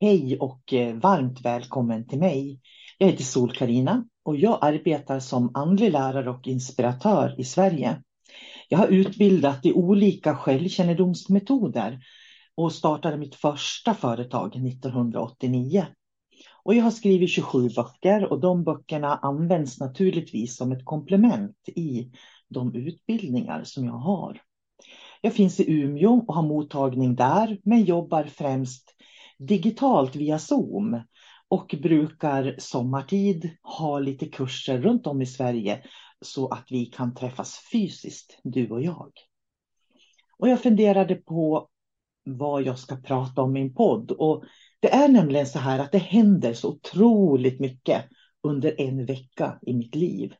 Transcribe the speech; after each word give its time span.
Hej 0.00 0.38
och 0.38 0.72
eh, 0.72 0.96
varmt 0.96 1.40
välkommen 1.40 2.06
till 2.06 2.18
mig. 2.18 2.60
Jag 2.98 3.06
heter 3.06 3.24
sol 3.24 3.52
karina 3.52 4.04
och 4.24 4.36
jag 4.36 4.58
arbetar 4.60 5.20
som 5.20 5.50
andlig 5.54 5.92
lärare 5.92 6.30
och 6.30 6.46
inspiratör 6.46 7.40
i 7.40 7.44
Sverige. 7.44 8.02
Jag 8.68 8.78
har 8.78 8.86
utbildat 8.86 9.66
i 9.66 9.72
olika 9.72 10.36
självkännedomsmetoder 10.36 12.00
och 12.54 12.72
startade 12.72 13.16
mitt 13.16 13.34
första 13.34 13.94
företag 13.94 14.56
1989. 14.66 15.86
Och 16.62 16.74
jag 16.74 16.84
har 16.84 16.90
skrivit 16.90 17.30
27 17.30 17.68
böcker 17.68 18.32
och 18.32 18.40
de 18.40 18.64
böckerna 18.64 19.16
används 19.16 19.80
naturligtvis 19.80 20.56
som 20.56 20.72
ett 20.72 20.84
komplement 20.84 21.68
i 21.68 22.10
de 22.48 22.74
utbildningar 22.74 23.64
som 23.64 23.84
jag 23.84 23.98
har. 23.98 24.40
Jag 25.20 25.34
finns 25.34 25.60
i 25.60 25.72
Umeå 25.72 26.24
och 26.28 26.34
har 26.34 26.42
mottagning 26.42 27.14
där 27.14 27.58
men 27.64 27.84
jobbar 27.84 28.24
främst 28.24 28.85
digitalt 29.38 30.16
via 30.16 30.38
Zoom 30.38 31.00
och 31.48 31.74
brukar 31.82 32.54
sommartid 32.58 33.50
ha 33.62 33.98
lite 33.98 34.26
kurser 34.26 34.78
runt 34.78 35.06
om 35.06 35.22
i 35.22 35.26
Sverige 35.26 35.82
så 36.20 36.48
att 36.48 36.66
vi 36.70 36.86
kan 36.86 37.14
träffas 37.14 37.60
fysiskt, 37.72 38.40
du 38.44 38.70
och 38.70 38.82
jag. 38.82 39.12
Och 40.38 40.48
jag 40.48 40.62
funderade 40.62 41.14
på 41.14 41.68
vad 42.24 42.62
jag 42.62 42.78
ska 42.78 42.96
prata 42.96 43.42
om 43.42 43.56
i 43.56 43.60
min 43.60 43.74
podd 43.74 44.10
och 44.10 44.44
det 44.80 44.92
är 44.92 45.08
nämligen 45.08 45.46
så 45.46 45.58
här 45.58 45.78
att 45.78 45.92
det 45.92 45.98
händer 45.98 46.54
så 46.54 46.68
otroligt 46.68 47.60
mycket 47.60 48.04
under 48.42 48.80
en 48.80 49.06
vecka 49.06 49.58
i 49.62 49.74
mitt 49.74 49.94
liv. 49.94 50.34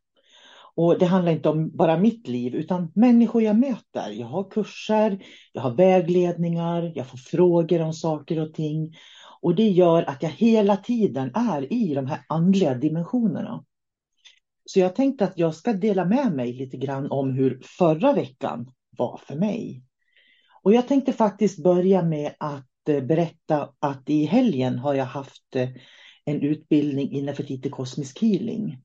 Och 0.77 0.99
det 0.99 1.07
handlar 1.07 1.33
inte 1.33 1.49
om 1.49 1.71
bara 1.77 1.99
mitt 1.99 2.29
liv 2.29 2.55
utan 2.55 2.93
människor 2.95 3.43
jag 3.43 3.59
möter. 3.59 4.11
Jag 4.11 4.27
har 4.27 4.51
kurser, 4.51 5.19
jag 5.53 5.63
har 5.63 5.75
vägledningar, 5.75 6.93
jag 6.95 7.07
får 7.07 7.19
frågor 7.19 7.83
om 7.83 7.93
saker 7.93 8.41
och 8.41 8.55
ting. 8.55 8.95
Och 9.41 9.55
det 9.55 9.69
gör 9.69 10.03
att 10.03 10.23
jag 10.23 10.31
hela 10.31 10.77
tiden 10.77 11.31
är 11.35 11.73
i 11.73 11.95
de 11.95 12.07
här 12.07 12.21
andliga 12.29 12.75
dimensionerna. 12.75 13.65
Så 14.65 14.81
jag 14.81 14.97
tänkte 14.97 15.25
att 15.25 15.39
jag 15.39 15.55
ska 15.55 15.73
dela 15.73 16.05
med 16.05 16.33
mig 16.33 16.53
lite 16.53 16.77
grann 16.77 17.11
om 17.11 17.31
hur 17.31 17.61
förra 17.79 18.13
veckan 18.13 18.71
var 18.91 19.21
för 19.27 19.35
mig. 19.35 19.83
Och 20.63 20.73
jag 20.73 20.89
tänkte 20.89 21.13
faktiskt 21.13 21.63
börja 21.63 22.03
med 22.03 22.35
att 22.39 22.89
eh, 22.89 23.01
berätta 23.01 23.69
att 23.79 24.11
i 24.11 24.25
helgen 24.25 24.79
har 24.79 24.95
jag 24.95 25.05
haft 25.05 25.57
eh, 25.57 25.69
en 26.25 26.43
utbildning 26.43 27.13
innanför 27.13 27.43
lite 27.43 27.69
Kosmisk 27.69 28.23
Healing. 28.23 28.83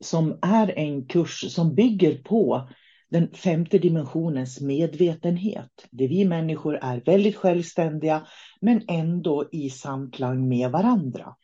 Som 0.00 0.38
är 0.42 0.78
en 0.78 1.06
kurs 1.06 1.52
som 1.52 1.74
bygger 1.74 2.22
på 2.22 2.68
den 3.10 3.28
femte 3.34 3.78
dimensionens 3.78 4.60
medvetenhet. 4.60 5.88
Där 5.90 6.08
vi 6.08 6.24
människor 6.24 6.78
är 6.82 7.00
väldigt 7.00 7.36
självständiga 7.36 8.26
men 8.60 8.82
ändå 8.88 9.48
i 9.52 9.70
samklang 9.70 10.48
med 10.48 10.70
varandra. 10.70 11.34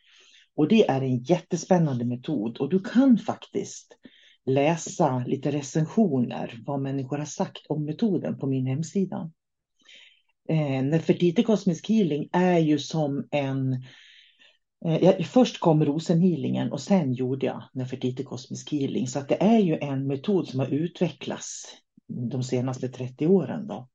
Och 0.55 0.67
det 0.67 0.89
är 0.89 1.01
en 1.01 1.23
jättespännande 1.23 2.05
metod 2.05 2.57
och 2.57 2.69
du 2.69 2.79
kan 2.79 3.17
faktiskt 3.17 3.97
läsa 4.45 5.23
lite 5.27 5.51
recensioner 5.51 6.59
vad 6.65 6.81
människor 6.81 7.17
har 7.17 7.25
sagt 7.25 7.65
om 7.69 7.85
metoden 7.85 8.37
på 8.37 8.47
min 8.47 8.65
hemsida. 8.65 9.31
Eh, 10.49 10.83
Nefertiti 10.83 11.43
Cosmic 11.43 11.89
Healing 11.89 12.29
är 12.31 12.59
ju 12.59 12.79
som 12.79 13.27
en 13.31 13.73
eh, 13.73 13.79
Eh, 14.85 15.03
jag, 15.03 15.25
först 15.25 15.59
kom 15.59 15.85
rosenhealingen 15.85 16.71
och 16.71 16.81
sen 16.81 17.13
gjorde 17.13 17.45
jag 17.45 17.63
Nefertiti 17.73 18.23
kosmisk 18.23 18.71
Healing. 18.71 19.07
Så 19.07 19.19
att 19.19 19.29
det 19.29 19.43
är 19.43 19.59
ju 19.59 19.77
en 19.77 20.07
metod 20.07 20.47
som 20.47 20.59
har 20.59 20.67
utvecklats 20.67 21.65
de 22.07 22.43
senaste 22.43 22.89
30 22.89 23.27
åren. 23.27 23.67
Då. 23.67 23.87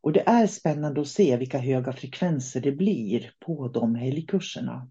Och 0.00 0.12
det 0.12 0.28
är 0.28 0.46
spännande 0.46 1.00
att 1.00 1.08
se 1.08 1.36
vilka 1.36 1.58
höga 1.58 1.92
frekvenser 1.92 2.60
det 2.60 2.72
blir 2.72 3.30
på 3.40 3.68
de 3.68 3.94
helgkurserna. 3.94 4.88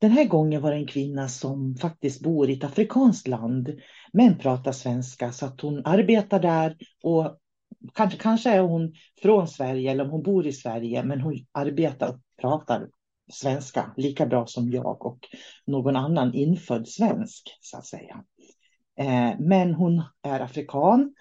Den 0.00 0.10
här 0.10 0.24
gången 0.24 0.62
var 0.62 0.70
det 0.70 0.76
en 0.76 0.86
kvinna 0.86 1.28
som 1.28 1.76
faktiskt 1.76 2.22
bor 2.22 2.50
i 2.50 2.52
ett 2.52 2.64
afrikanskt 2.64 3.28
land 3.28 3.80
men 4.12 4.38
pratar 4.38 4.72
svenska 4.72 5.32
så 5.32 5.46
att 5.46 5.60
hon 5.60 5.82
arbetar 5.86 6.40
där 6.40 6.76
och 7.02 7.38
kanske, 7.94 8.18
kanske 8.18 8.50
är 8.50 8.60
hon 8.60 8.94
från 9.22 9.48
Sverige 9.48 9.90
eller 9.90 10.04
om 10.04 10.10
hon 10.10 10.22
bor 10.22 10.46
i 10.46 10.52
Sverige 10.52 11.02
men 11.04 11.20
hon 11.20 11.46
arbetar 11.52 12.08
och 12.08 12.20
pratar 12.40 12.88
svenska 13.32 13.94
lika 13.96 14.26
bra 14.26 14.46
som 14.46 14.70
jag 14.70 15.06
och 15.06 15.18
någon 15.66 15.96
annan 15.96 16.34
infödd 16.34 16.88
svensk 16.88 17.58
så 17.60 17.76
att 17.78 17.86
säga. 17.86 18.24
Eh, 18.98 19.38
men 19.38 19.74
hon 19.74 20.02
är 20.22 20.40
afrikan 20.40 21.14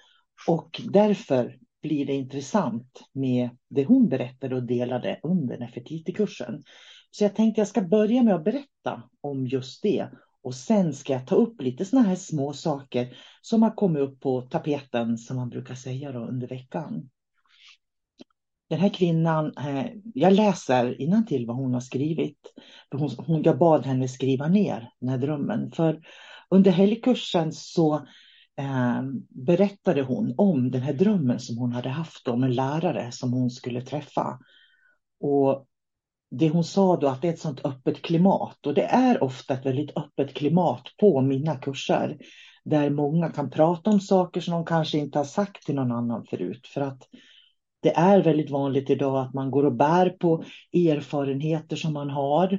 och 0.47 0.81
därför 0.89 1.57
blir 1.81 2.05
det 2.05 2.13
intressant 2.13 3.01
med 3.11 3.49
det 3.69 3.85
hon 3.85 4.09
berättade 4.09 4.55
och 4.55 4.63
delade 4.63 5.19
under 5.23 5.57
Nefertiti-kursen. 5.57 6.63
Så 7.11 7.23
jag 7.23 7.35
tänkte 7.35 7.61
jag 7.61 7.67
ska 7.67 7.81
börja 7.81 8.23
med 8.23 8.35
att 8.35 8.43
berätta 8.43 9.03
om 9.21 9.47
just 9.47 9.83
det 9.83 10.09
och 10.43 10.55
sen 10.55 10.93
ska 10.93 11.13
jag 11.13 11.27
ta 11.27 11.35
upp 11.35 11.61
lite 11.61 11.85
sådana 11.85 12.07
här 12.07 12.15
små 12.15 12.53
saker 12.53 13.17
som 13.41 13.63
har 13.63 13.71
kommit 13.71 14.01
upp 14.01 14.19
på 14.19 14.41
tapeten 14.41 15.17
som 15.17 15.37
man 15.37 15.49
brukar 15.49 15.75
säga 15.75 16.11
då, 16.11 16.19
under 16.19 16.47
veckan. 16.47 17.09
Den 18.73 18.81
här 18.81 18.89
kvinnan, 18.89 19.53
eh, 19.57 19.85
jag 20.13 20.33
läser 20.33 21.23
till 21.23 21.45
vad 21.45 21.55
hon 21.55 21.73
har 21.73 21.81
skrivit. 21.81 22.37
Hon, 22.91 23.09
hon, 23.17 23.43
jag 23.43 23.57
bad 23.57 23.85
henne 23.85 24.07
skriva 24.07 24.47
ner 24.47 24.89
den 24.99 25.09
här 25.09 25.17
drömmen. 25.17 25.71
För 25.71 26.01
under 26.49 26.71
helgkursen 26.71 27.51
så 27.51 27.95
eh, 28.57 29.01
berättade 29.29 30.01
hon 30.01 30.33
om 30.37 30.71
den 30.71 30.81
här 30.81 30.93
drömmen 30.93 31.39
som 31.39 31.57
hon 31.57 31.73
hade 31.73 31.89
haft 31.89 32.27
om 32.27 32.43
en 32.43 32.53
lärare 32.53 33.11
som 33.11 33.33
hon 33.33 33.49
skulle 33.49 33.81
träffa. 33.81 34.39
Och 35.19 35.65
det 36.31 36.49
hon 36.49 36.63
sa 36.63 36.97
då 36.97 37.07
att 37.07 37.21
det 37.21 37.27
är 37.27 37.33
ett 37.33 37.39
sånt 37.39 37.65
öppet 37.65 38.01
klimat 38.01 38.65
och 38.65 38.73
det 38.73 38.85
är 38.85 39.23
ofta 39.23 39.53
ett 39.53 39.65
väldigt 39.65 39.97
öppet 39.97 40.33
klimat 40.33 40.83
på 40.99 41.21
mina 41.21 41.55
kurser 41.55 42.17
där 42.63 42.89
många 42.89 43.29
kan 43.29 43.49
prata 43.49 43.89
om 43.89 43.99
saker 43.99 44.41
som 44.41 44.53
de 44.53 44.65
kanske 44.65 44.97
inte 44.97 45.19
har 45.19 45.25
sagt 45.25 45.65
till 45.65 45.75
någon 45.75 45.91
annan 45.91 46.25
förut 46.25 46.67
för 46.67 46.81
att 46.81 47.07
det 47.83 47.95
är 47.95 48.21
väldigt 48.21 48.49
vanligt 48.49 48.89
idag 48.89 49.17
att 49.17 49.33
man 49.33 49.51
går 49.51 49.65
och 49.65 49.75
bär 49.75 50.09
på 50.09 50.43
erfarenheter 50.73 51.75
som 51.75 51.93
man 51.93 52.09
har 52.09 52.53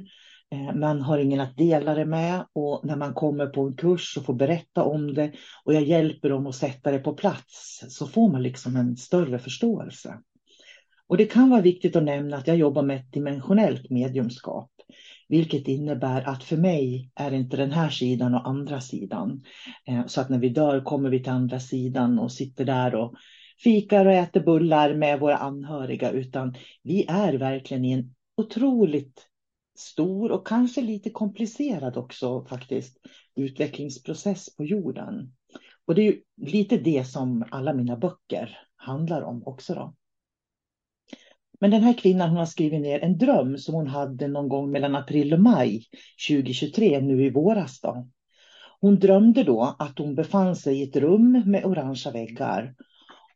eh, 0.51 0.75
man 0.75 1.01
har 1.01 1.17
ingen 1.17 1.39
att 1.39 1.57
dela 1.57 1.95
det 1.95 2.05
med 2.05 2.45
och 2.53 2.85
när 2.85 2.95
man 2.95 3.13
kommer 3.13 3.47
på 3.47 3.61
en 3.61 3.75
kurs 3.75 4.17
och 4.17 4.25
får 4.25 4.33
berätta 4.33 4.83
om 4.83 5.13
det 5.13 5.31
och 5.63 5.73
jag 5.73 5.83
hjälper 5.83 6.29
dem 6.29 6.47
att 6.47 6.55
sätta 6.55 6.91
det 6.91 6.99
på 6.99 7.13
plats 7.13 7.83
så 7.89 8.07
får 8.07 8.29
man 8.29 8.43
liksom 8.43 8.75
en 8.75 8.97
större 8.97 9.39
förståelse. 9.39 10.17
Och 11.07 11.17
det 11.17 11.25
kan 11.25 11.49
vara 11.49 11.61
viktigt 11.61 11.95
att 11.95 12.03
nämna 12.03 12.37
att 12.37 12.47
jag 12.47 12.57
jobbar 12.57 12.83
med 12.83 12.97
ett 12.97 13.11
dimensionellt 13.11 13.89
mediumskap. 13.89 14.71
Vilket 15.27 15.67
innebär 15.67 16.29
att 16.29 16.43
för 16.43 16.57
mig 16.57 17.11
är 17.15 17.33
inte 17.33 17.57
den 17.57 17.71
här 17.71 17.89
sidan 17.89 18.35
och 18.35 18.47
andra 18.47 18.81
sidan. 18.81 19.43
Eh, 19.87 20.05
så 20.05 20.21
att 20.21 20.29
när 20.29 20.39
vi 20.39 20.49
dör 20.49 20.81
kommer 20.81 21.09
vi 21.09 21.23
till 21.23 21.31
andra 21.31 21.59
sidan 21.59 22.19
och 22.19 22.31
sitter 22.31 22.65
där 22.65 22.95
och 22.95 23.13
fikar 23.63 24.05
och 24.05 24.11
äter 24.11 24.39
bullar 24.39 24.93
med 24.93 25.19
våra 25.19 25.37
anhöriga. 25.37 26.11
Utan 26.11 26.55
vi 26.83 27.05
är 27.09 27.33
verkligen 27.33 27.85
i 27.85 27.91
en 27.91 28.15
otroligt 28.37 29.27
stor 29.77 30.31
och 30.31 30.47
kanske 30.47 30.81
lite 30.81 31.09
komplicerad 31.09 31.97
också 31.97 32.45
faktiskt 32.45 32.97
utvecklingsprocess 33.35 34.55
på 34.55 34.63
jorden. 34.63 35.33
Och 35.85 35.95
det 35.95 36.01
är 36.01 36.05
ju 36.05 36.21
lite 36.37 36.77
det 36.77 37.07
som 37.07 37.45
alla 37.51 37.73
mina 37.73 37.97
böcker 37.97 38.57
handlar 38.75 39.21
om 39.21 39.43
också 39.45 39.73
då. 39.73 39.95
Men 41.59 41.71
den 41.71 41.83
här 41.83 41.93
kvinnan 41.93 42.29
hon 42.29 42.37
har 42.37 42.45
skrivit 42.45 42.81
ner 42.81 42.99
en 42.99 43.17
dröm 43.17 43.57
som 43.57 43.75
hon 43.75 43.87
hade 43.87 44.27
någon 44.27 44.49
gång 44.49 44.71
mellan 44.71 44.95
april 44.95 45.33
och 45.33 45.39
maj 45.39 45.83
2023, 46.29 47.01
nu 47.01 47.25
i 47.25 47.29
våras. 47.29 47.81
Då. 47.81 48.07
Hon 48.79 48.99
drömde 48.99 49.43
då 49.43 49.75
att 49.79 49.99
hon 49.99 50.15
befann 50.15 50.55
sig 50.55 50.79
i 50.79 50.83
ett 50.83 50.95
rum 50.95 51.43
med 51.45 51.65
orangea 51.65 52.11
väggar. 52.11 52.75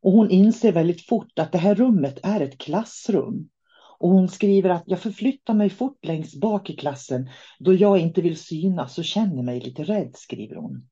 Och 0.01 0.11
hon 0.11 0.31
inser 0.31 0.71
väldigt 0.71 1.05
fort 1.05 1.39
att 1.39 1.51
det 1.51 1.57
här 1.57 1.75
rummet 1.75 2.19
är 2.23 2.41
ett 2.41 2.57
klassrum. 2.57 3.49
Och 3.99 4.09
hon 4.09 4.27
skriver 4.27 4.69
att 4.69 4.83
jag 4.85 4.99
förflyttar 4.99 5.53
mig 5.53 5.69
fort 5.69 6.05
längst 6.05 6.39
bak 6.39 6.69
i 6.69 6.75
klassen 6.75 7.29
då 7.59 7.73
jag 7.73 7.99
inte 7.99 8.21
vill 8.21 8.37
synas 8.37 8.97
och 8.97 9.05
känner 9.05 9.43
mig 9.43 9.59
lite 9.59 9.83
rädd, 9.83 10.11
skriver 10.13 10.55
hon. 10.55 10.87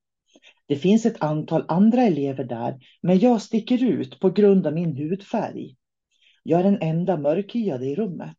Det 0.66 0.76
finns 0.76 1.06
ett 1.06 1.22
antal 1.22 1.64
andra 1.68 2.02
elever 2.02 2.44
där, 2.44 2.78
men 3.02 3.18
jag 3.18 3.42
sticker 3.42 3.84
ut 3.84 4.20
på 4.20 4.30
grund 4.30 4.66
av 4.66 4.72
min 4.72 4.96
hudfärg. 4.96 5.76
Jag 6.42 6.60
är 6.60 6.64
den 6.64 6.82
enda 6.82 7.16
mörkhyade 7.16 7.86
i 7.86 7.94
rummet. 7.94 8.36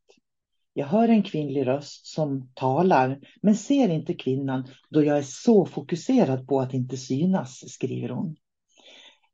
Jag 0.74 0.86
hör 0.86 1.10
en 1.10 1.24
kvinnlig 1.24 1.68
röst 1.68 2.06
som 2.06 2.52
talar, 2.54 3.20
men 3.42 3.56
ser 3.56 3.90
inte 3.90 4.14
kvinnan 4.14 4.68
då 4.90 5.04
jag 5.04 5.18
är 5.18 5.22
så 5.26 5.66
fokuserad 5.66 6.48
på 6.48 6.60
att 6.60 6.74
inte 6.74 6.98
synas, 6.98 7.64
skriver 7.68 8.10
hon. 8.10 8.36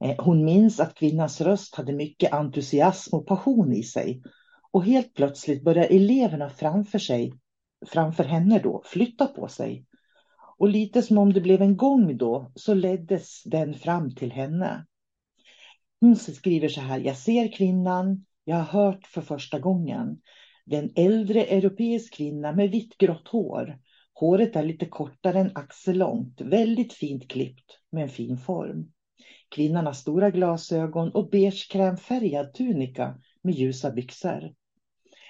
Eh, 0.04 0.16
hon 0.18 0.46
minns 0.46 0.80
att 0.80 0.96
kvinnans 0.96 1.42
röst 1.42 1.76
hade 1.76 1.94
mycket 1.94 2.34
entusiasm 2.34 3.16
och 3.16 3.28
passion 3.28 3.74
i 3.74 3.84
sig. 3.84 4.22
Och 4.72 4.86
helt 4.86 5.14
plötsligt 5.14 5.64
börjar 5.64 5.86
eleverna 5.86 6.50
framför 6.50 7.00
sig, 7.00 7.34
framför 7.88 8.24
henne 8.24 8.60
då, 8.60 8.82
flytta 8.86 9.28
på 9.28 9.48
sig. 9.48 9.86
Och 10.58 10.70
lite 10.70 11.02
som 11.02 11.18
om 11.18 11.34
det 11.34 11.42
blev 11.42 11.62
en 11.62 11.78
gång 11.78 12.18
då, 12.18 12.52
så 12.56 12.74
leddes 12.74 13.44
den 13.44 13.74
fram 13.74 14.16
till 14.16 14.32
henne. 14.32 14.86
Hon 16.00 16.16
skriver 16.16 16.68
så 16.68 16.82
här, 16.82 17.00
jag 17.00 17.18
ser 17.18 17.52
kvinnan, 17.52 18.26
jag 18.44 18.56
har 18.56 18.84
hört 18.84 19.08
för 19.08 19.22
första 19.22 19.60
gången. 19.60 20.22
Det 20.66 20.76
är 20.76 20.84
en 20.84 20.94
äldre 20.96 21.44
europeisk 21.44 22.14
kvinna 22.14 22.52
med 22.52 22.72
vitt 22.72 22.98
grått 22.98 23.28
hår. 23.28 23.80
Håret 24.14 24.56
är 24.56 24.64
lite 24.64 24.86
kortare 24.86 25.40
än 25.40 25.52
axellångt, 25.56 26.42
väldigt 26.42 26.94
fint 26.94 27.28
klippt 27.28 27.80
med 27.90 28.04
en 28.04 28.10
fin 28.10 28.38
form. 28.38 28.92
Kvinnan 29.50 29.86
har 29.86 29.94
stora 29.94 30.30
glasögon 30.32 31.12
och 31.12 31.30
beige 31.30 31.72
krämfärgad 31.72 32.54
tunika 32.54 33.16
med 33.42 33.54
ljusa 33.54 33.92
byxor. 33.92 34.54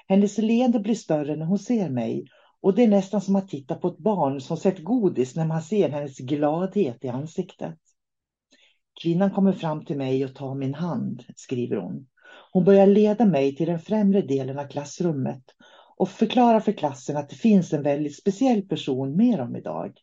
Hennes 0.07 0.38
leende 0.38 0.79
blir 0.79 0.95
större 0.95 1.35
när 1.35 1.45
hon 1.45 1.59
ser 1.59 1.89
mig 1.89 2.25
och 2.62 2.75
det 2.75 2.83
är 2.83 2.88
nästan 2.88 3.21
som 3.21 3.35
att 3.35 3.50
titta 3.50 3.75
på 3.75 3.88
ett 3.88 3.97
barn 3.97 4.41
som 4.41 4.57
sett 4.57 4.83
godis 4.83 5.35
när 5.35 5.45
man 5.45 5.62
ser 5.62 5.89
hennes 5.89 6.17
gladhet 6.17 7.06
i 7.06 7.07
ansiktet. 7.07 7.75
Kvinnan 9.01 9.31
kommer 9.31 9.53
fram 9.53 9.85
till 9.85 9.97
mig 9.97 10.25
och 10.25 10.35
tar 10.35 10.56
min 10.56 10.73
hand, 10.73 11.23
skriver 11.35 11.77
hon. 11.77 12.07
Hon 12.51 12.63
börjar 12.63 12.88
leda 12.88 13.25
mig 13.25 13.56
till 13.56 13.67
den 13.67 13.79
främre 13.79 14.21
delen 14.21 14.59
av 14.59 14.67
klassrummet 14.67 15.44
och 15.97 16.09
förklarar 16.09 16.59
för 16.59 16.71
klassen 16.71 17.17
att 17.17 17.29
det 17.29 17.35
finns 17.35 17.73
en 17.73 17.83
väldigt 17.83 18.17
speciell 18.17 18.62
person 18.62 19.17
med 19.17 19.39
dem 19.39 19.56
idag. 19.56 19.94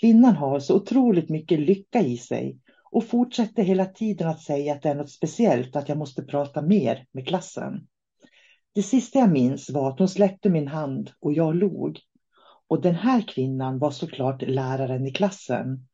Kvinnan 0.00 0.36
har 0.36 0.60
så 0.60 0.76
otroligt 0.76 1.28
mycket 1.28 1.60
lycka 1.60 2.00
i 2.00 2.16
sig 2.16 2.58
och 2.90 3.04
fortsätter 3.04 3.62
hela 3.62 3.86
tiden 3.86 4.28
att 4.28 4.42
säga 4.42 4.72
att 4.72 4.82
det 4.82 4.88
är 4.88 4.94
något 4.94 5.10
speciellt, 5.10 5.76
att 5.76 5.88
jag 5.88 5.98
måste 5.98 6.22
prata 6.22 6.62
mer 6.62 7.06
med 7.12 7.28
klassen. 7.28 7.86
Det 8.74 8.82
sista 8.82 9.18
jag 9.18 9.30
minns 9.30 9.70
var 9.70 9.90
att 9.90 9.98
hon 9.98 10.08
släppte 10.08 10.50
min 10.50 10.68
hand 10.68 11.10
och 11.20 11.32
jag 11.32 11.54
log. 11.54 12.00
Och 12.68 12.82
den 12.82 12.94
här 12.94 13.20
kvinnan 13.20 13.78
var 13.78 13.90
såklart 13.90 14.42
läraren 14.42 15.06
i 15.06 15.12
klassen 15.12 15.86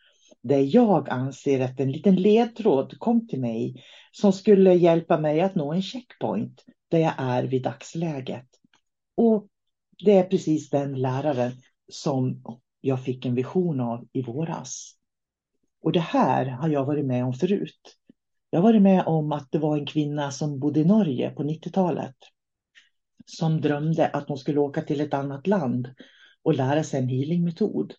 där 0.43 0.75
jag 0.75 1.09
anser 1.09 1.61
att 1.61 1.81
en 1.81 1.93
liten 1.93 2.17
ledtråd 2.17 2.99
kom 2.99 3.29
till 3.29 3.41
mig 3.41 3.85
som 4.12 4.33
skulle 4.33 4.75
hjälpa 4.75 5.19
mig 5.19 5.41
att 5.41 5.55
nå 5.55 5.73
en 5.73 5.83
checkpoint 5.83 6.65
där 6.89 6.99
jag 6.99 7.12
är 7.17 7.44
vid 7.44 7.62
dagsläget. 7.62 8.47
Och 9.17 9.47
det 10.05 10.12
är 10.12 10.25
precis 10.25 10.71
den 10.71 10.94
läraren 10.94 11.53
som 11.89 12.43
jag 12.81 13.05
fick 13.05 13.27
en 13.27 13.35
vision 13.35 13.81
av 13.81 14.09
i 14.12 14.23
våras. 14.23 14.97
Och 15.82 15.93
det 15.93 16.00
här 16.00 16.46
har 16.46 16.69
jag 16.69 16.84
varit 16.84 17.06
med 17.06 17.25
om 17.25 17.32
förut. 17.32 17.96
Jag 18.50 18.58
har 18.58 18.69
varit 18.69 18.82
med 18.82 19.05
om 19.06 19.32
att 19.32 19.49
det 19.50 19.58
var 19.58 19.79
en 19.79 19.87
kvinna 19.87 20.31
som 20.31 20.61
bodde 20.61 20.81
i 20.81 20.84
Norge 20.84 21.31
på 21.31 21.43
90-talet 21.43 22.17
som 23.26 23.61
drömde 23.61 24.08
att 24.08 24.29
hon 24.29 24.38
skulle 24.38 24.61
åka 24.61 24.82
till 24.82 25.00
ett 25.00 25.14
annat 25.14 25.46
land 25.46 25.88
och 26.43 26.55
lära 26.55 26.84
sig 26.84 27.00
en 27.00 27.08
healingmetod. 27.08 27.94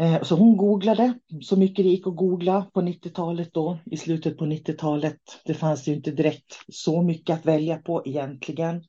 Eh, 0.00 0.22
så 0.22 0.36
hon 0.36 0.56
googlade 0.56 1.18
så 1.42 1.56
mycket 1.56 1.84
det 1.84 1.90
gick 1.90 2.06
att 2.06 2.16
googla 2.16 2.70
på 2.74 2.80
90-talet 2.80 3.52
då, 3.52 3.78
i 3.84 3.96
slutet 3.96 4.38
på 4.38 4.44
90-talet. 4.44 5.20
Det 5.44 5.54
fanns 5.54 5.88
ju 5.88 5.94
inte 5.94 6.10
direkt 6.10 6.58
så 6.68 7.02
mycket 7.02 7.38
att 7.38 7.46
välja 7.46 7.76
på 7.76 8.02
egentligen. 8.06 8.84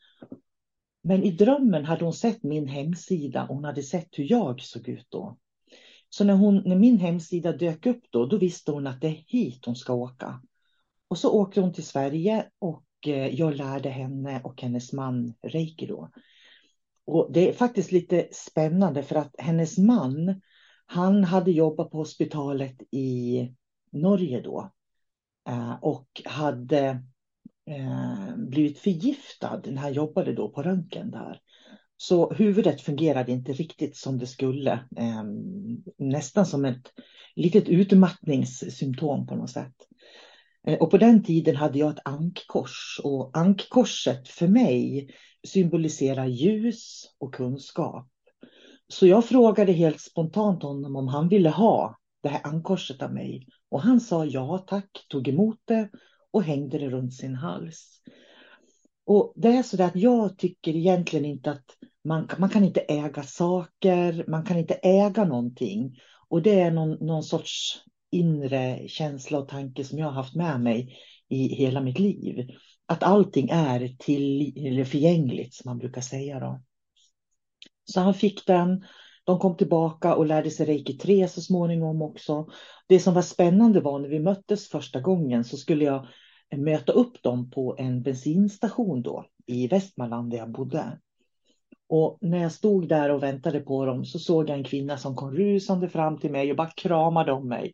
Men 1.04 1.24
i 1.24 1.32
drömmen 1.32 1.86
hade 1.86 2.04
hon 2.04 2.14
sett 2.14 2.44
min 2.44 2.68
hemsida 2.68 3.44
och 3.44 3.56
hon 3.56 3.64
hade 3.64 3.84
sett 3.84 4.10
hur 4.12 4.32
jag 4.32 4.62
såg 4.62 4.88
ut 4.88 5.08
då. 5.10 5.38
Så 6.18 6.24
när, 6.24 6.34
hon, 6.34 6.62
när 6.66 6.76
min 6.76 7.00
hemsida 7.00 7.52
dök 7.52 7.86
upp 7.86 8.04
då, 8.10 8.26
då 8.26 8.38
visste 8.38 8.72
hon 8.72 8.88
att 8.88 9.02
det 9.02 9.08
är 9.08 9.24
hit 9.28 9.66
hon 9.66 9.76
ska 9.76 9.94
åka. 9.94 10.42
Och 11.08 11.18
så 11.18 11.32
åkte 11.32 11.62
hon 11.62 11.74
till 11.74 11.86
Sverige 11.86 12.50
och 12.60 12.86
eh, 13.08 13.28
jag 13.28 13.56
lärde 13.56 13.90
henne 13.90 14.42
och 14.44 14.62
hennes 14.62 14.94
man 14.94 15.34
reiki 15.42 15.86
då. 15.86 16.10
Och 17.06 17.30
det 17.34 17.50
är 17.50 17.54
faktiskt 17.54 17.92
lite 17.92 18.28
spännande 18.32 19.04
för 19.04 19.16
att 19.16 19.36
hennes 19.38 19.78
man, 19.78 20.42
han 20.86 21.24
hade 21.24 21.52
jobbat 21.52 21.92
på 21.92 21.98
hospitalet 21.98 22.82
i 22.92 23.50
Norge 23.92 24.42
då 24.42 24.72
eh, 25.50 25.76
och 25.82 26.22
hade 26.26 27.04
eh, 27.66 28.36
blivit 28.38 28.80
förgiftad 28.80 29.62
när 29.66 29.82
han 29.82 29.94
jobbade 29.94 30.34
då 30.34 30.50
på 30.50 30.62
röntgen 30.62 31.12
där. 31.12 31.42
Så 31.98 32.34
huvudet 32.34 32.82
fungerade 32.82 33.32
inte 33.32 33.54
riktigt 33.54 33.98
som 33.98 34.18
det 34.18 34.28
skulle. 34.28 34.80
Ehm, 34.98 35.84
nästan 35.98 36.46
som 36.46 36.66
ett 36.66 36.92
litet 37.36 37.70
utmattningssymptom 37.70 39.28
på 39.28 39.36
något 39.36 39.50
sätt. 39.50 39.76
Eh, 40.68 40.78
och 40.80 40.92
på 40.92 40.98
den 40.98 41.24
tiden 41.24 41.56
hade 41.56 41.80
jag 41.80 41.92
ett 41.92 42.06
ankkors 42.06 43.00
och 43.04 43.38
ankkorset 43.38 44.28
för 44.28 44.48
mig 44.48 45.10
symboliserar 45.48 46.26
ljus 46.26 47.04
och 47.20 47.34
kunskap. 47.34 48.08
Så 48.88 49.08
jag 49.08 49.26
frågade 49.26 49.72
helt 49.72 50.02
spontant 50.02 50.64
honom 50.64 50.96
om 50.96 51.08
han 51.08 51.30
ville 51.30 51.50
ha 51.50 51.98
det 52.24 52.30
här 52.30 52.42
ankorset 52.44 53.02
av 53.02 53.14
mig. 53.14 53.48
Och 53.70 53.82
han 53.82 54.02
sa 54.02 54.26
ja 54.26 54.58
tack, 54.68 55.06
tog 55.10 55.28
emot 55.28 55.60
det 55.66 55.90
och 56.32 56.44
hängde 56.44 56.78
det 56.78 56.90
runt 56.90 57.14
sin 57.14 57.36
hals. 57.36 58.02
Och 59.06 59.34
det 59.36 59.48
är 59.48 59.64
så 59.64 59.84
att 59.84 59.96
jag 59.96 60.38
tycker 60.38 60.76
egentligen 60.76 61.26
inte 61.26 61.52
att 61.52 61.66
man, 62.06 62.30
man 62.38 62.50
kan 62.50 62.64
inte 62.64 62.80
äga 62.80 63.24
saker, 63.24 64.26
man 64.28 64.46
kan 64.46 64.58
inte 64.58 64.74
äga 64.74 65.24
någonting. 65.26 66.00
Och 66.28 66.42
det 66.42 66.60
är 66.60 66.72
någon, 66.72 66.92
någon 67.06 67.24
sorts 67.24 67.84
inre 68.12 68.88
känsla 68.88 69.40
och 69.40 69.48
tanke 69.48 69.84
som 69.84 70.00
jag 70.00 70.06
har 70.06 70.14
haft 70.14 70.36
med 70.36 70.62
mig 70.62 70.98
i 71.30 71.48
hela 71.48 71.82
mitt 71.82 72.00
liv. 72.00 72.50
Att 72.86 73.04
allting 73.04 73.50
är 73.50 73.96
till, 74.00 74.54
eller 74.68 74.84
förgängligt 74.84 75.54
som 75.54 75.70
man 75.70 75.78
brukar 75.78 76.02
säga. 76.02 76.40
Då. 76.40 76.62
Så 77.86 78.00
han 78.00 78.14
fick 78.14 78.48
den. 78.48 78.86
De 79.24 79.40
kom 79.40 79.58
tillbaka 79.58 80.16
och 80.16 80.26
lärde 80.26 80.52
sig 80.52 80.66
reiki 80.66 80.98
3 80.98 81.28
så 81.28 81.42
småningom 81.42 82.02
också. 82.02 82.48
Det 82.88 83.00
som 83.00 83.14
var 83.14 83.22
spännande 83.22 83.82
var 83.82 84.00
när 84.00 84.10
vi 84.10 84.20
möttes 84.20 84.70
första 84.70 85.02
gången 85.02 85.44
så 85.44 85.58
skulle 85.58 85.86
jag 85.86 86.08
möta 86.58 86.92
upp 86.92 87.24
dem 87.24 87.50
på 87.50 87.76
en 87.80 88.04
bensinstation 88.04 89.02
då 89.02 89.26
i 89.46 89.68
Västmanland 89.68 90.32
där 90.32 90.38
jag 90.38 90.52
bodde. 90.52 91.00
Och 91.88 92.18
när 92.22 92.38
jag 92.38 92.52
stod 92.52 92.88
där 92.88 93.10
och 93.12 93.24
väntade 93.24 93.60
på 93.60 93.86
dem 93.86 94.06
så 94.06 94.20
såg 94.20 94.50
jag 94.50 94.58
en 94.58 94.64
kvinna 94.64 94.98
som 94.98 95.16
kom 95.16 95.32
rusande 95.32 95.90
fram 95.90 96.20
till 96.20 96.32
mig 96.32 96.52
och 96.52 96.58
bara 96.58 96.70
kramade 96.70 97.32
om 97.32 97.48
mig. 97.48 97.74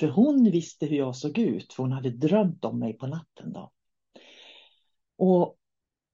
För 0.00 0.08
hon 0.08 0.50
visste 0.50 0.86
hur 0.86 0.96
jag 0.96 1.16
såg 1.16 1.38
ut, 1.38 1.72
för 1.72 1.82
hon 1.82 1.92
hade 1.92 2.10
drömt 2.10 2.64
om 2.64 2.78
mig 2.78 2.92
på 2.92 3.06
natten. 3.06 3.52
Då. 3.52 3.72
Och 5.18 5.56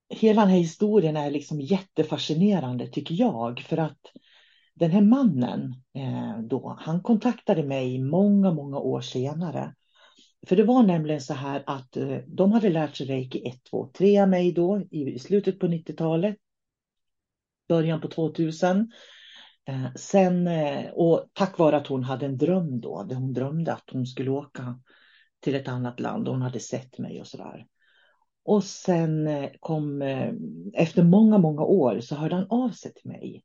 hela 0.08 0.40
den 0.40 0.50
här 0.50 0.58
historien 0.58 1.16
är 1.16 1.30
liksom 1.30 1.60
jättefascinerande 1.60 2.86
tycker 2.86 3.14
jag. 3.14 3.60
För 3.60 3.76
att 3.76 4.00
den 4.74 4.90
här 4.90 5.00
mannen 5.00 5.74
eh, 5.94 6.38
då, 6.42 6.76
han 6.80 7.02
kontaktade 7.02 7.62
mig 7.62 7.98
många, 7.98 8.54
många 8.54 8.78
år 8.78 9.00
senare. 9.00 9.74
För 10.46 10.56
det 10.56 10.64
var 10.64 10.82
nämligen 10.82 11.20
så 11.20 11.34
här 11.34 11.62
att 11.66 11.96
eh, 11.96 12.18
de 12.26 12.52
hade 12.52 12.68
lärt 12.68 12.96
sig 12.96 13.06
reiki 13.06 13.48
1, 13.48 13.64
2, 13.70 13.90
3 13.98 14.20
av 14.20 14.28
mig 14.28 14.52
då 14.52 14.82
i 14.90 15.18
slutet 15.18 15.58
på 15.58 15.66
90-talet 15.66 16.36
början 17.68 18.00
på 18.00 18.08
2000. 18.08 18.90
Eh, 19.68 19.94
sen, 19.94 20.46
eh, 20.46 20.90
och 20.90 21.26
tack 21.32 21.58
vare 21.58 21.76
att 21.76 21.86
hon 21.86 22.04
hade 22.04 22.26
en 22.26 22.38
dröm 22.38 22.80
då, 22.80 23.02
där 23.02 23.16
hon 23.16 23.32
drömde 23.32 23.72
att 23.72 23.90
hon 23.92 24.06
skulle 24.06 24.30
åka 24.30 24.80
till 25.40 25.54
ett 25.54 25.68
annat 25.68 26.00
land 26.00 26.28
och 26.28 26.34
hon 26.34 26.42
hade 26.42 26.60
sett 26.60 26.98
mig 26.98 27.20
och 27.20 27.26
sådär. 27.26 27.66
Och 28.44 28.64
sen 28.64 29.26
eh, 29.26 29.50
kom, 29.60 30.02
efter 30.74 31.02
många, 31.02 31.38
många 31.38 31.62
år 31.62 32.00
så 32.00 32.14
hörde 32.14 32.34
han 32.34 32.46
av 32.50 32.70
sig 32.70 32.94
till 32.94 33.10
mig. 33.10 33.44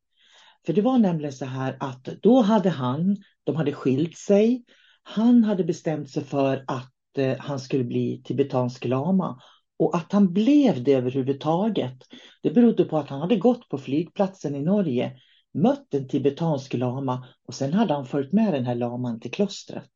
För 0.66 0.74
det 0.74 0.82
var 0.82 0.98
nämligen 0.98 1.34
så 1.34 1.46
här 1.46 1.78
att 1.80 2.04
då 2.06 2.42
hade 2.42 2.70
han, 2.70 3.18
de 3.44 3.56
hade 3.56 3.74
skilt 3.74 4.18
sig. 4.18 4.64
Han 5.04 5.44
hade 5.44 5.64
bestämt 5.64 6.10
sig 6.10 6.24
för 6.24 6.64
att 6.68 6.94
han 7.40 7.60
skulle 7.60 7.84
bli 7.84 8.22
tibetansk 8.26 8.86
lama. 8.86 9.40
Och 9.84 9.96
att 9.96 10.12
han 10.12 10.34
blev 10.34 10.84
det 10.84 10.94
överhuvudtaget, 10.94 11.98
det 12.42 12.52
berodde 12.52 12.86
på 12.86 12.98
att 12.98 13.10
han 13.10 13.22
hade 13.22 13.36
gått 13.36 13.70
på 13.70 13.78
flygplatsen 13.78 14.56
i 14.56 14.62
Norge 14.62 15.12
mött 15.54 15.94
en 15.94 16.08
tibetansk 16.08 16.74
lama 16.74 17.28
och 17.48 17.54
sen 17.54 17.74
hade 17.74 17.94
han 17.94 18.06
följt 18.06 18.34
med 18.34 18.54
den 18.54 18.66
här 18.66 18.76
laman 18.76 19.20
till 19.20 19.32
klostret. 19.32 19.92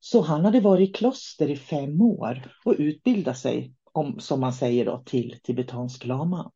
Så 0.00 0.20
han 0.20 0.44
hade 0.44 0.60
varit 0.60 0.88
i 0.88 0.92
kloster 0.92 1.50
i 1.50 1.56
fem 1.56 2.00
år 2.00 2.52
och 2.64 2.74
utbildat 2.78 3.38
sig, 3.38 3.74
om, 3.92 4.20
som 4.20 4.40
man 4.40 4.52
säger 4.52 4.84
då, 4.84 5.02
till 5.06 5.36
tibetansk 5.42 6.04
lama. 6.04 6.50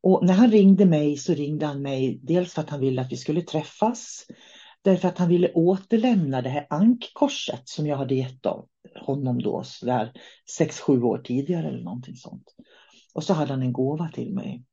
Och 0.00 0.26
när 0.26 0.34
han 0.34 0.50
ringde 0.50 0.86
mig 0.86 1.16
så 1.16 1.34
ringde 1.34 1.66
han 1.66 1.82
mig 1.82 2.20
dels 2.22 2.54
för 2.54 2.62
att 2.62 2.70
han 2.70 2.80
ville 2.80 3.02
att 3.02 3.12
vi 3.12 3.16
skulle 3.16 3.42
träffas, 3.42 4.26
därför 4.82 5.08
att 5.08 5.18
han 5.18 5.28
ville 5.28 5.52
återlämna 5.52 6.42
det 6.42 6.50
här 6.50 6.66
ankkorset 6.70 7.68
som 7.68 7.86
jag 7.86 7.96
hade 7.96 8.14
gett 8.14 8.42
dem 8.42 8.66
honom 9.00 9.42
då, 9.42 9.62
sådär 9.64 10.12
sex, 10.58 10.80
sju 10.80 11.02
år 11.02 11.18
tidigare 11.18 11.68
eller 11.68 11.82
någonting 11.82 12.16
sånt. 12.16 12.54
Och 13.14 13.24
så 13.24 13.32
hade 13.32 13.52
han 13.52 13.62
en 13.62 13.72
gåva 13.72 14.08
till 14.08 14.34
mig. 14.34 14.64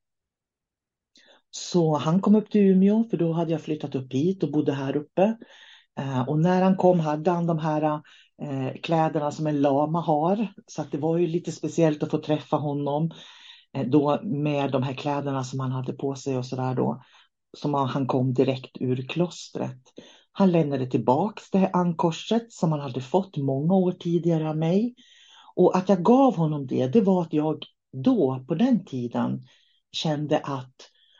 Så 1.51 1.97
han 1.97 2.21
kom 2.21 2.35
upp 2.35 2.49
till 2.49 2.61
Umeå 2.61 3.03
för 3.03 3.17
då 3.17 3.33
hade 3.33 3.51
jag 3.51 3.61
flyttat 3.61 3.95
upp 3.95 4.13
hit 4.13 4.43
och 4.43 4.51
bodde 4.51 4.73
här 4.73 4.97
uppe. 4.97 5.37
Eh, 5.99 6.29
och 6.29 6.39
när 6.39 6.61
han 6.61 6.77
kom 6.77 6.99
hade 6.99 7.31
han 7.31 7.45
de 7.47 7.59
här 7.59 8.01
eh, 8.41 8.81
kläderna 8.83 9.31
som 9.31 9.47
en 9.47 9.61
lama 9.61 10.01
har. 10.01 10.47
Så 10.67 10.81
att 10.81 10.91
det 10.91 10.97
var 10.97 11.17
ju 11.17 11.27
lite 11.27 11.51
speciellt 11.51 12.03
att 12.03 12.11
få 12.11 12.17
träffa 12.17 12.57
honom 12.57 13.11
eh, 13.73 13.87
då 13.87 14.19
med 14.23 14.71
de 14.71 14.83
här 14.83 14.93
kläderna 14.93 15.43
som 15.43 15.59
han 15.59 15.71
hade 15.71 15.93
på 15.93 16.15
sig 16.15 16.37
och 16.37 16.45
sådär 16.45 16.75
då. 16.75 17.03
Som 17.57 17.73
han 17.73 18.07
kom 18.07 18.33
direkt 18.33 18.77
ur 18.79 19.07
klostret. 19.07 19.81
Han 20.35 20.51
lämnade 20.51 20.87
tillbaks 20.87 21.51
det 21.51 21.57
här 21.57 21.69
ankorset 21.73 22.51
som 22.51 22.71
han 22.71 22.81
hade 22.81 23.01
fått 23.01 23.37
många 23.37 23.73
år 23.73 23.91
tidigare 23.91 24.49
av 24.49 24.57
mig. 24.57 24.95
Och 25.55 25.77
att 25.77 25.89
jag 25.89 26.03
gav 26.03 26.35
honom 26.35 26.67
det, 26.67 26.87
det 26.87 27.01
var 27.01 27.21
att 27.21 27.33
jag 27.33 27.63
då 27.93 28.45
på 28.47 28.55
den 28.55 28.85
tiden 28.85 29.41
kände 29.91 30.39
att 30.39 30.75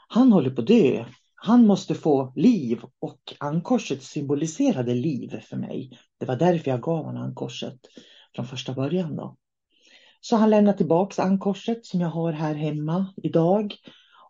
han 0.08 0.32
håller 0.32 0.50
på 0.50 0.62
att 0.62 0.68
dö. 0.68 1.06
Han 1.36 1.68
måste 1.68 1.96
få 1.96 2.34
liv 2.36 2.82
och 3.00 3.34
ankorset 3.40 4.04
symboliserade 4.04 4.94
liv 4.94 5.40
för 5.50 5.58
mig. 5.58 6.00
Det 6.20 6.26
var 6.26 6.36
därför 6.36 6.72
jag 6.72 6.82
gav 6.82 7.06
honom 7.06 7.24
ankorset 7.24 7.80
från 8.36 8.46
första 8.46 8.74
början. 8.74 9.16
Då. 9.16 9.38
Så 10.22 10.36
han 10.36 10.50
lämnade 10.50 10.78
tillbaka 10.78 11.24
ankorset 11.24 11.86
som 11.86 12.02
jag 12.02 12.10
har 12.10 12.32
här 12.32 12.56
hemma 12.56 13.14
idag. 13.24 13.76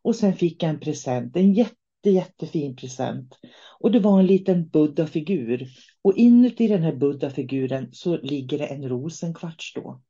Och 0.03 0.15
sen 0.15 0.33
fick 0.33 0.63
jag 0.63 0.69
en 0.69 0.79
present, 0.79 1.35
en 1.35 1.53
jätte, 1.53 1.75
jättefin 2.11 2.75
present. 2.75 3.39
Och 3.79 3.91
det 3.91 3.99
var 3.99 4.19
en 4.19 4.25
liten 4.25 4.67
buddha-figur. 4.67 5.67
Och 6.01 6.17
inuti 6.17 6.67
den 6.67 6.83
här 6.83 6.95
buddha-figuren 6.95 7.89
så 7.91 8.17
ligger 8.17 8.57
det 8.57 8.65
en 8.65 8.89
rosenkvarts 8.89 9.73
då. 9.73 10.01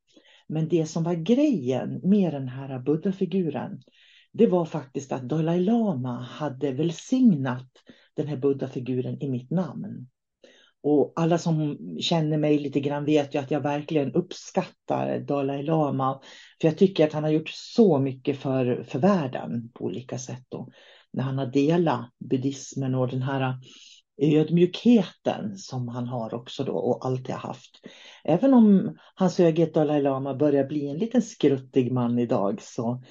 Men 0.48 0.68
det 0.68 0.86
som 0.86 1.04
var 1.04 1.14
grejen 1.14 2.02
med 2.04 2.34
den 2.34 2.48
här 2.48 2.80
buddha-figuren, 2.80 3.82
det 4.32 4.48
var 4.48 4.66
faktiskt 4.66 5.12
att 5.12 5.30
Dalai 5.30 5.60
Lama 5.60 6.22
hade 6.22 6.72
välsignat 6.72 7.70
den 8.14 8.28
här 8.28 8.38
buddha-figuren 8.38 9.24
i 9.24 9.30
mitt 9.30 9.52
namn. 9.52 10.08
Och 10.84 11.14
alla 11.16 11.38
som 11.38 11.78
känner 12.00 12.38
mig 12.38 12.60
lite 12.60 12.80
grann 12.80 13.06
vet 13.06 13.36
ju 13.36 13.40
att 13.40 13.52
jag 13.52 13.62
verkligen 13.62 14.14
uppskattar 14.14 15.20
Dalai 15.20 15.64
Lama. 15.64 16.22
För 16.62 16.68
jag 16.68 16.78
tycker 16.78 17.08
att 17.08 17.14
han 17.14 17.24
har 17.24 17.32
gjort 17.32 17.50
så 17.50 18.00
mycket 18.00 18.38
för, 18.38 18.84
för 18.84 19.00
världen 19.00 19.72
på 19.74 19.86
olika 19.86 20.18
sätt. 20.18 20.46
Då. 20.50 20.70
När 21.14 21.24
han 21.24 21.38
har 21.38 21.46
delat 21.46 22.10
buddhismen 22.20 22.96
och 22.96 23.08
den 23.08 23.22
här 23.22 23.56
ödmjukheten 24.22 25.58
som 25.58 25.88
han 25.88 26.08
har 26.08 26.34
också 26.34 26.64
då 26.64 26.74
och 26.74 27.06
alltid 27.06 27.36
har 27.36 27.48
haft. 27.48 27.86
Även 28.24 28.54
om 28.54 28.98
hans 29.16 29.38
höghet 29.38 29.74
Dalai 29.74 30.02
Lama 30.02 30.36
börjar 30.36 30.68
bli 30.68 30.88
en 30.88 30.98
liten 30.98 31.22
skruttig 31.22 31.92
man 31.92 32.20
idag 32.20 32.62
så 32.62 33.04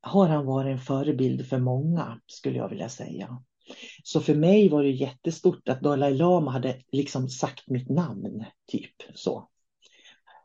har 0.00 0.28
han 0.28 0.46
varit 0.46 0.72
en 0.72 0.78
förebild 0.78 1.46
för 1.46 1.58
många, 1.58 2.20
skulle 2.26 2.58
jag 2.58 2.68
vilja 2.68 2.88
säga. 2.88 3.42
Så 4.02 4.20
för 4.20 4.34
mig 4.34 4.68
var 4.68 4.82
det 4.82 4.90
jättestort 4.90 5.68
att 5.68 5.80
Dalai 5.80 6.14
Lama 6.14 6.50
hade 6.50 6.76
liksom 6.92 7.28
sagt 7.28 7.70
mitt 7.70 7.88
namn, 7.88 8.44
typ 8.66 8.94
så. 9.14 9.48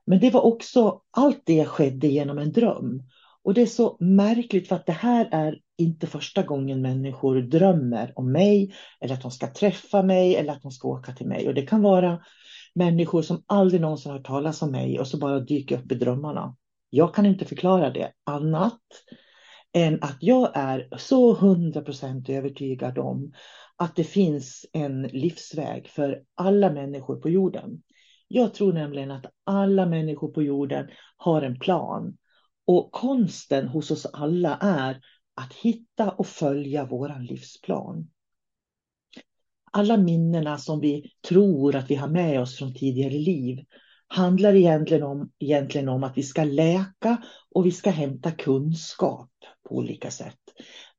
Men 0.06 0.20
det 0.20 0.30
var 0.30 0.42
också, 0.42 1.02
allt 1.12 1.42
det 1.46 1.66
skedde 1.66 2.08
genom 2.08 2.38
en 2.38 2.52
dröm. 2.52 3.04
Och 3.44 3.54
det 3.54 3.62
är 3.62 3.66
så 3.66 3.98
märkligt 4.00 4.68
för 4.68 4.76
att 4.76 4.86
det 4.86 4.92
här 4.92 5.30
är 5.32 5.60
inte 5.78 6.08
första 6.08 6.44
gången 6.44 6.82
människor 6.82 7.42
drömmer 7.42 8.14
om 8.16 8.32
mig 8.32 8.74
eller 9.00 9.14
att 9.14 9.22
de 9.22 9.32
ska 9.32 9.54
träffa 9.54 10.04
mig 10.04 10.36
eller 10.36 10.54
att 10.54 10.62
de 10.62 10.72
ska 10.72 10.88
åka 10.88 11.12
till 11.12 11.28
mig. 11.28 11.48
Och 11.48 11.54
det 11.54 11.62
kan 11.62 11.82
vara 11.82 12.22
människor 12.76 13.22
som 13.22 13.44
aldrig 13.48 13.82
någonsin 13.82 14.12
har 14.12 14.20
talat 14.20 14.62
om 14.62 14.72
mig 14.72 15.00
och 15.00 15.08
så 15.08 15.18
bara 15.18 15.40
dyker 15.40 15.78
upp 15.78 15.92
i 15.92 15.96
drömmarna. 15.96 16.56
Jag 16.90 17.16
kan 17.16 17.26
inte 17.26 17.46
förklara 17.46 17.90
det 17.90 18.12
annat 18.24 18.82
än 19.74 20.04
att 20.04 20.18
jag 20.20 20.52
är 20.54 20.88
så 20.98 21.34
hundra 21.34 21.82
procent 21.82 22.30
övertygad 22.30 22.98
om 22.98 23.34
att 23.76 23.96
det 23.96 24.04
finns 24.04 24.66
en 24.74 25.02
livsväg 25.02 25.88
för 25.88 26.24
alla 26.36 26.72
människor 26.72 27.16
på 27.16 27.30
jorden. 27.30 27.82
Jag 28.28 28.54
tror 28.54 28.74
nämligen 28.74 29.12
att 29.12 29.26
alla 29.44 29.86
människor 29.86 30.32
på 30.32 30.44
jorden 30.44 30.88
har 31.18 31.42
en 31.42 31.60
plan. 31.60 32.18
Och 32.68 32.92
konsten 32.92 33.68
hos 33.68 33.92
oss 33.92 34.06
alla 34.06 34.58
är 34.62 35.02
att 35.36 35.54
hitta 35.54 36.12
och 36.12 36.28
följa 36.28 36.86
våran 36.86 37.26
livsplan. 37.26 38.10
Alla 39.72 39.98
minnena 39.98 40.58
som 40.58 40.80
vi 40.80 41.12
tror 41.28 41.76
att 41.76 41.92
vi 41.92 41.96
har 41.96 42.08
med 42.08 42.42
oss 42.42 42.58
från 42.58 42.74
tidigare 42.74 43.14
liv 43.14 43.66
handlar 44.08 44.54
egentligen 44.54 45.04
om, 45.04 45.32
egentligen 45.40 45.90
om 45.90 46.04
att 46.04 46.18
vi 46.18 46.24
ska 46.24 46.44
läka 46.44 47.24
och 47.52 47.66
vi 47.66 47.72
ska 47.72 47.90
hämta 47.90 48.32
kunskap 48.32 49.32
på 49.70 49.76
olika 49.76 50.12
sätt. 50.12 50.40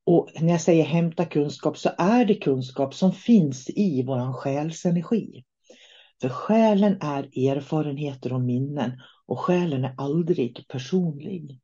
Och 0.03 0.29
när 0.41 0.51
jag 0.51 0.61
säger 0.61 0.83
hämta 0.83 1.25
kunskap 1.25 1.77
så 1.77 1.89
är 1.97 2.25
det 2.25 2.35
kunskap 2.35 2.93
som 2.93 3.11
finns 3.13 3.69
i 3.69 4.03
vår 4.03 4.33
själs 4.33 4.85
energi. 4.85 5.43
För 6.21 6.29
själen 6.29 6.97
är 7.01 7.23
erfarenheter 7.23 8.33
och 8.33 8.41
minnen 8.41 8.91
och 9.25 9.39
själen 9.39 9.85
är 9.85 9.93
aldrig 9.97 10.65
personlig. 10.67 11.59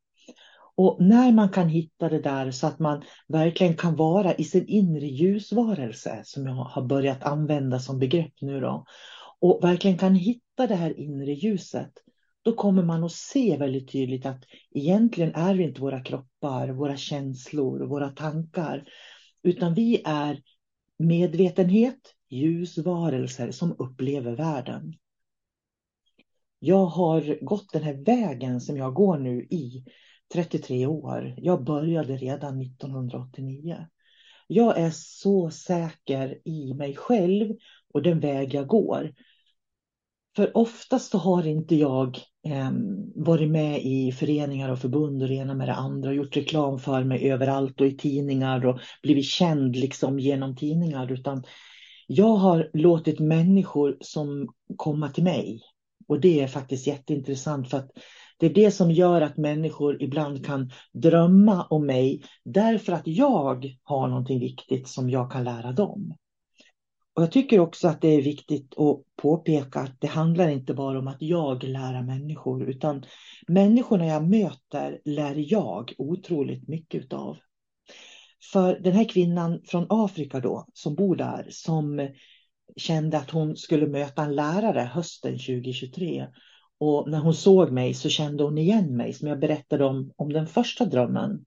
Och 0.76 0.98
när 1.00 1.32
man 1.32 1.50
kan 1.50 1.70
hitta 1.70 2.10
det 2.10 2.20
där 2.20 2.52
så 2.52 2.68
att 2.68 2.80
man 2.80 3.04
verkligen 3.28 3.76
kan 3.76 3.96
vara 3.96 4.34
i 4.34 4.44
sin 4.44 4.68
inre 4.68 5.06
ljusvarelse, 5.06 6.22
som 6.26 6.46
jag 6.46 6.54
har 6.54 6.82
börjat 6.82 7.24
använda 7.24 7.80
som 7.80 8.00
begrepp 8.00 8.34
nu 8.42 8.60
då, 8.60 8.86
och 9.40 9.60
verkligen 9.64 9.98
kan 9.98 10.16
hitta 10.16 10.68
det 10.68 10.76
här 10.76 11.00
inre 11.00 11.34
ljuset, 11.34 11.92
då 12.42 12.52
kommer 12.52 12.84
man 12.84 13.04
att 13.04 13.12
se 13.12 13.58
väldigt 13.58 13.92
tydligt 13.92 14.26
att 14.26 14.44
egentligen 14.72 15.36
är 15.36 15.56
vi 15.56 15.64
inte 15.64 15.82
våra 15.82 16.04
kroppar, 16.04 16.70
våra 16.70 16.98
känslor, 16.98 17.80
våra 17.80 18.10
tankar, 18.10 18.84
utan 19.44 19.74
vi 19.74 20.02
är 20.06 20.42
medvetenhet, 21.00 22.00
ljusvarelser 22.30 23.52
som 23.52 23.76
upplever 23.80 24.36
världen. 24.36 24.94
Jag 26.60 26.86
har 26.86 27.46
gått 27.46 27.74
den 27.74 27.84
här 27.84 28.06
vägen 28.06 28.62
som 28.62 28.78
jag 28.78 28.94
går 28.94 29.18
nu 29.18 29.44
i 29.44 29.86
33 30.34 30.88
år. 30.88 31.34
Jag 31.38 31.64
började 31.64 32.18
redan 32.18 32.62
1989. 32.62 33.88
Jag 34.48 34.78
är 34.78 34.92
så 34.94 35.50
säker 35.50 36.38
i 36.46 36.74
mig 36.74 36.96
själv 36.96 37.56
och 37.94 38.02
den 38.02 38.20
väg 38.20 38.54
jag 38.54 38.68
går. 38.68 39.14
För 40.36 40.58
oftast 40.58 41.12
så 41.12 41.18
har 41.18 41.48
inte 41.48 41.76
jag 41.76 42.20
eh, 42.48 42.72
varit 43.16 43.50
med 43.50 43.82
i 43.84 44.12
föreningar 44.12 44.70
och 44.70 44.80
förbund 44.80 45.22
och 45.22 45.28
det 45.28 45.36
ena 45.36 45.54
med 45.54 45.68
det 45.68 45.74
andra 45.74 46.10
och 46.10 46.16
gjort 46.16 46.38
reklam 46.38 46.80
för 46.80 47.04
mig 47.04 47.32
överallt 47.32 47.82
och 47.82 47.88
i 47.88 47.98
tidningar 47.98 48.66
och 48.66 48.80
blivit 49.02 49.26
känd 49.26 49.76
liksom 49.76 50.20
genom 50.20 50.56
tidningar 50.56 51.12
utan 51.12 51.44
jag 52.08 52.36
har 52.36 52.70
låtit 52.74 53.20
människor 53.20 53.98
som 54.02 54.54
komma 54.76 55.10
till 55.10 55.24
mig 55.24 55.62
och 56.08 56.20
det 56.20 56.42
är 56.42 56.48
faktiskt 56.48 56.88
jätteintressant 56.88 57.70
för 57.70 57.78
att 57.78 57.92
det 58.44 58.48
är 58.48 58.54
det 58.54 58.72
som 58.72 58.92
gör 58.92 59.22
att 59.22 59.38
människor 59.38 60.04
ibland 60.04 60.46
kan 60.46 60.72
drömma 60.94 61.64
om 61.64 61.86
mig 61.86 62.24
därför 62.46 62.94
att 62.94 63.08
jag 63.08 63.66
har 63.84 64.08
någonting 64.08 64.40
viktigt 64.40 64.88
som 64.88 65.10
jag 65.10 65.32
kan 65.32 65.44
lära 65.44 65.72
dem. 65.72 66.16
Och 67.16 67.24
jag 67.24 67.32
tycker 67.32 67.60
också 67.60 67.88
att 67.88 68.02
det 68.02 68.08
är 68.08 68.22
viktigt 68.22 68.78
att 68.78 69.02
påpeka 69.22 69.80
att 69.80 70.02
det 70.02 70.08
handlar 70.08 70.50
inte 70.50 70.74
bara 70.74 71.00
om 71.00 71.08
att 71.08 71.22
jag 71.22 71.64
lär 71.64 72.02
människor, 72.02 72.70
utan 72.70 73.04
människorna 73.48 74.06
jag 74.06 74.30
möter 74.30 75.02
lär 75.06 75.52
jag 75.52 75.94
otroligt 75.98 76.68
mycket 76.68 77.14
av. 77.14 77.38
För 78.54 78.80
den 78.80 78.94
här 78.94 79.10
kvinnan 79.10 79.62
från 79.66 79.86
Afrika 79.90 80.40
då, 80.40 80.66
som 80.74 80.96
bor 80.96 81.16
där, 81.16 81.48
som 81.50 82.10
kände 82.78 83.18
att 83.18 83.30
hon 83.30 83.56
skulle 83.56 83.88
möta 83.88 84.24
en 84.24 84.36
lärare 84.36 84.90
hösten 84.94 85.32
2023. 85.32 86.28
Och 86.86 87.10
när 87.10 87.20
hon 87.20 87.34
såg 87.34 87.72
mig 87.72 87.94
så 87.94 88.10
kände 88.10 88.44
hon 88.44 88.58
igen 88.58 88.98
mig, 88.98 89.14
som 89.14 89.28
jag 89.28 89.40
berättade 89.40 89.86
om, 89.86 90.14
om 90.16 90.34
den 90.34 90.48
första 90.48 90.86
drömmen. 90.86 91.46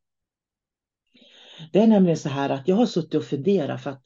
Det 1.73 1.79
är 1.79 1.87
nämligen 1.87 2.17
så 2.17 2.29
här 2.29 2.51
att 2.51 2.69
jag 2.69 2.77
har 2.77 2.87
suttit 2.87 3.15
och 3.15 3.25
funderat 3.25 3.83
för 3.83 3.91
att 3.91 4.03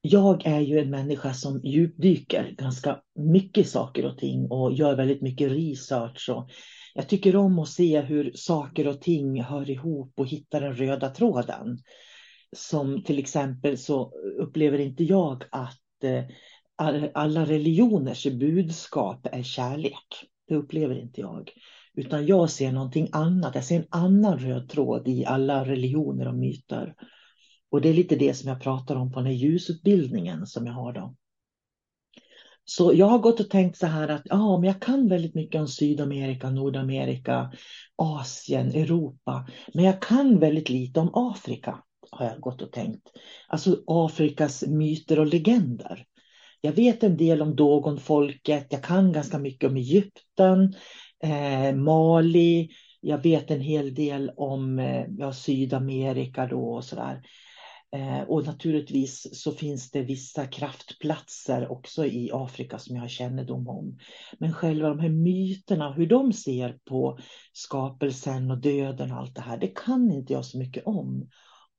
jag 0.00 0.46
är 0.46 0.60
ju 0.60 0.78
en 0.78 0.90
människa 0.90 1.34
som 1.34 1.60
djupdyker 1.64 2.54
ganska 2.58 3.00
mycket 3.14 3.68
saker 3.68 4.06
och 4.06 4.18
ting 4.18 4.50
och 4.50 4.72
gör 4.72 4.96
väldigt 4.96 5.22
mycket 5.22 5.52
research. 5.52 6.28
Och 6.30 6.50
jag 6.94 7.08
tycker 7.08 7.36
om 7.36 7.58
att 7.58 7.68
se 7.68 8.00
hur 8.00 8.32
saker 8.34 8.88
och 8.88 9.00
ting 9.00 9.42
hör 9.42 9.70
ihop 9.70 10.12
och 10.16 10.26
hittar 10.26 10.60
den 10.60 10.74
röda 10.74 11.08
tråden. 11.08 11.78
Som 12.56 13.04
till 13.04 13.18
exempel 13.18 13.78
så 13.78 14.12
upplever 14.38 14.78
inte 14.78 15.04
jag 15.04 15.44
att 15.50 16.04
eh, 16.04 16.24
alla 17.14 17.44
religioners 17.44 18.26
budskap 18.26 19.26
är 19.32 19.42
kärlek. 19.42 20.26
Det 20.48 20.54
upplever 20.54 20.98
inte 20.98 21.20
jag. 21.20 21.50
Utan 21.94 22.26
jag 22.26 22.50
ser 22.50 22.72
någonting 22.72 23.08
annat. 23.12 23.54
Jag 23.54 23.64
ser 23.64 23.76
en 23.76 23.86
annan 23.90 24.38
röd 24.38 24.68
tråd 24.68 25.08
i 25.08 25.24
alla 25.24 25.64
religioner 25.64 26.28
och 26.28 26.38
myter. 26.38 26.94
Och 27.70 27.80
det 27.80 27.88
är 27.88 27.94
lite 27.94 28.16
det 28.16 28.34
som 28.34 28.48
jag 28.48 28.60
pratar 28.60 28.96
om 28.96 29.12
på 29.12 29.20
den 29.20 29.26
här 29.26 29.34
ljusutbildningen 29.34 30.46
som 30.46 30.66
jag 30.66 30.72
har 30.72 30.92
då. 30.92 31.14
Så 32.64 32.92
jag 32.94 33.06
har 33.06 33.18
gått 33.18 33.40
och 33.40 33.50
tänkt 33.50 33.78
så 33.78 33.86
här 33.86 34.08
att 34.08 34.22
ja, 34.24 34.58
men 34.58 34.66
jag 34.66 34.82
kan 34.82 35.08
väldigt 35.08 35.34
mycket 35.34 35.60
om 35.60 35.68
Sydamerika, 35.68 36.50
Nordamerika, 36.50 37.52
Asien, 37.96 38.68
Europa. 38.68 39.46
Men 39.74 39.84
jag 39.84 40.02
kan 40.02 40.38
väldigt 40.38 40.68
lite 40.68 41.00
om 41.00 41.10
Afrika, 41.14 41.82
har 42.10 42.26
jag 42.26 42.40
gått 42.40 42.62
och 42.62 42.72
tänkt. 42.72 43.08
Alltså 43.48 43.82
Afrikas 43.86 44.62
myter 44.66 45.18
och 45.18 45.26
legender. 45.26 46.06
Jag 46.66 46.72
vet 46.72 47.02
en 47.02 47.16
del 47.16 47.42
om 47.42 47.56
Dogonfolket, 47.56 48.66
jag 48.70 48.82
kan 48.82 49.12
ganska 49.12 49.38
mycket 49.38 49.70
om 49.70 49.76
Egypten, 49.76 50.74
eh, 51.22 51.76
Mali, 51.76 52.70
jag 53.00 53.22
vet 53.22 53.50
en 53.50 53.60
hel 53.60 53.94
del 53.94 54.30
om 54.36 54.78
eh, 54.78 55.06
ja, 55.18 55.32
Sydamerika 55.32 56.46
då 56.46 56.74
och 56.74 56.84
sådär. 56.84 57.22
Eh, 57.96 58.20
och 58.20 58.46
naturligtvis 58.46 59.42
så 59.42 59.52
finns 59.52 59.90
det 59.90 60.02
vissa 60.02 60.46
kraftplatser 60.46 61.72
också 61.72 62.06
i 62.06 62.30
Afrika 62.32 62.78
som 62.78 62.96
jag 62.96 63.02
har 63.02 63.08
kännedom 63.08 63.68
om. 63.68 63.98
Men 64.38 64.52
själva 64.52 64.88
de 64.88 65.00
här 65.00 65.08
myterna, 65.08 65.92
hur 65.92 66.06
de 66.06 66.32
ser 66.32 66.78
på 66.84 67.18
skapelsen 67.52 68.50
och 68.50 68.58
döden 68.58 69.12
och 69.12 69.18
allt 69.18 69.34
det 69.34 69.40
här, 69.40 69.58
det 69.58 69.74
kan 69.84 70.12
inte 70.12 70.32
jag 70.32 70.44
så 70.44 70.58
mycket 70.58 70.86
om. 70.86 71.28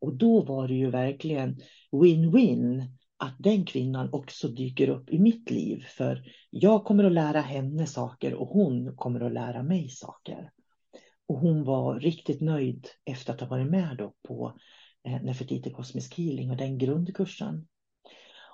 Och 0.02 0.14
då 0.14 0.42
var 0.42 0.68
det 0.68 0.76
ju 0.76 0.90
verkligen 0.90 1.58
win-win 1.92 2.98
att 3.18 3.36
den 3.40 3.66
kvinnan 3.66 4.10
också 4.14 4.48
dyker 4.48 4.90
upp 4.90 5.10
i 5.10 5.20
mitt 5.20 5.50
liv. 5.50 5.84
För 5.88 6.24
jag 6.50 6.84
kommer 6.86 7.04
att 7.04 7.12
lära 7.12 7.42
henne 7.42 7.88
saker 7.88 8.34
och 8.34 8.48
hon 8.48 8.96
kommer 8.96 9.22
att 9.22 9.34
lära 9.34 9.64
mig 9.64 9.90
saker. 9.90 10.52
Och 11.28 11.40
hon 11.40 11.64
var 11.64 12.00
riktigt 12.00 12.42
nöjd 12.42 12.88
efter 13.06 13.34
att 13.34 13.42
ha 13.42 13.48
varit 13.48 13.72
med 13.72 13.98
då 13.98 14.14
på 14.28 14.58
eh, 15.08 15.22
Nefertiti 15.22 15.72
Cosmic 15.72 16.18
Healing 16.18 16.52
och 16.52 16.58
den 16.58 16.78
grundkursen. 16.78 17.68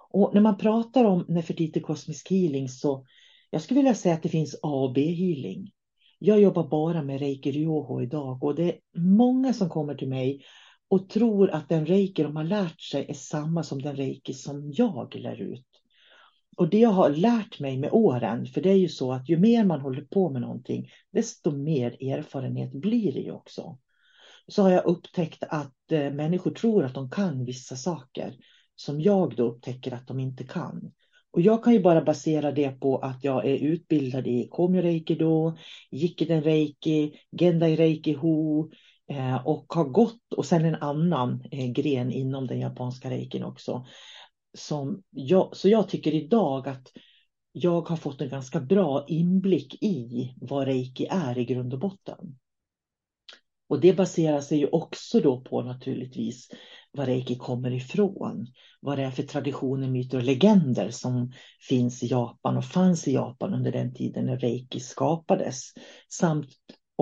Och 0.09 0.33
när 0.33 0.41
man 0.41 0.57
pratar 0.57 1.05
om 1.05 1.25
Nefertiti 1.27 1.81
Cosmic 1.81 2.23
Healing 2.29 2.69
så 2.69 3.05
jag 3.49 3.61
skulle 3.61 3.79
vilja 3.79 3.95
säga 3.95 4.15
att 4.15 4.23
det 4.23 4.29
finns 4.29 4.55
A 4.63 4.83
och 4.83 4.93
B-healing. 4.93 5.71
Jag 6.19 6.41
jobbar 6.41 6.67
bara 6.67 7.03
med 7.03 7.19
reiki 7.19 7.51
ryoho 7.51 8.01
idag 8.01 8.43
och 8.43 8.55
det 8.55 8.63
är 8.63 8.79
många 8.99 9.53
som 9.53 9.69
kommer 9.69 9.95
till 9.95 10.09
mig 10.09 10.43
och 10.93 11.09
tror 11.09 11.49
att 11.49 11.69
den 11.69 11.85
reiki 11.85 12.23
de 12.23 12.35
har 12.35 12.43
lärt 12.43 12.81
sig 12.81 13.05
är 13.09 13.13
samma 13.13 13.63
som 13.63 13.81
den 13.81 13.95
reiki 13.95 14.33
som 14.33 14.71
jag 14.71 15.15
lär 15.15 15.41
ut. 15.41 15.65
Och 16.57 16.69
det 16.69 16.79
jag 16.79 16.89
har 16.89 17.09
lärt 17.09 17.59
mig 17.59 17.77
med 17.77 17.89
åren, 17.93 18.45
för 18.45 18.61
det 18.61 18.69
är 18.69 18.77
ju 18.77 18.89
så 18.89 19.11
att 19.11 19.29
ju 19.29 19.37
mer 19.37 19.65
man 19.65 19.81
håller 19.81 20.01
på 20.01 20.29
med 20.29 20.41
någonting, 20.41 20.89
desto 21.11 21.51
mer 21.51 22.03
erfarenhet 22.09 22.71
blir 22.71 23.13
det 23.13 23.19
ju 23.19 23.31
också. 23.31 23.77
Så 24.47 24.61
har 24.63 24.69
jag 24.69 24.85
upptäckt 24.85 25.43
att 25.49 25.91
eh, 25.91 26.11
människor 26.11 26.51
tror 26.51 26.83
att 26.83 26.93
de 26.93 27.09
kan 27.09 27.45
vissa 27.45 27.75
saker 27.75 28.33
som 28.75 29.01
jag 29.01 29.35
då 29.35 29.43
upptäcker 29.43 29.91
att 29.93 30.07
de 30.07 30.19
inte 30.19 30.43
kan. 30.43 30.91
Och 31.31 31.41
jag 31.41 31.63
kan 31.63 31.73
ju 31.73 31.81
bara 31.81 32.01
basera 32.01 32.51
det 32.51 32.71
på 32.71 32.97
att 32.97 33.23
jag 33.23 33.45
är 33.45 33.57
utbildad 33.57 34.27
i 34.27 34.47
Komyo 34.51 34.81
Reiki 34.81 35.15
då, 35.15 35.57
Jikiden 35.91 36.41
Reiki, 36.41 37.13
Gendai 37.31 37.75
Reiki 37.75 38.13
Ho, 38.13 38.69
Eh, 39.09 39.47
och 39.47 39.65
har 39.73 39.85
gått, 39.85 40.33
och 40.37 40.45
sen 40.45 40.65
en 40.65 40.75
annan 40.75 41.43
eh, 41.51 41.71
gren 41.71 42.11
inom 42.11 42.47
den 42.47 42.59
japanska 42.59 43.09
reikin 43.09 43.43
också. 43.43 43.85
Som 44.57 45.03
jag, 45.09 45.57
så 45.57 45.69
jag 45.69 45.89
tycker 45.89 46.13
idag 46.13 46.67
att 46.67 46.91
jag 47.51 47.89
har 47.89 47.97
fått 47.97 48.21
en 48.21 48.29
ganska 48.29 48.59
bra 48.59 49.05
inblick 49.07 49.83
i 49.83 50.33
vad 50.41 50.67
reiki 50.67 51.07
är 51.09 51.37
i 51.37 51.45
grund 51.45 51.73
och 51.73 51.79
botten. 51.79 52.35
Och 53.67 53.79
det 53.79 53.93
baserar 53.93 54.41
sig 54.41 54.57
ju 54.57 54.67
också 54.67 55.19
då 55.19 55.41
på 55.41 55.61
naturligtvis 55.61 56.49
var 56.91 57.05
reiki 57.05 57.35
kommer 57.35 57.71
ifrån. 57.71 58.47
Vad 58.81 58.97
det 58.97 59.03
är 59.03 59.11
för 59.11 59.23
traditioner, 59.23 59.87
myter 59.87 60.17
och 60.17 60.23
legender 60.23 60.89
som 60.89 61.31
finns 61.69 62.03
i 62.03 62.07
Japan 62.07 62.57
och 62.57 62.65
fanns 62.65 63.07
i 63.07 63.13
Japan 63.13 63.53
under 63.53 63.71
den 63.71 63.93
tiden 63.93 64.25
när 64.25 64.37
reiki 64.37 64.79
skapades. 64.79 65.73
Samt 66.09 66.49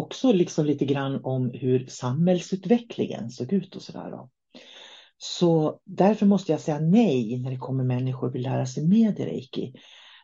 också 0.02 0.32
liksom 0.32 0.66
lite 0.66 0.86
grann 0.86 1.20
om 1.24 1.52
hur 1.54 1.86
samhällsutvecklingen 1.86 3.30
såg 3.30 3.54
ut 3.54 3.76
och 3.76 3.82
sådär. 3.82 4.14
Så 5.18 5.80
därför 5.86 6.26
måste 6.26 6.52
jag 6.52 6.62
säga 6.62 6.80
nej 6.80 7.40
när 7.40 7.52
det 7.52 7.58
kommer 7.58 7.84
människor 7.84 8.28
och 8.28 8.36
vill 8.36 8.42
lära 8.42 8.66
sig 8.66 8.88
mer 8.88 9.22
i 9.22 9.26
reiki. 9.26 9.74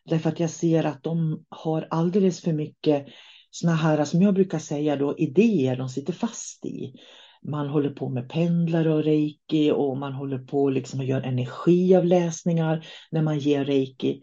Därför 0.06 0.30
att 0.30 0.40
jag 0.40 0.50
ser 0.50 0.84
att 0.84 1.04
de 1.04 1.46
har 1.50 1.88
alldeles 1.90 2.42
för 2.42 2.54
mycket 2.54 3.08
såna 3.52 3.76
här, 3.76 4.06
som 4.06 4.22
jag 4.22 4.34
brukar 4.34 4.60
säga 4.60 4.96
då, 4.96 5.18
idéer 5.18 5.78
de 5.78 5.90
sitter 5.90 6.14
fast 6.14 6.66
i. 6.66 6.94
Man 7.44 7.70
håller 7.70 7.90
på 7.90 8.10
med 8.10 8.30
pendlare 8.30 8.94
och 8.94 9.04
reiki 9.04 9.72
och 9.72 9.98
man 9.98 10.14
håller 10.14 10.40
på 10.40 10.70
liksom 10.70 11.00
och 11.00 11.06
gör 11.06 11.22
energiavläsningar 11.22 12.86
när 13.12 13.22
man 13.22 13.40
ger 13.40 13.66
reiki. 13.66 14.22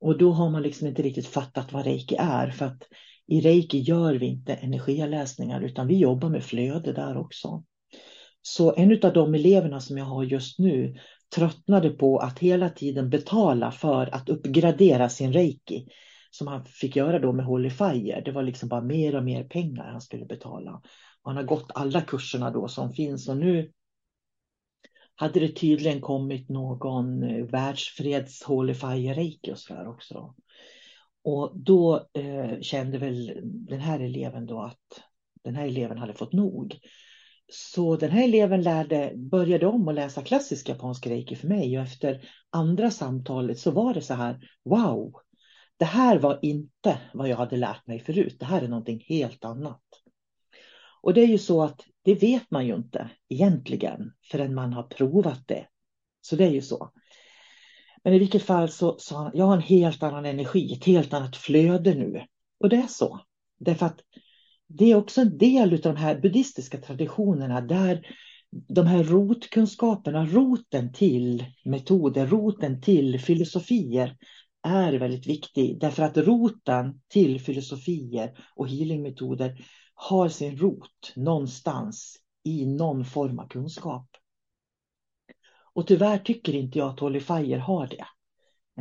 Och 0.00 0.18
då 0.18 0.32
har 0.32 0.50
man 0.50 0.62
liksom 0.62 0.86
inte 0.86 1.02
riktigt 1.02 1.26
fattat 1.26 1.72
vad 1.72 1.84
reiki 1.84 2.16
är. 2.18 2.50
För 2.50 2.66
att 2.66 2.82
i 3.26 3.40
reiki 3.40 3.78
gör 3.78 4.14
vi 4.14 4.26
inte 4.26 4.54
energiavläsningar 4.54 5.60
utan 5.60 5.86
vi 5.86 5.98
jobbar 5.98 6.28
med 6.28 6.44
flöde 6.44 6.92
där 6.92 7.16
också. 7.16 7.64
Så 8.42 8.74
en 8.76 9.04
av 9.04 9.12
de 9.12 9.34
eleverna 9.34 9.80
som 9.80 9.98
jag 9.98 10.04
har 10.04 10.24
just 10.24 10.58
nu 10.58 10.94
tröttnade 11.36 11.90
på 11.90 12.18
att 12.18 12.38
hela 12.38 12.68
tiden 12.68 13.10
betala 13.10 13.70
för 13.70 14.14
att 14.14 14.28
uppgradera 14.28 15.08
sin 15.08 15.32
reiki. 15.32 15.86
Som 16.30 16.46
han 16.46 16.64
fick 16.64 16.96
göra 16.96 17.18
då 17.18 17.32
med 17.32 17.46
Holy 17.46 17.70
Fire. 17.70 18.22
Det 18.24 18.32
var 18.32 18.42
liksom 18.42 18.68
bara 18.68 18.80
mer 18.80 19.16
och 19.16 19.24
mer 19.24 19.44
pengar 19.44 19.84
han 19.84 20.00
skulle 20.00 20.26
betala. 20.26 20.82
Och 21.22 21.30
han 21.30 21.36
har 21.36 21.44
gått 21.44 21.70
alla 21.74 22.00
kurserna 22.00 22.50
då 22.50 22.68
som 22.68 22.92
finns 22.92 23.28
och 23.28 23.36
nu 23.36 23.72
hade 25.16 25.40
det 25.40 25.48
tydligen 25.48 26.00
kommit 26.00 26.48
någon 26.48 27.22
eh, 27.22 27.44
världsfreds 27.44 28.42
Holy 28.42 28.74
Fire 28.74 29.14
reiki 29.14 29.52
och 29.52 29.58
sådär 29.58 29.88
också. 29.88 30.34
Och 31.24 31.52
då 31.54 32.08
eh, 32.12 32.60
kände 32.60 32.98
väl 32.98 33.40
den 33.42 33.80
här 33.80 34.00
eleven 34.00 34.46
då 34.46 34.60
att 34.60 35.02
den 35.44 35.54
här 35.56 35.66
eleven 35.66 35.98
hade 35.98 36.14
fått 36.14 36.32
nog. 36.32 36.78
Så 37.52 37.96
den 37.96 38.10
här 38.10 38.24
eleven 38.24 38.62
lärde, 38.62 39.12
började 39.16 39.66
om 39.66 39.88
att 39.88 39.94
läsa 39.94 40.22
klassisk 40.22 40.68
japansk 40.68 41.06
reiki 41.06 41.36
för 41.36 41.48
mig 41.48 41.78
och 41.78 41.84
efter 41.84 42.28
andra 42.50 42.90
samtalet 42.90 43.58
så 43.58 43.70
var 43.70 43.94
det 43.94 44.00
så 44.00 44.14
här, 44.14 44.48
wow, 44.64 45.14
det 45.76 45.84
här 45.84 46.18
var 46.18 46.38
inte 46.42 47.00
vad 47.14 47.28
jag 47.28 47.36
hade 47.36 47.56
lärt 47.56 47.86
mig 47.86 48.00
förut, 48.00 48.36
det 48.38 48.46
här 48.46 48.62
är 48.62 48.68
någonting 48.68 49.04
helt 49.08 49.44
annat. 49.44 49.82
Och 51.02 51.14
det 51.14 51.20
är 51.20 51.28
ju 51.28 51.38
så 51.38 51.62
att 51.62 51.80
det 52.02 52.14
vet 52.14 52.50
man 52.50 52.66
ju 52.66 52.74
inte 52.74 53.10
egentligen 53.28 54.12
förrän 54.30 54.54
man 54.54 54.72
har 54.72 54.82
provat 54.82 55.48
det. 55.48 55.66
Så 56.20 56.36
det 56.36 56.44
är 56.44 56.50
ju 56.50 56.62
så. 56.62 56.92
Men 58.04 58.14
i 58.14 58.18
vilket 58.18 58.42
fall 58.42 58.68
så 58.68 58.98
sa 58.98 59.22
han, 59.22 59.30
jag 59.34 59.44
har 59.44 59.54
en 59.54 59.62
helt 59.62 60.02
annan 60.02 60.26
energi, 60.26 60.72
ett 60.72 60.84
helt 60.84 61.12
annat 61.12 61.36
flöde 61.36 61.94
nu. 61.94 62.24
Och 62.60 62.68
det 62.68 62.76
är 62.76 62.86
så. 62.86 63.20
Därför 63.58 63.86
att 63.86 64.00
det 64.68 64.90
är 64.90 64.96
också 64.96 65.20
en 65.20 65.38
del 65.38 65.74
av 65.74 65.80
de 65.80 65.96
här 65.96 66.20
buddhistiska 66.20 66.78
traditionerna 66.78 67.60
där 67.60 68.06
de 68.68 68.86
här 68.86 69.04
rotkunskaperna, 69.04 70.26
roten 70.26 70.92
till 70.92 71.44
metoder, 71.64 72.26
roten 72.26 72.80
till 72.80 73.20
filosofier 73.20 74.16
är 74.62 74.92
väldigt 74.92 75.26
viktig. 75.26 75.80
Därför 75.80 76.02
att 76.02 76.16
roten 76.16 77.00
till 77.08 77.40
filosofier 77.40 78.38
och 78.54 78.68
healingmetoder 78.68 79.64
har 79.94 80.28
sin 80.28 80.56
rot 80.56 81.12
någonstans 81.16 82.16
i 82.44 82.66
någon 82.66 83.04
form 83.04 83.38
av 83.38 83.48
kunskap. 83.48 84.06
Och 85.74 85.86
tyvärr 85.86 86.18
tycker 86.18 86.54
inte 86.54 86.78
jag 86.78 86.88
att 86.88 87.00
Holy 87.00 87.20
Fire 87.20 87.58
har 87.58 87.86
det. 87.86 88.04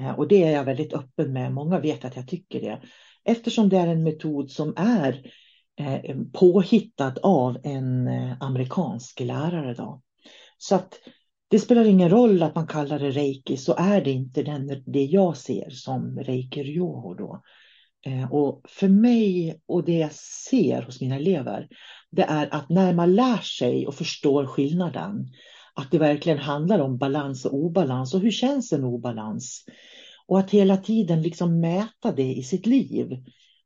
Eh, 0.01 0.11
och 0.11 0.27
det 0.27 0.43
är 0.43 0.51
jag 0.51 0.63
väldigt 0.63 0.93
öppen 0.93 1.33
med. 1.33 1.53
Många 1.53 1.79
vet 1.79 2.05
att 2.05 2.15
jag 2.15 2.27
tycker 2.27 2.61
det. 2.61 2.81
Eftersom 3.23 3.69
det 3.69 3.77
är 3.77 3.87
en 3.87 4.03
metod 4.03 4.51
som 4.51 4.73
är 4.77 5.31
eh, 5.79 6.17
påhittad 6.33 7.13
av 7.23 7.57
en 7.63 8.07
eh, 8.07 8.37
amerikansk 8.39 9.19
lärare. 9.19 9.73
Då. 9.73 10.01
Så 10.57 10.75
att 10.75 10.99
det 11.47 11.59
spelar 11.59 11.85
ingen 11.85 12.09
roll 12.09 12.43
att 12.43 12.55
man 12.55 12.67
kallar 12.67 12.99
det 12.99 13.11
reiki, 13.11 13.57
så 13.57 13.75
är 13.77 14.01
det 14.01 14.11
inte 14.11 14.43
den, 14.43 14.83
det 14.85 15.03
jag 15.03 15.37
ser 15.37 15.69
som 15.69 16.19
reiki 16.19 16.63
ryoho 16.63 17.13
då. 17.13 17.41
Och 18.31 18.61
för 18.69 18.87
mig 18.87 19.59
och 19.65 19.83
det 19.83 19.97
jag 19.97 20.13
ser 20.51 20.81
hos 20.81 21.01
mina 21.01 21.15
elever, 21.15 21.67
det 22.11 22.23
är 22.23 22.53
att 22.53 22.69
när 22.69 22.93
man 22.93 23.15
lär 23.15 23.37
sig 23.37 23.87
och 23.87 23.95
förstår 23.95 24.45
skillnaden, 24.45 25.27
att 25.73 25.91
det 25.91 25.99
verkligen 25.99 26.37
handlar 26.37 26.79
om 26.79 26.97
balans 26.97 27.45
och 27.45 27.53
obalans 27.53 28.13
och 28.13 28.19
hur 28.19 28.31
känns 28.31 28.73
en 28.73 28.83
obalans? 28.83 29.65
Och 30.27 30.39
att 30.39 30.51
hela 30.51 30.77
tiden 30.77 31.21
liksom 31.21 31.59
mäta 31.59 32.11
det 32.11 32.33
i 32.35 32.43
sitt 32.43 32.65
liv. 32.65 33.23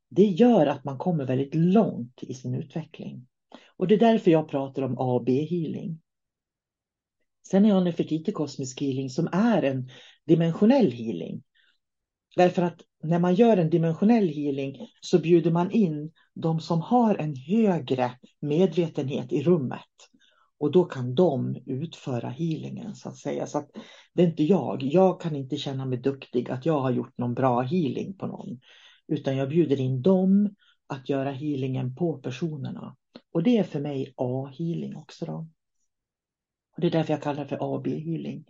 Det 0.08 0.24
gör 0.24 0.66
att 0.66 0.84
man 0.84 0.98
kommer 0.98 1.26
väldigt 1.26 1.54
långt 1.54 2.22
i 2.22 2.34
sin 2.34 2.54
utveckling. 2.54 3.26
Och 3.76 3.86
det 3.86 3.94
är 3.94 3.98
därför 3.98 4.30
jag 4.30 4.48
pratar 4.48 4.82
om 4.82 4.96
A 4.98 5.22
B-healing. 5.26 6.00
Sen 7.50 7.64
är 7.64 7.68
jag 7.68 7.84
Nefertiti 7.84 8.32
kosmisk 8.32 8.80
healing 8.80 9.10
som 9.10 9.28
är 9.32 9.62
en 9.62 9.90
dimensionell 10.26 10.92
healing. 10.92 11.42
Därför 12.36 12.62
att 12.62 12.82
när 13.02 13.18
man 13.18 13.34
gör 13.34 13.56
en 13.56 13.70
dimensionell 13.70 14.28
healing 14.28 14.76
så 15.00 15.18
bjuder 15.18 15.50
man 15.50 15.70
in 15.70 16.12
de 16.34 16.60
som 16.60 16.80
har 16.80 17.14
en 17.14 17.36
högre 17.36 18.12
medvetenhet 18.40 19.32
i 19.32 19.42
rummet. 19.42 19.80
Och 20.58 20.72
då 20.72 20.84
kan 20.84 21.14
de 21.14 21.56
utföra 21.66 22.28
healingen 22.28 22.94
så 22.94 23.08
att 23.08 23.16
säga. 23.16 23.46
Så 23.46 23.58
att 23.58 23.70
det 24.14 24.22
är 24.22 24.26
inte 24.26 24.44
jag. 24.44 24.82
Jag 24.82 25.20
kan 25.20 25.36
inte 25.36 25.56
känna 25.56 25.86
mig 25.86 25.98
duktig 25.98 26.50
att 26.50 26.66
jag 26.66 26.80
har 26.80 26.90
gjort 26.90 27.18
någon 27.18 27.34
bra 27.34 27.60
healing 27.60 28.14
på 28.14 28.26
någon. 28.26 28.60
Utan 29.08 29.36
jag 29.36 29.48
bjuder 29.48 29.80
in 29.80 30.02
dem 30.02 30.54
att 30.86 31.08
göra 31.08 31.30
healingen 31.30 31.94
på 31.94 32.18
personerna. 32.18 32.96
Och 33.32 33.42
det 33.42 33.58
är 33.58 33.64
för 33.64 33.80
mig 33.80 34.14
A-healing 34.16 34.96
också. 34.96 35.24
Då. 35.24 35.48
Och 36.76 36.80
det 36.80 36.86
är 36.86 36.90
därför 36.90 37.12
jag 37.12 37.22
kallar 37.22 37.42
det 37.42 37.48
för 37.48 37.76
AB-healing. 37.76 38.44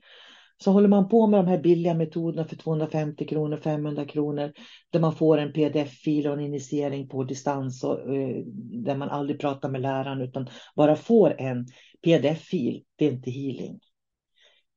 Så 0.64 0.72
håller 0.72 0.88
man 0.88 1.08
på 1.08 1.26
med 1.26 1.40
de 1.40 1.46
här 1.46 1.58
billiga 1.58 1.94
metoderna 1.94 2.48
för 2.48 2.56
250 2.56 3.26
kronor, 3.26 3.56
500 3.56 4.04
kronor, 4.04 4.52
där 4.90 5.00
man 5.00 5.14
får 5.14 5.38
en 5.38 5.52
pdf-fil 5.52 6.26
och 6.26 6.32
en 6.32 6.40
initiering 6.40 7.08
på 7.08 7.24
distans, 7.24 7.84
och, 7.84 8.14
eh, 8.14 8.42
där 8.84 8.96
man 8.96 9.08
aldrig 9.08 9.40
pratar 9.40 9.68
med 9.70 9.80
läraren 9.80 10.20
utan 10.20 10.48
bara 10.76 10.96
får 10.96 11.40
en 11.40 11.66
pdf-fil, 12.04 12.84
det 12.96 13.06
är 13.06 13.12
inte 13.12 13.30
healing. 13.30 13.80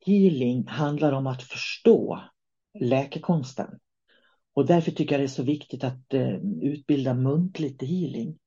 Healing 0.06 0.68
handlar 0.68 1.12
om 1.12 1.28
att 1.28 1.44
förstå 1.44 2.22
läkekonsten. 2.80 3.80
Och 4.54 4.66
därför 4.66 4.92
tycker 4.92 5.16
jag 5.16 5.22
det 5.22 5.26
är 5.26 5.28
så 5.28 5.44
viktigt 5.44 5.84
att 5.84 6.14
eh, 6.14 6.36
utbilda 6.62 7.14
muntligt 7.14 7.84
i 7.84 7.86
healing. 7.86 8.38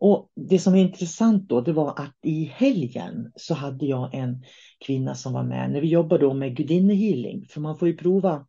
Och 0.00 0.30
det 0.36 0.58
som 0.58 0.74
är 0.74 0.80
intressant 0.80 1.48
då, 1.48 1.60
det 1.60 1.72
var 1.72 1.90
att 2.00 2.16
i 2.22 2.44
helgen 2.44 3.32
så 3.36 3.54
hade 3.54 3.86
jag 3.86 4.14
en 4.14 4.44
kvinna 4.86 5.14
som 5.14 5.32
var 5.32 5.42
med 5.42 5.70
när 5.70 5.80
vi 5.80 5.88
jobbade 5.88 6.24
då 6.24 6.34
med 6.34 6.56
gudinnehealing. 6.56 7.46
För 7.48 7.60
man 7.60 7.78
får 7.78 7.88
ju 7.88 7.96
prova 7.96 8.46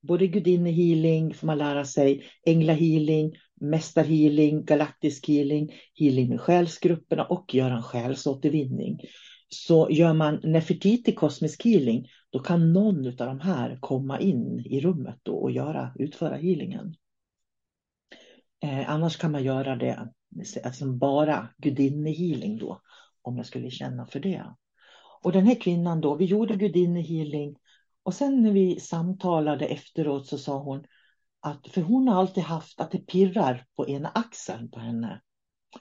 både 0.00 0.26
gudinnehealing, 0.26 1.34
får 1.34 1.46
man 1.46 1.58
lära 1.58 1.84
sig 1.84 2.22
änglahealing, 2.46 3.32
mästarhealing, 3.60 4.64
galaktisk 4.64 5.28
healing, 5.28 5.72
healing 5.94 6.28
med 6.28 6.40
själsgrupperna 6.40 7.24
och 7.24 7.54
göra 7.54 7.76
en 7.76 7.82
själsåtervinning. 7.82 9.00
Så 9.48 9.88
gör 9.90 10.12
man 10.14 10.40
Nefertiti 10.42 11.12
kosmisk 11.12 11.64
healing, 11.64 12.06
då 12.30 12.38
kan 12.38 12.72
någon 12.72 13.06
av 13.06 13.12
de 13.14 13.40
här 13.40 13.78
komma 13.80 14.20
in 14.20 14.62
i 14.66 14.80
rummet 14.80 15.18
då 15.22 15.32
och 15.32 15.50
göra, 15.50 15.92
utföra 15.98 16.36
healingen. 16.36 16.94
Eh, 18.60 18.90
annars 18.90 19.16
kan 19.16 19.32
man 19.32 19.44
göra 19.44 19.76
det 19.76 20.08
alltså 20.64 20.86
bara 20.86 21.48
gudinnehealing 21.58 22.58
då, 22.58 22.80
om 23.22 23.36
jag 23.36 23.46
skulle 23.46 23.70
känna 23.70 24.06
för 24.06 24.20
det. 24.20 24.54
Och 25.22 25.32
den 25.32 25.46
här 25.46 25.54
kvinnan 25.54 26.00
då, 26.00 26.14
vi 26.14 26.24
gjorde 26.24 26.56
gudinnehealing 26.56 27.56
och 28.02 28.14
sen 28.14 28.42
när 28.42 28.52
vi 28.52 28.80
samtalade 28.80 29.66
efteråt 29.66 30.26
så 30.26 30.38
sa 30.38 30.58
hon 30.58 30.84
att, 31.40 31.68
för 31.68 31.82
hon 31.82 32.08
har 32.08 32.20
alltid 32.20 32.44
haft 32.44 32.80
att 32.80 32.90
det 32.90 32.98
pirrar 32.98 33.66
på 33.76 33.88
ena 33.88 34.08
axeln 34.08 34.70
på 34.70 34.80
henne. 34.80 35.20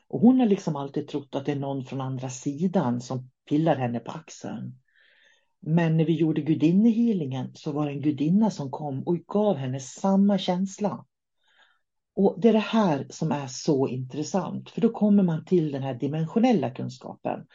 Och 0.07 0.19
hon 0.19 0.39
har 0.39 0.47
liksom 0.47 0.75
alltid 0.75 1.07
trott 1.07 1.35
att 1.35 1.45
det 1.45 1.51
är 1.51 1.55
någon 1.55 1.85
från 1.85 2.01
andra 2.01 2.29
sidan 2.29 3.01
som 3.01 3.29
pillar 3.49 3.75
henne 3.75 3.99
på 3.99 4.11
axeln. 4.11 4.79
Men 5.59 5.97
när 5.97 6.05
vi 6.05 6.13
gjorde 6.13 6.41
gudinnehealingen 6.41 7.51
så 7.53 7.71
var 7.71 7.85
det 7.85 7.91
en 7.91 8.01
gudinna 8.01 8.51
som 8.51 8.71
kom 8.71 9.03
och 9.03 9.17
gav 9.17 9.55
henne 9.55 9.79
samma 9.79 10.37
känsla. 10.37 11.05
Och 12.17 12.35
Det 12.41 12.49
är 12.49 12.53
det 12.53 12.59
här 12.59 13.05
som 13.09 13.31
är 13.31 13.47
så 13.47 13.87
intressant, 13.87 14.69
för 14.69 14.81
då 14.81 14.89
kommer 14.89 15.23
man 15.23 15.45
till 15.45 15.71
den 15.71 15.83
här 15.83 15.93
dimensionella 15.93 16.69
kunskapen. 16.69 17.45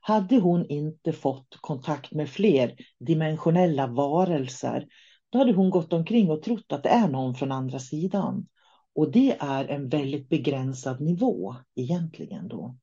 Hade 0.00 0.36
hon 0.36 0.66
inte 0.68 1.12
fått 1.12 1.58
kontakt 1.60 2.12
med 2.12 2.28
fler 2.28 2.74
dimensionella 2.98 3.86
varelser, 3.86 4.86
då 5.30 5.38
hade 5.38 5.52
hon 5.52 5.70
gått 5.70 5.92
omkring 5.92 6.30
och 6.30 6.42
trott 6.42 6.72
att 6.72 6.82
det 6.82 6.88
är 6.88 7.08
någon 7.08 7.34
från 7.34 7.52
andra 7.52 7.78
sidan. 7.78 8.46
Och 8.94 9.10
det 9.10 9.36
är 9.40 9.64
en 9.64 9.88
väldigt 9.88 10.28
begränsad 10.28 11.00
nivå 11.00 11.56
egentligen 11.76 12.48
då. 12.48 12.76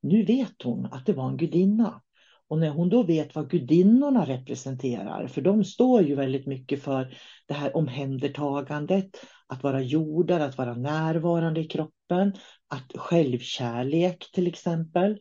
Nu 0.00 0.24
vet 0.24 0.62
hon 0.64 0.86
att 0.86 1.06
det 1.06 1.12
var 1.12 1.28
en 1.28 1.36
gudinna. 1.36 2.02
Och 2.48 2.58
när 2.58 2.70
hon 2.70 2.88
då 2.88 3.02
vet 3.02 3.34
vad 3.34 3.50
gudinnorna 3.50 4.24
representerar, 4.24 5.26
för 5.26 5.40
de 5.40 5.64
står 5.64 6.02
ju 6.02 6.14
väldigt 6.14 6.46
mycket 6.46 6.82
för 6.82 7.14
det 7.46 7.54
här 7.54 7.76
omhändertagandet, 7.76 9.10
att 9.52 9.62
vara 9.62 9.80
jordad, 9.80 10.42
att 10.42 10.58
vara 10.58 10.74
närvarande 10.74 11.60
i 11.60 11.64
kroppen, 11.64 12.32
att 12.68 12.92
självkärlek 12.94 14.30
till 14.32 14.46
exempel. 14.46 15.12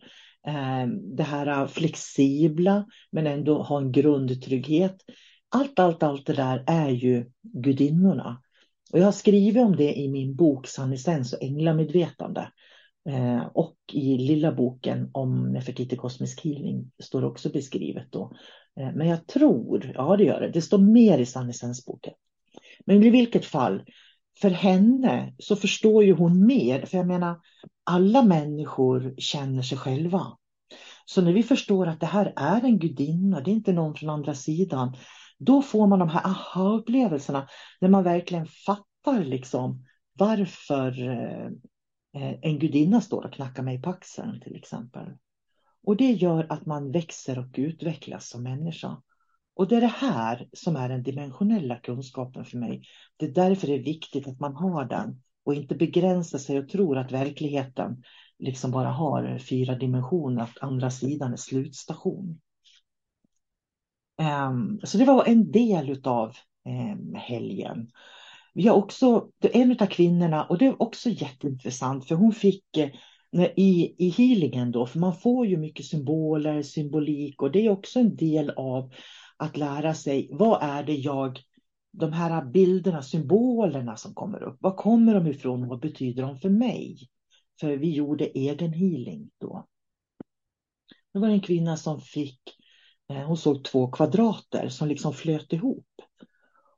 Eh, 0.47 0.87
det 1.17 1.23
här 1.23 1.67
flexibla 1.67 2.85
men 3.11 3.27
ändå 3.27 3.61
ha 3.61 3.77
en 3.77 3.91
grundtrygghet. 3.91 4.97
Allt, 5.49 5.79
allt, 5.79 6.03
allt 6.03 6.25
det 6.25 6.33
där 6.33 6.63
är 6.67 6.89
ju 6.89 7.25
gudinnorna. 7.41 8.41
Och 8.93 8.99
jag 8.99 9.05
har 9.05 9.11
skrivit 9.11 9.63
om 9.63 9.75
det 9.75 9.99
i 9.99 10.09
min 10.09 10.35
bok 10.35 10.67
Sannessens 10.67 11.33
och 11.33 11.43
änglamedvetande. 11.43 12.51
Eh, 13.09 13.45
och 13.53 13.75
i 13.91 14.17
lilla 14.17 14.51
boken 14.51 15.09
om 15.11 15.51
Nefertiti 15.51 15.95
kosmisk 15.95 16.45
healing 16.45 16.91
står 17.03 17.23
också 17.23 17.49
beskrivet 17.49 18.11
då. 18.11 18.31
Eh, 18.79 18.91
men 18.95 19.07
jag 19.07 19.27
tror, 19.27 19.91
ja 19.95 20.17
det 20.17 20.23
gör 20.23 20.41
det, 20.41 20.49
det 20.49 20.61
står 20.61 20.77
mer 20.77 21.17
i 21.17 21.25
Sannessens 21.25 21.85
boken. 21.85 22.13
Men 22.85 23.03
i 23.03 23.09
vilket 23.09 23.45
fall, 23.45 23.83
för 24.41 24.49
henne 24.49 25.33
så 25.39 25.55
förstår 25.55 26.03
ju 26.03 26.13
hon 26.13 26.45
mer. 26.45 26.85
För 26.85 26.97
jag 26.97 27.07
menar, 27.07 27.39
alla 27.83 28.23
människor 28.23 29.15
känner 29.17 29.61
sig 29.61 29.77
själva. 29.77 30.37
Så 31.05 31.21
när 31.21 31.33
vi 31.33 31.43
förstår 31.43 31.87
att 31.87 31.99
det 31.99 32.05
här 32.05 32.33
är 32.35 32.65
en 32.65 32.79
gudinna, 32.79 33.41
det 33.41 33.51
är 33.51 33.53
inte 33.53 33.73
någon 33.73 33.95
från 33.95 34.09
andra 34.09 34.33
sidan. 34.33 34.95
Då 35.37 35.61
får 35.61 35.87
man 35.87 35.99
de 35.99 36.09
här 36.09 36.25
aha-upplevelserna 36.25 37.47
när 37.81 37.89
man 37.89 38.03
verkligen 38.03 38.45
fattar 38.45 39.23
liksom 39.23 39.85
varför 40.13 41.09
eh, 41.09 41.51
en 42.41 42.59
gudinna 42.59 43.01
står 43.01 43.25
och 43.25 43.33
knackar 43.33 43.63
mig 43.63 43.81
på 43.81 43.89
axeln 43.89 44.41
till 44.41 44.55
exempel. 44.55 45.07
Och 45.83 45.97
det 45.97 46.11
gör 46.11 46.47
att 46.49 46.65
man 46.65 46.91
växer 46.91 47.39
och 47.39 47.55
utvecklas 47.57 48.29
som 48.29 48.43
människa. 48.43 49.01
Och 49.61 49.67
det 49.67 49.75
är 49.75 49.81
det 49.81 49.87
här 49.87 50.47
som 50.53 50.75
är 50.75 50.89
den 50.89 51.03
dimensionella 51.03 51.75
kunskapen 51.75 52.45
för 52.45 52.57
mig. 52.57 52.83
Det 53.17 53.25
är 53.25 53.29
därför 53.29 53.67
det 53.67 53.73
är 53.73 53.83
viktigt 53.83 54.27
att 54.27 54.39
man 54.39 54.55
har 54.55 54.85
den 54.85 55.21
och 55.43 55.53
inte 55.53 55.75
begränsar 55.75 56.37
sig 56.37 56.59
och 56.59 56.69
tror 56.69 56.97
att 56.97 57.11
verkligheten 57.11 58.03
liksom 58.39 58.71
bara 58.71 58.89
har 58.89 59.37
fyra 59.37 59.75
dimensioner, 59.75 60.43
att 60.43 60.57
andra 60.61 60.91
sidan 60.91 61.33
är 61.33 61.37
slutstation. 61.37 62.39
Ehm, 64.17 64.79
så 64.83 64.97
det 64.97 65.05
var 65.05 65.25
en 65.25 65.51
del 65.51 66.01
av 66.03 66.35
ehm, 66.65 67.15
helgen. 67.15 67.91
Vi 68.53 68.67
har 68.67 68.75
också, 68.75 69.29
en 69.41 69.71
av 69.71 69.85
kvinnorna, 69.85 70.43
och 70.43 70.57
det 70.57 70.65
är 70.65 70.81
också 70.81 71.09
jätteintressant, 71.09 72.07
för 72.07 72.15
hon 72.15 72.33
fick 72.33 72.77
eh, 72.77 72.89
i, 73.55 73.95
i 73.97 74.09
healingen 74.09 74.71
då, 74.71 74.85
för 74.85 74.99
man 74.99 75.15
får 75.15 75.47
ju 75.47 75.57
mycket 75.57 75.85
symboler, 75.85 76.61
symbolik 76.61 77.41
och 77.41 77.51
det 77.51 77.65
är 77.65 77.69
också 77.69 77.99
en 77.99 78.15
del 78.15 78.49
av 78.49 78.91
att 79.41 79.57
lära 79.57 79.93
sig 79.93 80.29
vad 80.31 80.63
är 80.63 80.83
det 80.83 80.95
jag, 80.95 81.39
de 81.91 82.13
här 82.13 82.45
bilderna, 82.45 83.01
symbolerna 83.01 83.97
som 83.97 84.13
kommer 84.13 84.43
upp, 84.43 84.57
var 84.59 84.75
kommer 84.75 85.13
de 85.13 85.27
ifrån 85.27 85.63
och 85.63 85.69
vad 85.69 85.79
betyder 85.79 86.23
de 86.23 86.37
för 86.37 86.49
mig? 86.49 86.97
För 87.59 87.77
vi 87.77 87.91
gjorde 87.91 88.25
egen 88.25 88.73
healing 88.73 89.29
då. 89.37 89.67
Det 91.13 91.19
var 91.19 91.27
en 91.27 91.41
kvinna 91.41 91.77
som 91.77 92.01
fick, 92.01 92.41
eh, 93.09 93.23
hon 93.23 93.37
såg 93.37 93.63
två 93.63 93.91
kvadrater 93.91 94.69
som 94.69 94.87
liksom 94.87 95.13
flöt 95.13 95.53
ihop. 95.53 95.87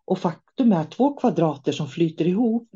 Och 0.05 0.19
faktum 0.19 0.71
är 0.71 0.81
att 0.81 0.91
två 0.91 1.13
kvadrater 1.13 1.71
som 1.71 1.87
flyter 1.87 2.27
ihop, 2.27 2.69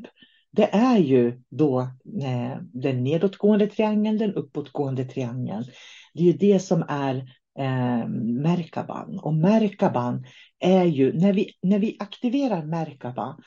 det 0.52 0.70
är 0.74 0.98
ju 0.98 1.42
då 1.50 1.80
eh, 2.24 2.58
den 2.62 3.04
nedåtgående 3.04 3.68
triangeln, 3.68 4.18
den 4.18 4.34
uppåtgående 4.34 5.06
triangeln. 5.06 5.66
Det 6.14 6.20
är 6.20 6.26
ju 6.26 6.34
det 6.34 6.60
som 6.60 6.86
är 6.88 7.34
eh, 7.58 8.08
Merkaban. 8.44 9.20
Och 9.20 9.34
Merkaban 9.34 10.26
är 10.60 10.84
ju, 10.84 11.14
när 11.14 11.34
vi, 11.34 11.52
när 11.62 11.80
vi 11.80 11.98
aktiverar 12.00 12.66
Merkaba, 12.66 13.38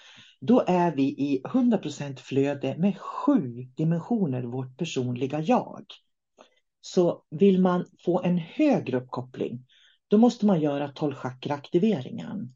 då 0.40 0.64
är 0.66 0.92
vi 0.96 1.02
i 1.02 1.42
100% 1.44 2.16
flöde 2.16 2.76
med 2.78 2.98
sju 2.98 3.62
dimensioner 3.76 4.42
vårt 4.42 4.76
personliga 4.76 5.40
jag. 5.40 5.84
Så 6.80 7.22
vill 7.30 7.60
man 7.60 7.86
få 8.04 8.22
en 8.22 8.38
högre 8.38 8.96
uppkoppling, 8.96 9.66
då 10.08 10.18
måste 10.18 10.46
man 10.46 10.60
göra 10.60 10.88
12 10.88 11.14
aktiveringen 11.48 12.54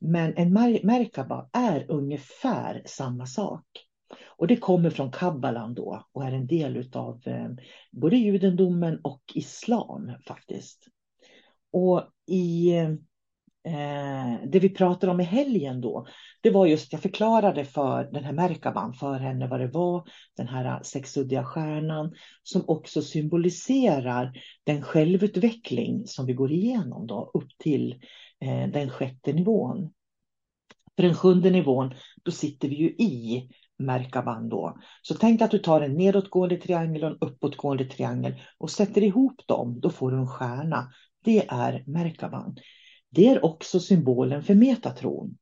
Men 0.00 0.36
en 0.36 0.52
Merkaba 0.82 1.50
är 1.52 1.90
ungefär 1.90 2.82
samma 2.86 3.26
sak. 3.26 3.66
Och 4.20 4.46
det 4.46 4.56
kommer 4.56 4.90
från 4.90 5.10
kabbalan 5.10 5.74
då 5.74 6.06
och 6.12 6.24
är 6.24 6.32
en 6.32 6.46
del 6.46 6.90
av 6.94 7.22
eh, 7.26 7.48
både 7.90 8.16
judendomen 8.16 9.00
och 9.02 9.22
islam 9.34 10.12
faktiskt. 10.26 10.86
Och 11.72 12.08
i 12.26 12.76
eh, 13.64 14.34
det 14.46 14.58
vi 14.58 14.68
pratade 14.68 15.12
om 15.12 15.20
i 15.20 15.24
helgen 15.24 15.80
då, 15.80 16.06
det 16.40 16.50
var 16.50 16.66
just, 16.66 16.92
jag 16.92 17.02
förklarade 17.02 17.64
för 17.64 18.04
den 18.04 18.24
här 18.24 18.32
Merkaban, 18.32 18.94
för 18.94 19.18
henne 19.18 19.48
vad 19.48 19.60
det 19.60 19.68
var, 19.68 20.08
den 20.36 20.48
här 20.48 20.82
sexuddiga 20.82 21.44
stjärnan, 21.44 22.14
som 22.42 22.64
också 22.66 23.02
symboliserar 23.02 24.32
den 24.64 24.82
självutveckling 24.82 26.06
som 26.06 26.26
vi 26.26 26.32
går 26.32 26.52
igenom 26.52 27.06
då, 27.06 27.30
upp 27.34 27.48
till 27.58 27.92
eh, 28.40 28.68
den 28.68 28.90
sjätte 28.90 29.32
nivån. 29.32 29.92
För 30.96 31.02
den 31.02 31.14
sjunde 31.14 31.50
nivån, 31.50 31.94
då 32.22 32.30
sitter 32.30 32.68
vi 32.68 32.74
ju 32.74 32.88
i 32.88 33.48
Merkaban 33.82 34.48
då. 34.48 34.78
Så 35.02 35.14
tänk 35.14 35.42
att 35.42 35.50
du 35.50 35.58
tar 35.58 35.80
en 35.80 35.94
nedåtgående 35.94 36.56
triangel 36.56 37.04
och 37.04 37.10
en 37.10 37.18
uppåtgående 37.20 37.84
triangel 37.84 38.34
och 38.58 38.70
sätter 38.70 39.02
ihop 39.02 39.46
dem, 39.46 39.80
då 39.80 39.90
får 39.90 40.10
du 40.10 40.16
en 40.16 40.28
stjärna. 40.28 40.92
Det 41.24 41.46
är 41.48 41.84
Merkaban. 41.86 42.56
Det 43.10 43.28
är 43.28 43.44
också 43.44 43.80
symbolen 43.80 44.42
för 44.42 44.54
Metatron. 44.54 45.36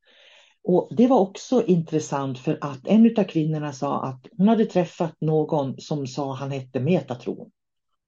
Och 0.65 0.93
Det 0.97 1.07
var 1.07 1.19
också 1.19 1.67
intressant 1.67 2.39
för 2.39 2.59
att 2.61 2.87
en 2.87 3.15
av 3.19 3.25
kvinnorna 3.25 3.73
sa 3.73 4.05
att 4.05 4.27
hon 4.37 4.49
hade 4.49 4.65
träffat 4.65 5.21
någon 5.21 5.81
som 5.81 6.07
sa 6.07 6.35
han 6.35 6.51
hette 6.51 6.81
Metatron. 6.81 7.51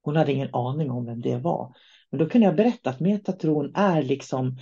Hon 0.01 0.15
hade 0.15 0.31
ingen 0.31 0.53
aning 0.53 0.91
om 0.91 1.05
vem 1.05 1.21
det 1.21 1.37
var. 1.37 1.73
Men 2.09 2.19
då 2.19 2.29
kunde 2.29 2.47
jag 2.47 2.55
berätta 2.55 2.89
att 2.89 2.99
Metatron 2.99 3.71
är 3.75 4.03
liksom 4.03 4.57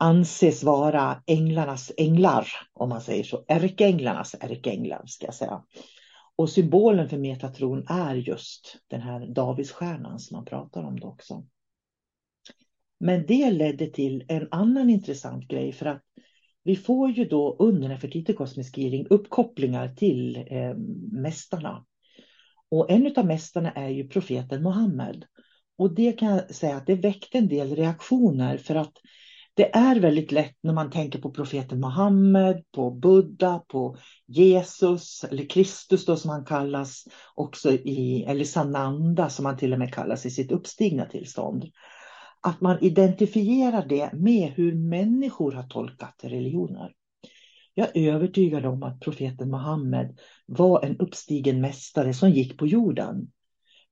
anses 0.00 0.62
vara 0.62 1.22
änglarnas 1.26 1.92
änglar, 1.96 2.48
om 2.72 2.88
man 2.88 3.00
säger 3.00 3.24
så. 3.24 3.44
Ärkeänglarnas 3.48 4.34
ärkeänglar, 4.40 5.02
ska 5.06 5.26
jag 5.26 5.34
säga. 5.34 5.62
Och 6.36 6.50
symbolen 6.50 7.08
för 7.08 7.18
Metatron 7.18 7.86
är 7.88 8.14
just 8.14 8.76
den 8.88 9.00
här 9.00 9.26
Davidsstjärnan 9.26 10.18
som 10.18 10.36
man 10.36 10.44
pratar 10.44 10.84
om 10.84 11.00
då 11.00 11.08
också. 11.08 11.46
Men 13.00 13.26
det 13.26 13.50
ledde 13.50 13.86
till 13.86 14.24
en 14.28 14.48
annan 14.50 14.90
intressant 14.90 15.48
grej 15.48 15.72
för 15.72 15.86
att 15.86 16.02
vi 16.62 16.76
får 16.76 17.10
ju 17.10 17.24
då 17.24 17.56
under 17.58 17.88
Nefertiti 17.88 18.32
kosmisk 18.32 18.76
Healing 18.76 19.06
uppkopplingar 19.10 19.94
till 19.94 20.36
eh, 20.36 20.74
mästarna. 21.12 21.84
Och 22.70 22.90
en 22.90 23.14
av 23.16 23.26
mästarna 23.26 23.72
är 23.72 23.88
ju 23.88 24.08
profeten 24.08 24.62
Muhammed. 24.62 25.24
Och 25.78 25.94
det 25.94 26.12
kan 26.12 26.28
jag 26.28 26.54
säga 26.54 26.76
att 26.76 26.86
det 26.86 26.94
väckte 26.94 27.38
en 27.38 27.48
del 27.48 27.76
reaktioner 27.76 28.58
för 28.58 28.74
att 28.74 28.92
det 29.54 29.76
är 29.76 30.00
väldigt 30.00 30.32
lätt 30.32 30.56
när 30.62 30.72
man 30.72 30.90
tänker 30.90 31.18
på 31.18 31.30
profeten 31.30 31.80
Muhammed, 31.80 32.64
på 32.74 32.90
Buddha, 32.90 33.58
på 33.58 33.96
Jesus 34.26 35.24
eller 35.24 35.48
Kristus 35.48 36.06
då 36.06 36.16
som 36.16 36.30
han 36.30 36.44
kallas 36.44 37.04
också 37.34 37.72
i, 37.72 38.24
eller 38.28 38.44
Sananda 38.44 39.28
som 39.28 39.46
han 39.46 39.56
till 39.56 39.72
och 39.72 39.78
med 39.78 39.94
kallas 39.94 40.26
i 40.26 40.30
sitt 40.30 40.52
uppstigna 40.52 41.04
tillstånd 41.04 41.64
att 42.40 42.60
man 42.60 42.78
identifierar 42.84 43.86
det 43.86 44.12
med 44.12 44.52
hur 44.52 44.74
människor 44.74 45.52
har 45.52 45.62
tolkat 45.62 46.20
religioner. 46.22 46.92
Jag 47.74 47.96
är 47.96 48.12
övertygad 48.12 48.66
om 48.66 48.82
att 48.82 49.00
profeten 49.00 49.50
Muhammed 49.50 50.18
var 50.46 50.84
en 50.84 50.98
uppstigen 50.98 51.60
mästare 51.60 52.14
som 52.14 52.30
gick 52.30 52.58
på 52.58 52.66
jorden. 52.66 53.30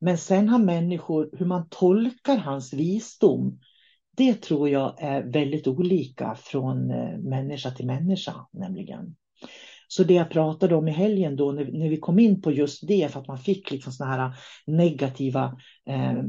Men 0.00 0.18
sen 0.18 0.48
har 0.48 0.58
människor, 0.58 1.30
hur 1.32 1.46
man 1.46 1.68
tolkar 1.70 2.36
hans 2.36 2.72
visdom, 2.72 3.60
det 4.18 4.34
tror 4.34 4.68
jag 4.68 5.02
är 5.02 5.22
väldigt 5.22 5.66
olika 5.66 6.34
från 6.34 6.90
eh, 6.90 7.18
människa 7.18 7.70
till 7.70 7.86
människa 7.86 8.46
nämligen. 8.52 9.16
Så 9.88 10.04
det 10.04 10.14
jag 10.14 10.30
pratade 10.30 10.74
om 10.74 10.88
i 10.88 10.90
helgen 10.90 11.36
då 11.36 11.52
när, 11.52 11.64
när 11.64 11.88
vi 11.88 11.96
kom 11.96 12.18
in 12.18 12.42
på 12.42 12.52
just 12.52 12.88
det 12.88 13.12
för 13.12 13.20
att 13.20 13.28
man 13.28 13.38
fick 13.38 13.70
liksom 13.70 13.92
såna 13.92 14.10
här 14.10 14.26
eh, 14.26 14.32
negativa 14.66 15.60
eh, 15.86 16.22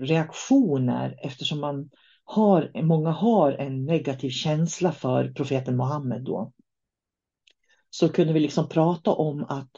reaktioner 0.00 1.16
eftersom 1.22 1.60
man 1.60 1.90
har, 2.24 2.82
många 2.82 3.10
har 3.10 3.52
en 3.52 3.84
negativ 3.84 4.30
känsla 4.30 4.92
för 4.92 5.32
profeten 5.32 5.76
Muhammed 5.76 6.24
då. 6.24 6.52
Så 7.90 8.08
kunde 8.08 8.32
vi 8.32 8.40
liksom 8.40 8.68
prata 8.68 9.10
om 9.12 9.44
att 9.48 9.70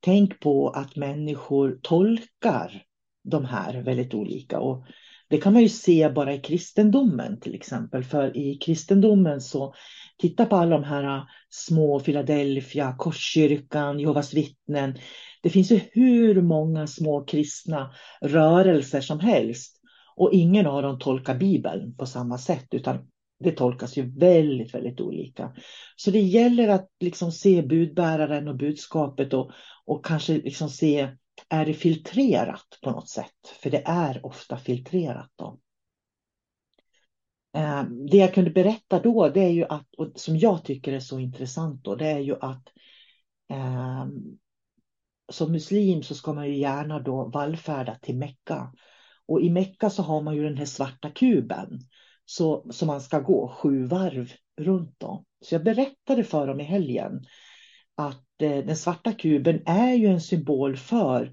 tänk 0.00 0.40
på 0.40 0.68
att 0.68 0.96
människor 0.96 1.78
tolkar 1.82 2.82
de 3.24 3.44
här 3.44 3.82
väldigt 3.82 4.14
olika. 4.14 4.60
Och 4.60 4.84
det 5.30 5.38
kan 5.38 5.52
man 5.52 5.62
ju 5.62 5.68
se 5.68 6.08
bara 6.08 6.34
i 6.34 6.38
kristendomen 6.38 7.40
till 7.40 7.54
exempel. 7.54 8.04
För 8.04 8.36
i 8.36 8.58
kristendomen 8.58 9.40
så 9.40 9.74
titta 10.18 10.46
på 10.46 10.56
alla 10.56 10.78
de 10.78 10.84
här 10.84 11.04
ah, 11.04 11.26
små 11.50 12.00
Philadelphia, 12.00 12.94
Korskyrkan, 12.98 13.98
Jehovas 14.00 14.34
vittnen. 14.34 14.98
Det 15.42 15.50
finns 15.50 15.70
ju 15.72 15.80
hur 15.92 16.42
många 16.42 16.86
små 16.86 17.24
kristna 17.24 17.94
rörelser 18.20 19.00
som 19.00 19.20
helst. 19.20 19.76
Och 20.16 20.32
ingen 20.32 20.66
av 20.66 20.82
dem 20.82 20.98
tolkar 20.98 21.34
Bibeln 21.34 21.96
på 21.96 22.06
samma 22.06 22.38
sätt 22.38 22.66
utan 22.70 22.98
det 23.44 23.52
tolkas 23.52 23.96
ju 23.96 24.18
väldigt, 24.18 24.74
väldigt 24.74 25.00
olika. 25.00 25.52
Så 25.96 26.10
det 26.10 26.20
gäller 26.20 26.68
att 26.68 26.88
liksom 27.00 27.32
se 27.32 27.62
budbäraren 27.62 28.48
och 28.48 28.56
budskapet 28.56 29.34
och, 29.34 29.50
och 29.84 30.04
kanske 30.04 30.32
liksom 30.32 30.68
se 30.68 31.08
är 31.50 31.66
det 31.66 31.74
filtrerat 31.74 32.78
på 32.82 32.90
något 32.90 33.08
sätt? 33.08 33.48
För 33.62 33.70
det 33.70 33.82
är 33.86 34.26
ofta 34.26 34.56
filtrerat. 34.56 35.30
Då. 35.36 35.58
Eh, 37.56 37.82
det 37.82 38.16
jag 38.16 38.34
kunde 38.34 38.50
berätta 38.50 39.00
då, 39.00 39.28
det 39.28 39.40
är 39.40 39.50
ju 39.50 39.64
att, 39.64 39.94
och 39.94 40.12
som 40.14 40.36
jag 40.36 40.64
tycker 40.64 40.92
är 40.92 41.00
så 41.00 41.18
intressant 41.18 41.84
då, 41.84 41.94
det 41.94 42.06
är 42.06 42.18
ju 42.18 42.36
att 42.40 42.68
eh, 43.50 44.06
som 45.32 45.52
muslim 45.52 46.02
så 46.02 46.14
ska 46.14 46.32
man 46.32 46.48
ju 46.48 46.56
gärna 46.56 46.98
då 46.98 47.24
vallfärda 47.24 47.94
till 47.94 48.16
Mecka. 48.16 48.72
Och 49.26 49.40
i 49.40 49.50
Mecka 49.50 49.90
så 49.90 50.02
har 50.02 50.22
man 50.22 50.36
ju 50.36 50.42
den 50.42 50.56
här 50.56 50.64
svarta 50.64 51.10
kuben 51.10 51.80
så, 52.24 52.72
som 52.72 52.86
man 52.86 53.00
ska 53.00 53.20
gå 53.20 53.48
sju 53.48 53.86
varv 53.86 54.32
runt. 54.60 54.94
Då. 54.98 55.24
Så 55.40 55.54
jag 55.54 55.64
berättade 55.64 56.24
för 56.24 56.46
dem 56.46 56.60
i 56.60 56.64
helgen 56.64 57.24
att 58.06 58.42
eh, 58.42 58.64
den 58.64 58.76
svarta 58.76 59.12
kuben 59.12 59.62
är 59.66 59.94
ju 59.94 60.06
en 60.06 60.20
symbol 60.20 60.76
för 60.76 61.32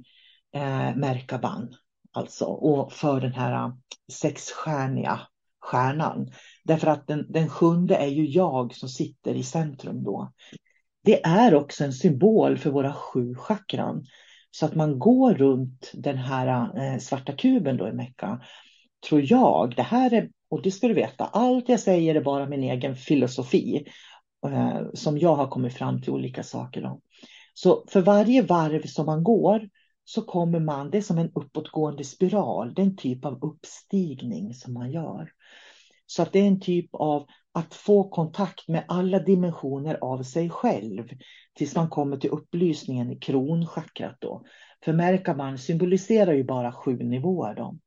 eh, 0.55 0.95
Merkaban. 0.95 1.75
Alltså, 2.11 2.45
och 2.45 2.93
för 2.93 3.21
den 3.21 3.33
här 3.33 3.53
eh, 3.53 3.73
sexstjärniga 4.11 5.19
stjärnan. 5.59 6.31
Därför 6.63 6.87
att 6.87 7.07
den, 7.07 7.25
den 7.29 7.49
sjunde 7.49 7.95
är 7.95 8.07
ju 8.07 8.25
jag 8.25 8.75
som 8.75 8.89
sitter 8.89 9.35
i 9.35 9.43
centrum 9.43 10.03
då. 10.03 10.31
Det 11.03 11.23
är 11.23 11.55
också 11.55 11.83
en 11.83 11.93
symbol 11.93 12.57
för 12.57 12.69
våra 12.69 12.93
sju 12.93 13.35
chakran. 13.35 14.05
Så 14.51 14.65
att 14.65 14.75
man 14.75 14.99
går 14.99 15.33
runt 15.33 15.91
den 15.93 16.17
här 16.17 16.77
eh, 16.77 16.99
svarta 16.99 17.33
kuben 17.33 17.77
då 17.77 17.87
i 17.87 17.93
Mecka. 17.93 18.41
Tror 19.09 19.21
jag, 19.31 19.73
det 19.75 19.81
här 19.81 20.13
är, 20.13 20.29
och 20.49 20.61
det 20.61 20.71
ska 20.71 20.87
du 20.87 20.93
veta, 20.93 21.25
allt 21.25 21.69
jag 21.69 21.79
säger 21.79 22.15
är 22.15 22.21
bara 22.21 22.49
min 22.49 22.63
egen 22.63 22.95
filosofi. 22.95 23.85
Eh, 24.45 24.81
som 24.93 25.17
jag 25.17 25.35
har 25.35 25.47
kommit 25.47 25.73
fram 25.73 26.01
till 26.01 26.13
olika 26.13 26.43
saker 26.43 26.85
om. 26.85 27.01
Så 27.53 27.85
för 27.87 28.01
varje 28.01 28.41
varv 28.41 28.81
som 28.81 29.05
man 29.05 29.23
går 29.23 29.69
så 30.03 30.21
kommer 30.21 30.59
man, 30.59 30.91
det 30.91 30.97
är 30.97 31.01
som 31.01 31.17
en 31.17 31.31
uppåtgående 31.35 32.03
spiral, 32.03 32.73
det 32.73 32.81
är 32.81 32.85
en 32.85 32.97
typ 32.97 33.25
av 33.25 33.43
uppstigning 33.43 34.53
som 34.53 34.73
man 34.73 34.91
gör. 34.91 35.31
Så 36.05 36.21
att 36.21 36.33
det 36.33 36.39
är 36.39 36.47
en 36.47 36.59
typ 36.59 36.89
av 36.91 37.25
att 37.51 37.73
få 37.73 38.09
kontakt 38.09 38.67
med 38.67 38.85
alla 38.87 39.19
dimensioner 39.19 39.97
av 40.01 40.23
sig 40.23 40.49
själv 40.49 41.09
tills 41.53 41.75
man 41.75 41.89
kommer 41.89 42.17
till 42.17 42.29
upplysningen 42.29 43.11
i 43.11 43.19
kronchakrat 43.19 44.15
då. 44.19 44.43
För 44.83 44.93
märker 44.93 45.35
man 45.35 45.57
symboliserar 45.57 46.33
ju 46.33 46.43
bara 46.43 46.71
sju 46.71 46.97
nivåer 46.97 47.55
då. 47.55 47.77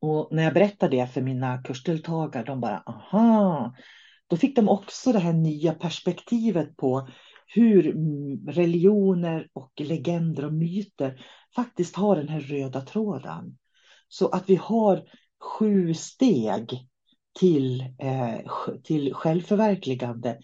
Och 0.00 0.28
när 0.30 0.42
jag 0.42 0.54
berättar 0.54 0.88
det 0.88 1.06
för 1.06 1.20
mina 1.20 1.62
kursdeltagare, 1.62 2.44
de 2.44 2.60
bara 2.60 2.82
aha. 2.86 3.74
Då 4.30 4.36
fick 4.36 4.56
de 4.56 4.68
också 4.68 5.12
det 5.12 5.18
här 5.18 5.32
nya 5.32 5.74
perspektivet 5.74 6.76
på 6.76 7.08
hur 7.46 7.82
religioner 8.52 9.48
och 9.52 9.72
legender 9.76 10.44
och 10.44 10.52
myter 10.52 11.20
faktiskt 11.54 11.96
har 11.96 12.16
den 12.16 12.28
här 12.28 12.40
röda 12.40 12.80
tråden. 12.80 13.56
Så 14.08 14.28
att 14.28 14.50
vi 14.50 14.56
har 14.56 15.02
sju 15.40 15.94
steg 15.94 16.86
till, 17.38 17.80
eh, 17.80 18.38
till 18.82 19.14
självförverkligande. 19.14 20.38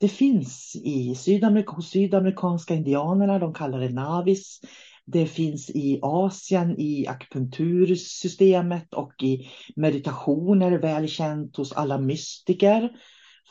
Det 0.00 0.08
finns 0.08 0.76
i 0.84 1.14
Sydamerika, 1.14 1.70
hos 1.72 1.90
sydamerikanska 1.90 2.74
indianerna, 2.74 3.38
de 3.38 3.54
kallar 3.54 3.80
det 3.80 3.88
navis. 3.88 4.60
Det 5.04 5.26
finns 5.26 5.70
i 5.70 5.98
Asien 6.02 6.80
i 6.80 7.06
akupunktursystemet 7.06 8.94
och 8.94 9.22
i 9.22 9.50
meditationer 9.76 10.72
välkänt 10.78 11.56
hos 11.56 11.72
alla 11.72 11.98
mystiker. 11.98 12.90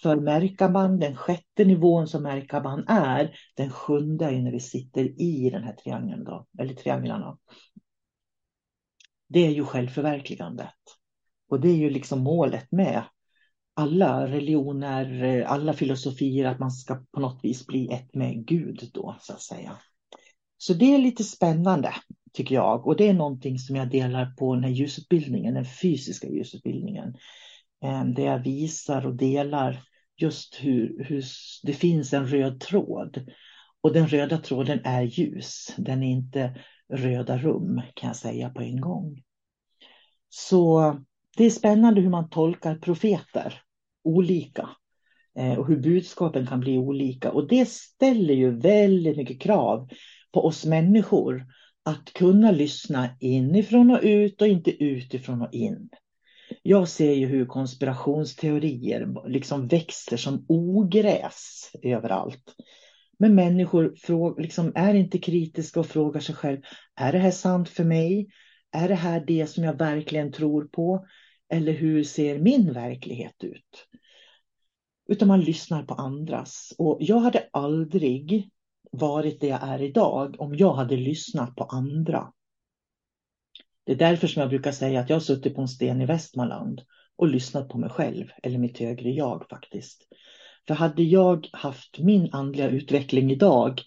För 0.04 0.16
Merkaban, 0.16 1.00
den 1.00 1.16
sjätte 1.16 1.66
nivån 1.66 2.08
som 2.08 2.24
man 2.24 2.86
är, 2.88 3.36
den 3.56 3.70
sjunde 3.70 4.26
är 4.26 4.42
när 4.42 4.52
vi 4.52 4.60
sitter 4.60 5.22
i 5.22 5.50
den 5.50 5.64
här 5.64 5.74
triangeln, 5.74 6.24
då, 6.24 6.48
eller 6.60 6.74
trianglarna. 6.74 7.38
det 9.28 9.46
är 9.46 9.52
ju 9.52 9.66
självförverkligandet. 9.66 10.76
Och 11.50 11.60
det 11.60 11.70
är 11.70 11.76
ju 11.76 11.90
liksom 11.90 12.20
målet 12.20 12.72
med 12.72 13.04
alla 13.74 14.28
religioner, 14.28 15.42
alla 15.42 15.74
filosofier, 15.74 16.46
att 16.46 16.60
man 16.60 16.72
ska 16.72 17.06
på 17.12 17.20
något 17.20 17.40
vis 17.44 17.68
bli 17.68 17.94
ett 17.94 18.16
med 18.16 18.46
Gud 18.46 18.90
då, 18.94 19.16
så 19.20 19.34
att 19.34 19.42
säga. 19.42 19.78
Så 20.58 20.74
det 20.74 20.96
är 20.96 20.98
lite 20.98 21.24
spännande, 21.24 21.94
tycker 22.34 22.56
jag. 22.56 22.88
Och 22.88 22.96
det 22.96 23.08
är 23.08 23.14
någonting 23.14 23.60
som 23.60 23.76
jag 23.76 23.90
delar 23.90 24.26
på 24.26 24.56
den 24.56 24.64
här 24.64 24.72
ljusutbildningen, 24.72 25.54
den 25.54 25.66
fysiska 25.66 26.28
ljusutbildningen. 26.28 27.16
Eh, 27.84 28.06
där 28.06 28.26
jag 28.26 28.40
visar 28.40 29.06
och 29.06 29.16
delar 29.16 29.84
just 30.18 30.56
hur, 30.62 31.04
hur 31.04 31.24
det 31.64 31.74
finns 31.74 32.14
en 32.14 32.28
röd 32.28 32.60
tråd. 32.60 33.32
Och 33.82 33.94
den 33.94 34.08
röda 34.08 34.38
tråden 34.38 34.80
är 34.84 35.02
ljus. 35.02 35.76
Den 35.78 36.04
är 36.04 36.12
inte 36.12 36.56
röda 36.94 37.38
rum 37.38 37.82
kan 37.94 38.08
jag 38.08 38.16
säga 38.16 38.50
på 38.50 38.62
en 38.62 38.82
gång. 38.82 39.22
Så 40.30 40.96
det 41.38 41.46
är 41.46 41.50
spännande 41.50 42.02
hur 42.02 42.10
man 42.10 42.30
tolkar 42.30 42.76
profeter 42.76 43.62
olika 44.04 44.70
eh, 45.38 45.60
och 45.60 45.68
hur 45.68 45.78
budskapen 45.78 46.48
kan 46.48 46.60
bli 46.60 46.78
olika. 46.78 47.32
Och 47.32 47.48
det 47.48 47.70
ställer 47.70 48.34
ju 48.34 48.60
väldigt 48.60 49.18
mycket 49.18 49.42
krav 49.42 49.90
på 50.32 50.46
oss 50.46 50.66
människor 50.66 51.46
att 51.84 52.14
kunna 52.14 52.52
lyssna 52.52 53.10
inifrån 53.20 53.92
och 53.92 54.00
ut 54.02 54.42
och 54.42 54.48
inte 54.48 54.84
utifrån 54.84 55.42
och 55.42 55.54
in. 55.54 55.90
Jag 56.62 56.88
ser 56.88 57.14
ju 57.14 57.26
hur 57.26 57.46
konspirationsteorier 57.46 59.30
liksom 59.30 59.68
växer 59.68 60.18
som 60.18 60.46
ogräs 60.48 61.72
överallt. 61.84 62.56
Men 63.20 63.36
människor 63.36 64.42
liksom 64.42 64.72
är 64.76 64.94
inte 64.94 65.18
kritiska 65.18 65.80
och 65.80 65.86
frågar 65.86 66.22
sig 66.22 66.36
själv, 66.36 66.62
är 66.96 67.12
det 67.12 67.20
här 67.20 67.32
sant 67.32 67.70
för 67.70 67.84
mig? 67.84 68.28
Är 68.72 68.88
det 68.88 68.96
här 68.96 69.24
det 69.28 69.48
som 69.48 69.64
jag 69.64 69.78
verkligen 69.78 70.32
tror 70.32 70.64
på? 70.66 71.06
Eller 71.50 71.74
hur 71.74 72.04
ser 72.04 72.40
min 72.40 72.74
verklighet 72.74 73.44
ut? 73.44 73.88
Utan 75.10 75.28
man 75.28 75.42
lyssnar 75.42 75.84
på 75.84 75.94
andras. 75.94 76.74
Och 76.78 76.98
jag 77.02 77.20
hade 77.20 77.50
aldrig 77.54 78.50
varit 78.92 79.42
det 79.42 79.48
jag 79.48 79.64
är 79.64 79.82
idag 79.82 80.36
om 80.40 80.56
jag 80.56 80.74
hade 80.74 80.96
lyssnat 80.96 81.56
på 81.56 81.64
andra. 81.64 82.32
Det 83.86 83.92
är 83.92 83.96
därför 83.96 84.28
som 84.28 84.40
jag 84.40 84.50
brukar 84.50 84.72
säga 84.72 85.00
att 85.00 85.10
jag 85.10 85.16
har 85.16 85.22
suttit 85.22 85.56
på 85.56 85.62
en 85.62 85.68
sten 85.68 86.02
i 86.02 86.06
Västmanland 86.06 86.82
och 87.18 87.28
lyssnat 87.28 87.70
på 87.70 87.78
mig 87.78 87.90
själv, 87.90 88.26
eller 88.44 88.58
mitt 88.58 88.80
högre 88.80 89.10
jag 89.10 89.46
faktiskt. 89.50 90.08
För 90.68 90.74
hade 90.74 91.04
jag 91.04 91.48
haft 91.54 92.00
min 92.00 92.30
andliga 92.32 92.70
utveckling 92.70 93.32
idag, 93.32 93.82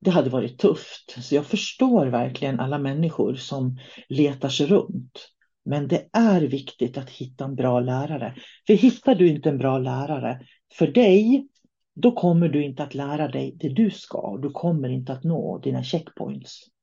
det 0.00 0.10
hade 0.10 0.30
varit 0.30 0.58
tufft. 0.58 1.16
Så 1.24 1.34
jag 1.34 1.46
förstår 1.46 2.06
verkligen 2.06 2.60
alla 2.60 2.78
människor 2.78 3.34
som 3.34 3.78
letar 4.08 4.48
sig 4.48 4.66
runt. 4.66 5.28
Men 5.64 5.88
det 5.88 6.08
är 6.12 6.40
viktigt 6.40 6.98
att 6.98 7.10
hitta 7.10 7.44
en 7.44 7.54
bra 7.54 7.80
lärare. 7.80 8.34
För 8.66 8.74
hittar 8.74 9.14
du 9.14 9.28
inte 9.28 9.48
en 9.48 9.58
bra 9.58 9.78
lärare 9.78 10.46
för 10.72 10.86
dig, 10.86 11.48
då 11.94 12.12
kommer 12.12 12.48
du 12.48 12.64
inte 12.64 12.82
att 12.82 12.94
lära 12.94 13.28
dig 13.28 13.56
det 13.60 13.68
du 13.68 13.90
ska. 13.90 14.38
Du 14.42 14.50
kommer 14.50 14.88
inte 14.88 15.12
att 15.12 15.24
nå 15.24 15.58
dina 15.58 15.84
checkpoints. 15.84 16.73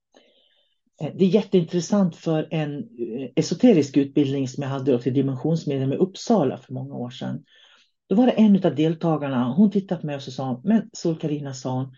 Eh, 1.02 1.12
det 1.16 1.26
är 1.26 1.30
jätteintressant 1.30 2.16
för 2.16 2.48
en 2.52 2.78
eh, 2.78 3.30
esoterisk 3.36 3.98
utbildning 3.98 4.48
som 4.48 4.64
jag 4.64 4.70
hade 4.70 5.02
till 5.02 5.14
dimensionsmedlem 5.14 5.94
i 5.94 5.96
Uppsala 5.96 6.58
för 6.58 6.74
många 6.74 6.96
år 6.96 7.10
sedan. 7.10 7.44
Då 8.10 8.16
var 8.16 8.26
det 8.26 8.32
en 8.32 8.66
av 8.66 8.76
deltagarna, 8.76 9.54
hon 9.54 9.72
tittade 9.72 10.02
på 10.02 10.08
mig 10.08 10.16
och 10.16 10.22
så 10.22 10.32
sa, 10.32 10.62
men 10.64 10.90
Sol-Carina 10.94 11.54
sa 11.54 11.74
hon, 11.74 11.96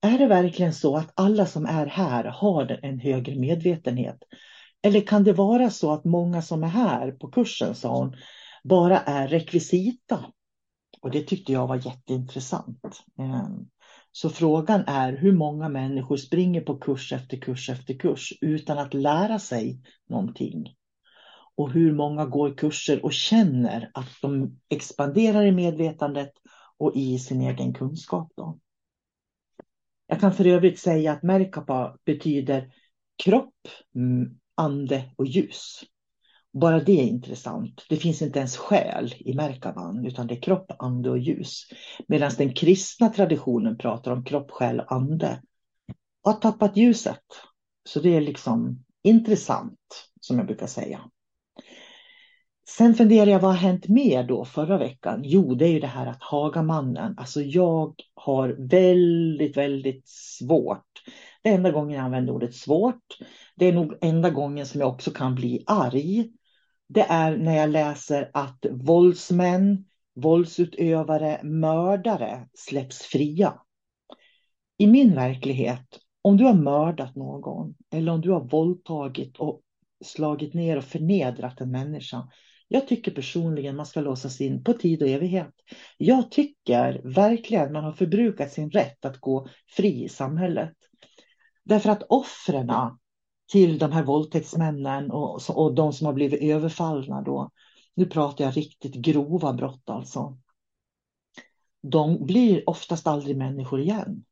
är 0.00 0.18
det 0.18 0.26
verkligen 0.26 0.72
så 0.72 0.96
att 0.96 1.12
alla 1.14 1.46
som 1.46 1.66
är 1.66 1.86
här 1.86 2.24
har 2.24 2.80
en 2.82 2.98
högre 2.98 3.34
medvetenhet? 3.34 4.18
Eller 4.82 5.00
kan 5.00 5.24
det 5.24 5.32
vara 5.32 5.70
så 5.70 5.92
att 5.92 6.04
många 6.04 6.42
som 6.42 6.64
är 6.64 6.68
här 6.68 7.12
på 7.12 7.28
kursen, 7.28 7.74
sa 7.74 7.96
hon, 7.96 8.16
bara 8.64 9.00
är 9.00 9.28
rekvisita? 9.28 10.24
Och 11.00 11.10
det 11.10 11.20
tyckte 11.22 11.52
jag 11.52 11.66
var 11.66 11.76
jätteintressant. 11.76 13.04
Ehm, 13.18 13.66
så 14.12 14.30
frågan 14.30 14.84
är 14.86 15.12
hur 15.12 15.32
många 15.32 15.68
människor 15.68 16.16
springer 16.16 16.60
på 16.60 16.76
kurs 16.78 17.12
efter 17.12 17.36
kurs 17.36 17.70
efter 17.70 17.94
kurs 17.94 18.32
utan 18.40 18.78
att 18.78 18.94
lära 18.94 19.38
sig 19.38 19.80
någonting. 20.08 20.74
Och 21.54 21.72
hur 21.72 21.92
många 21.92 22.26
går 22.26 22.56
kurser 22.56 23.04
och 23.04 23.12
känner 23.12 23.90
att 23.94 24.10
de 24.22 24.58
expanderar 24.68 25.44
i 25.44 25.52
medvetandet 25.52 26.32
och 26.78 26.96
i 26.96 27.18
sin 27.18 27.40
egen 27.40 27.74
kunskap. 27.74 28.32
Då. 28.36 28.58
Jag 30.06 30.20
kan 30.20 30.32
för 30.32 30.46
övrigt 30.46 30.78
säga 30.78 31.12
att 31.12 31.22
Merkapa 31.22 31.96
betyder 32.04 32.72
kropp, 33.24 33.68
ande 34.54 35.10
och 35.16 35.26
ljus. 35.26 35.84
Bara 36.52 36.80
det 36.80 37.00
är 37.00 37.06
intressant. 37.06 37.86
Det 37.88 37.96
finns 37.96 38.22
inte 38.22 38.38
ens 38.38 38.56
själ 38.56 39.14
i 39.18 39.34
Merkaban 39.34 40.06
utan 40.06 40.26
det 40.26 40.34
är 40.34 40.40
kropp, 40.40 40.72
ande 40.78 41.10
och 41.10 41.18
ljus. 41.18 41.66
Medan 42.08 42.30
den 42.38 42.54
kristna 42.54 43.08
traditionen 43.08 43.78
pratar 43.78 44.10
om 44.10 44.24
kropp, 44.24 44.50
själ 44.50 44.80
och 44.80 44.92
ande. 44.92 45.42
Och 46.22 46.32
har 46.32 46.40
tappat 46.40 46.76
ljuset. 46.76 47.24
Så 47.88 48.00
det 48.00 48.16
är 48.16 48.20
liksom 48.20 48.84
intressant 49.02 50.08
som 50.20 50.38
jag 50.38 50.46
brukar 50.46 50.66
säga. 50.66 51.00
Sen 52.68 52.94
funderar 52.94 53.30
jag, 53.30 53.40
vad 53.40 53.50
har 53.50 53.58
hänt 53.58 53.88
mer 53.88 54.24
då 54.24 54.44
förra 54.44 54.78
veckan? 54.78 55.20
Jo, 55.24 55.54
det 55.54 55.66
är 55.66 55.72
ju 55.72 55.80
det 55.80 55.86
här 55.86 56.06
att 56.06 56.22
Hagamannen, 56.22 57.14
alltså 57.18 57.40
jag 57.40 57.94
har 58.14 58.48
väldigt, 58.58 59.56
väldigt 59.56 60.08
svårt. 60.08 61.02
Det 61.42 61.48
är 61.48 61.54
enda 61.54 61.70
gången 61.70 61.96
jag 61.96 62.04
använder 62.04 62.32
ordet 62.32 62.54
svårt. 62.54 63.18
Det 63.56 63.66
är 63.66 63.72
nog 63.72 63.98
enda 64.00 64.30
gången 64.30 64.66
som 64.66 64.80
jag 64.80 64.88
också 64.88 65.10
kan 65.10 65.34
bli 65.34 65.64
arg 65.66 66.32
det 66.92 67.06
är 67.08 67.36
när 67.36 67.56
jag 67.56 67.70
läser 67.70 68.30
att 68.34 68.66
våldsmän, 68.70 69.84
våldsutövare, 70.14 71.40
mördare 71.42 72.48
släpps 72.54 73.02
fria. 73.02 73.54
I 74.78 74.86
min 74.86 75.14
verklighet, 75.14 75.98
om 76.22 76.36
du 76.36 76.44
har 76.44 76.54
mördat 76.54 77.16
någon 77.16 77.74
eller 77.90 78.12
om 78.12 78.20
du 78.20 78.30
har 78.30 78.48
våldtagit 78.48 79.36
och 79.36 79.60
slagit 80.04 80.54
ner 80.54 80.76
och 80.76 80.84
förnedrat 80.84 81.60
en 81.60 81.70
människa. 81.70 82.28
Jag 82.68 82.88
tycker 82.88 83.12
personligen 83.12 83.76
man 83.76 83.86
ska 83.86 84.00
låsas 84.00 84.40
in 84.40 84.64
på 84.64 84.72
tid 84.72 85.02
och 85.02 85.08
evighet. 85.08 85.54
Jag 85.96 86.30
tycker 86.30 87.00
verkligen 87.04 87.72
man 87.72 87.84
har 87.84 87.92
förbrukat 87.92 88.52
sin 88.52 88.70
rätt 88.70 89.04
att 89.04 89.20
gå 89.20 89.48
fri 89.76 90.04
i 90.04 90.08
samhället. 90.08 90.74
Därför 91.64 91.90
att 91.90 92.02
offren 92.02 92.70
till 93.52 93.78
de 93.78 93.92
här 93.92 94.02
våldtäktsmännen 94.02 95.10
och, 95.10 95.40
och 95.50 95.74
de 95.74 95.92
som 95.92 96.06
har 96.06 96.14
blivit 96.14 96.42
överfallna 96.42 97.22
då. 97.22 97.50
Nu 97.94 98.06
pratar 98.06 98.44
jag 98.44 98.56
riktigt 98.56 98.94
grova 98.94 99.52
brott 99.52 99.90
alltså. 99.90 100.38
De 101.82 102.26
blir 102.26 102.68
oftast 102.68 103.06
aldrig 103.06 103.36
människor 103.36 103.80
igen. 103.80 104.24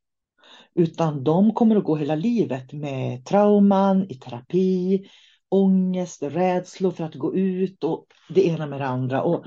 Utan 0.75 1.23
de 1.23 1.53
kommer 1.53 1.75
att 1.75 1.83
gå 1.83 1.95
hela 1.95 2.15
livet 2.15 2.73
med 2.73 3.25
trauman, 3.25 4.05
i 4.09 4.15
terapi, 4.15 5.05
ångest, 5.49 6.23
rädslor 6.23 6.91
för 6.91 7.03
att 7.03 7.15
gå 7.15 7.35
ut 7.35 7.83
och 7.83 8.05
det 8.29 8.47
ena 8.47 8.67
med 8.67 8.81
det 8.81 8.87
andra. 8.87 9.21
Och 9.21 9.45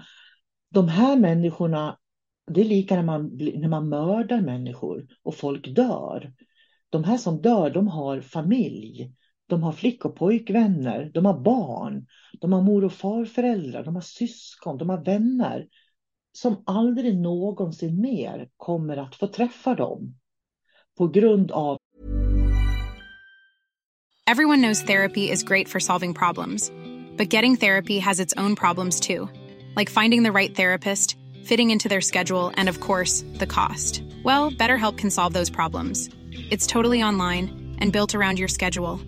de 0.70 0.88
här 0.88 1.16
människorna, 1.16 1.98
det 2.46 2.60
är 2.60 2.64
lika 2.64 2.96
när 2.96 3.02
man, 3.02 3.26
när 3.54 3.68
man 3.68 3.88
mördar 3.88 4.40
människor 4.40 5.06
och 5.22 5.34
folk 5.34 5.74
dör. 5.74 6.32
De 6.90 7.04
här 7.04 7.18
som 7.18 7.42
dör, 7.42 7.70
de 7.70 7.88
har 7.88 8.20
familj. 8.20 9.14
De 9.46 9.62
har 9.62 9.72
flick 9.72 10.04
och 10.04 10.16
pojkvänner, 10.16 11.11
de 11.14 11.24
har 11.24 11.40
barn, 11.40 12.07
de 12.40 12.52
har 12.52 12.62
mor 12.62 12.85
och 12.85 12.92
farföräldrar, 12.92 13.85
de 13.85 13.94
har 13.94 14.02
syskon, 14.02 14.78
de 14.78 14.88
har 14.88 15.04
vänner 15.04 15.68
som 16.33 16.62
aldrig 16.66 17.16
någonsin 17.18 18.00
mer 18.00 18.48
kommer 18.57 18.96
att 18.96 19.14
få 19.14 19.26
träffa 19.26 19.74
dem 19.74 20.14
på 20.98 21.09
grund 21.09 21.50
av 21.50 21.78
Everyone 24.26 24.62
knows 24.62 24.83
therapy 24.83 25.30
is 25.30 25.42
great 25.42 25.68
for 25.68 25.80
solving 25.80 26.14
problems. 26.14 26.70
But 27.16 27.33
getting 27.33 27.57
therapy 27.57 27.98
has 27.98 28.20
its 28.20 28.35
own 28.37 28.57
problems 28.57 28.98
too. 29.00 29.28
Like 29.76 29.90
finding 29.90 30.22
the 30.22 30.33
right 30.33 30.54
therapist, 30.54 31.16
fitting 31.44 31.71
into 31.71 31.88
their 31.88 32.00
schedule, 32.00 32.50
and 32.56 32.69
of 32.69 32.81
course, 32.81 33.25
the 33.35 33.46
cost. 33.46 34.02
Well, 34.25 34.50
BetterHelp 34.50 34.96
can 34.96 35.10
solve 35.10 35.33
those 35.35 35.50
problems. 35.50 36.08
It's 36.50 36.66
totally 36.66 37.02
online 37.02 37.77
and 37.81 37.92
built 37.92 38.14
around 38.14 38.38
your 38.38 38.48
schedule. 38.48 38.98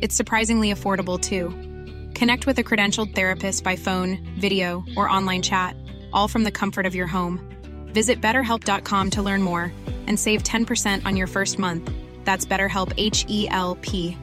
It's 0.00 0.14
surprisingly 0.14 0.72
affordable 0.72 1.20
too. 1.20 1.50
Connect 2.14 2.46
with 2.46 2.58
a 2.58 2.64
credentialed 2.64 3.14
therapist 3.14 3.64
by 3.64 3.76
phone, 3.76 4.18
video, 4.38 4.84
or 4.96 5.08
online 5.08 5.42
chat, 5.42 5.76
all 6.12 6.28
from 6.28 6.44
the 6.44 6.50
comfort 6.50 6.86
of 6.86 6.94
your 6.94 7.06
home. 7.06 7.40
Visit 7.92 8.20
betterhelp.com 8.20 9.10
to 9.10 9.22
learn 9.22 9.42
more 9.42 9.72
and 10.06 10.18
save 10.18 10.42
10% 10.42 11.04
on 11.04 11.16
your 11.16 11.26
first 11.26 11.58
month. 11.58 11.90
That's 12.24 12.44
BetterHelp 12.44 12.92
H 12.96 13.24
E 13.28 13.48
L 13.50 13.76
P. 13.80 14.16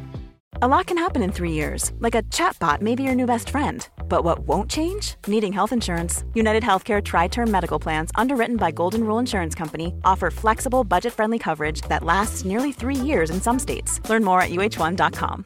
A 0.62 0.68
lot 0.68 0.86
can 0.86 0.98
happen 0.98 1.24
in 1.24 1.32
three 1.32 1.52
years, 1.52 1.92
like 2.00 2.16
a 2.16 2.24
chatbot 2.24 2.82
may 2.82 2.96
be 2.96 3.04
your 3.04 3.16
new 3.16 3.26
best 3.26 3.50
friend. 3.50 3.88
But 4.08 4.24
what 4.24 4.40
won't 4.48 4.70
change? 4.70 5.16
Needing 5.28 5.52
health 5.52 5.72
insurance. 5.72 6.24
United 6.34 6.64
Healthcare 6.64 7.04
Tri 7.04 7.28
Term 7.28 7.50
Medical 7.50 7.80
Plans, 7.80 8.12
underwritten 8.16 8.58
by 8.58 8.72
Golden 8.72 9.04
Rule 9.04 9.20
Insurance 9.20 9.56
Company, 9.56 9.96
offer 10.06 10.30
flexible, 10.30 10.84
budget 10.84 11.14
friendly 11.14 11.40
coverage 11.40 11.82
that 11.90 12.04
lasts 12.04 12.46
nearly 12.46 12.72
three 12.72 12.96
years 12.96 13.30
in 13.32 13.42
some 13.42 13.58
states. 13.60 14.00
Learn 14.08 14.24
more 14.24 14.42
at 14.42 14.52
uh1.com. 14.52 15.46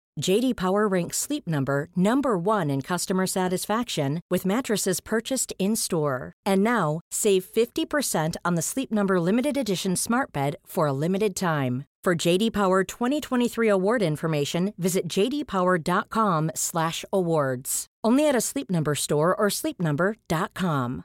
JD 0.19 0.55
Power 0.55 0.87
ranks 0.87 1.17
Sleep 1.17 1.47
Number 1.47 1.87
number 1.95 2.37
1 2.37 2.69
in 2.69 2.81
customer 2.81 3.25
satisfaction 3.27 4.19
with 4.29 4.45
mattresses 4.45 4.99
purchased 4.99 5.53
in-store. 5.57 6.33
And 6.45 6.63
now, 6.63 6.99
save 7.11 7.45
50% 7.45 8.35
on 8.43 8.55
the 8.55 8.61
Sleep 8.61 8.91
Number 8.91 9.19
limited 9.19 9.57
edition 9.57 9.95
Smart 9.95 10.31
Bed 10.33 10.55
for 10.65 10.87
a 10.87 10.93
limited 10.93 11.35
time. 11.35 11.85
For 12.03 12.15
JD 12.15 12.51
Power 12.51 12.83
2023 12.83 13.67
award 13.69 14.01
information, 14.01 14.73
visit 14.77 15.07
jdpower.com/awards. 15.07 17.85
Only 18.03 18.27
at 18.27 18.35
a 18.35 18.41
Sleep 18.41 18.71
Number 18.71 18.95
store 18.95 19.35
or 19.35 19.49
sleepnumber.com. 19.49 21.03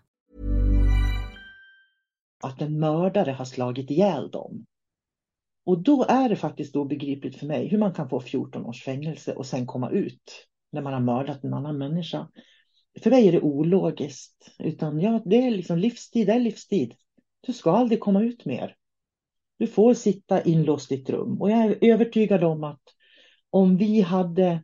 Att 2.43 2.63
en 2.63 2.79
mördare 2.79 3.33
har 3.33 3.45
slagit 3.45 3.91
ihjäl 3.91 4.31
dem. 4.31 4.65
Och 5.67 5.83
då 5.83 6.05
är 6.09 6.29
det 6.29 6.37
faktiskt 6.37 6.77
obegripligt 6.77 7.37
för 7.37 7.47
mig 7.47 7.69
hur 7.69 7.79
man 7.79 7.95
kan 7.95 8.09
få 8.09 8.21
14 8.21 8.67
års 8.67 8.83
fängelse 8.83 9.35
och 9.35 9.47
sen 9.47 9.67
komma 9.67 9.91
ut 9.91 10.47
när 10.73 10.83
man 10.83 10.93
har 10.93 11.01
mördat 11.01 11.45
en 11.45 11.55
annan 11.55 11.79
människa. 11.79 12.29
För 13.03 13.11
mig 13.11 13.29
är 13.29 13.33
det 13.33 13.41
ologiskt. 13.41 14.55
Utan 14.59 15.01
ja, 15.01 15.23
det 15.25 15.47
är 15.47 15.51
liksom 15.51 15.79
livstid, 15.79 16.27
det 16.27 16.33
är 16.33 16.41
livstid. 16.41 16.95
Du 17.41 17.53
ska 17.53 17.71
aldrig 17.71 18.01
komma 18.01 18.23
ut 18.23 18.45
mer. 18.45 18.77
Du 19.59 19.67
får 19.67 19.95
sitta 19.95 20.43
inlåst 20.43 20.93
i 20.93 20.95
ett 20.95 21.11
rum. 21.11 21.41
Och 21.41 21.51
jag 21.51 21.65
är 21.65 21.93
övertygad 21.93 22.45
om 22.45 22.65
att 22.65 22.83
om 23.51 23.77
vi 23.77 24.01
hade 24.01 24.63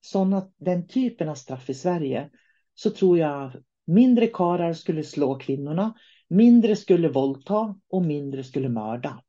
såna, 0.00 0.50
den 0.56 0.88
typen 0.88 1.28
av 1.28 1.34
straff 1.34 1.70
i 1.70 1.74
Sverige 1.74 2.30
så 2.74 2.90
tror 2.90 3.18
jag 3.18 3.52
mindre 3.86 4.26
karar 4.26 4.72
skulle 4.72 5.02
slå 5.02 5.38
kvinnorna, 5.38 5.94
mindre 6.28 6.76
skulle 6.76 7.08
våldta 7.08 7.78
och 7.88 8.04
mindre 8.04 8.44
skulle 8.44 8.68
mörda. 8.68 9.22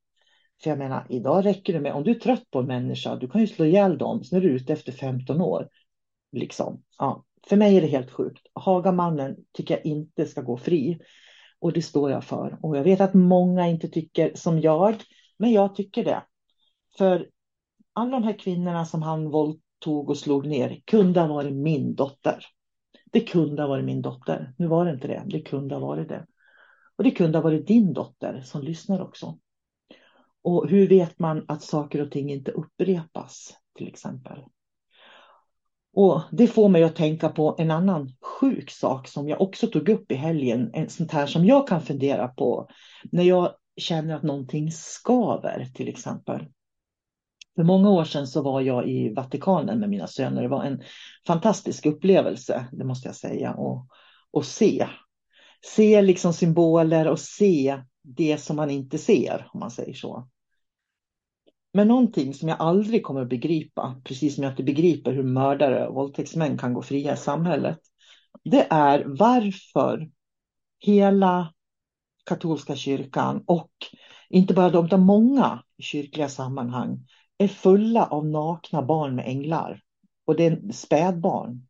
För 0.63 0.69
jag 0.69 0.79
menar, 0.79 1.05
idag 1.09 1.45
räcker 1.45 1.73
det 1.73 1.79
med, 1.79 1.93
om 1.93 2.03
du 2.03 2.11
är 2.11 2.19
trött 2.19 2.51
på 2.51 2.59
en 2.59 2.65
människa, 2.65 3.15
du 3.15 3.27
kan 3.27 3.41
ju 3.41 3.47
slå 3.47 3.65
ihjäl 3.65 3.97
dem, 3.97 4.23
sen 4.23 4.37
är 4.37 4.41
du 4.41 4.49
ute 4.49 4.73
efter 4.73 4.91
15 4.91 5.41
år. 5.41 5.69
Liksom. 6.31 6.83
Ja, 6.99 7.23
för 7.47 7.57
mig 7.57 7.77
är 7.77 7.81
det 7.81 7.87
helt 7.87 8.11
sjukt. 8.11 8.47
Hagamannen 8.53 9.35
tycker 9.51 9.73
jag 9.73 9.85
inte 9.85 10.25
ska 10.25 10.41
gå 10.41 10.57
fri. 10.57 10.99
Och 11.59 11.73
det 11.73 11.81
står 11.81 12.11
jag 12.11 12.23
för. 12.23 12.57
Och 12.61 12.77
jag 12.77 12.83
vet 12.83 13.01
att 13.01 13.13
många 13.13 13.67
inte 13.67 13.87
tycker 13.87 14.31
som 14.35 14.59
jag, 14.59 14.95
men 15.37 15.51
jag 15.51 15.75
tycker 15.75 16.03
det. 16.03 16.23
För 16.97 17.29
alla 17.93 18.11
de 18.11 18.23
här 18.23 18.39
kvinnorna 18.39 18.85
som 18.85 19.01
han 19.01 19.29
våldtog 19.29 20.09
och 20.09 20.17
slog 20.17 20.47
ner 20.47 20.81
kunde 20.85 21.19
ha 21.19 21.27
varit 21.27 21.53
min 21.53 21.95
dotter. 21.95 22.45
Det 23.11 23.19
kunde 23.19 23.61
ha 23.61 23.69
varit 23.69 23.85
min 23.85 24.01
dotter. 24.01 24.53
Nu 24.57 24.67
var 24.67 24.85
det 24.85 24.91
inte 24.91 25.07
det. 25.07 25.23
Det 25.25 25.41
kunde 25.41 25.75
ha 25.75 25.87
varit 25.87 26.09
det. 26.09 26.25
Och 26.95 27.03
det 27.03 27.11
kunde 27.11 27.37
ha 27.37 27.43
varit 27.43 27.67
din 27.67 27.93
dotter 27.93 28.41
som 28.41 28.61
lyssnar 28.61 29.01
också. 29.01 29.37
Och 30.43 30.69
hur 30.69 30.87
vet 30.87 31.19
man 31.19 31.45
att 31.47 31.63
saker 31.63 32.01
och 32.01 32.11
ting 32.11 32.31
inte 32.31 32.51
upprepas 32.51 33.53
till 33.77 33.87
exempel? 33.87 34.39
Och 35.93 36.21
Det 36.31 36.47
får 36.47 36.69
mig 36.69 36.83
att 36.83 36.95
tänka 36.95 37.29
på 37.29 37.55
en 37.57 37.71
annan 37.71 38.15
sjuk 38.21 38.71
sak 38.71 39.07
som 39.07 39.29
jag 39.29 39.41
också 39.41 39.67
tog 39.67 39.89
upp 39.89 40.11
i 40.11 40.15
helgen. 40.15 40.71
En 40.73 40.89
sånt 40.89 41.11
här 41.11 41.25
som 41.25 41.45
jag 41.45 41.67
kan 41.67 41.81
fundera 41.81 42.27
på 42.27 42.69
när 43.11 43.23
jag 43.23 43.53
känner 43.77 44.15
att 44.15 44.23
någonting 44.23 44.71
skaver 44.71 45.65
till 45.73 45.87
exempel. 45.87 46.45
För 47.55 47.63
många 47.63 47.89
år 47.89 48.03
sedan 48.05 48.27
så 48.27 48.41
var 48.41 48.61
jag 48.61 48.89
i 48.89 49.13
Vatikanen 49.13 49.79
med 49.79 49.89
mina 49.89 50.07
söner. 50.07 50.41
Det 50.41 50.47
var 50.47 50.63
en 50.63 50.81
fantastisk 51.27 51.85
upplevelse, 51.85 52.65
det 52.71 52.83
måste 52.83 53.07
jag 53.07 53.15
säga, 53.15 53.53
och, 53.53 53.87
och 54.31 54.45
se. 54.45 54.87
Se 55.75 56.01
liksom 56.01 56.33
symboler 56.33 57.07
och 57.07 57.19
se 57.19 57.81
det 58.01 58.37
som 58.37 58.55
man 58.55 58.69
inte 58.69 58.97
ser, 58.97 59.47
om 59.53 59.59
man 59.59 59.71
säger 59.71 59.93
så. 59.93 60.27
Men 61.73 61.87
någonting 61.87 62.33
som 62.33 62.49
jag 62.49 62.61
aldrig 62.61 63.03
kommer 63.03 63.21
att 63.21 63.29
begripa, 63.29 64.01
precis 64.03 64.35
som 64.35 64.43
jag 64.43 64.53
inte 64.53 64.63
begriper 64.63 65.13
hur 65.13 65.23
mördare 65.23 65.87
och 65.87 65.95
våldtäktsmän 65.95 66.57
kan 66.57 66.73
gå 66.73 66.81
fria 66.81 67.13
i 67.13 67.17
samhället, 67.17 67.79
det 68.43 68.67
är 68.69 69.03
varför 69.07 70.09
hela 70.79 71.53
katolska 72.25 72.75
kyrkan 72.75 73.43
och 73.47 73.71
inte 74.29 74.53
bara 74.53 74.69
de, 74.69 74.85
utan 74.85 75.01
många 75.01 75.63
kyrkliga 75.79 76.29
sammanhang 76.29 77.07
är 77.37 77.47
fulla 77.47 78.05
av 78.05 78.25
nakna 78.25 78.81
barn 78.81 79.15
med 79.15 79.27
änglar. 79.27 79.81
Och 80.25 80.35
det 80.35 80.45
är 80.45 80.71
spädbarn. 80.71 81.67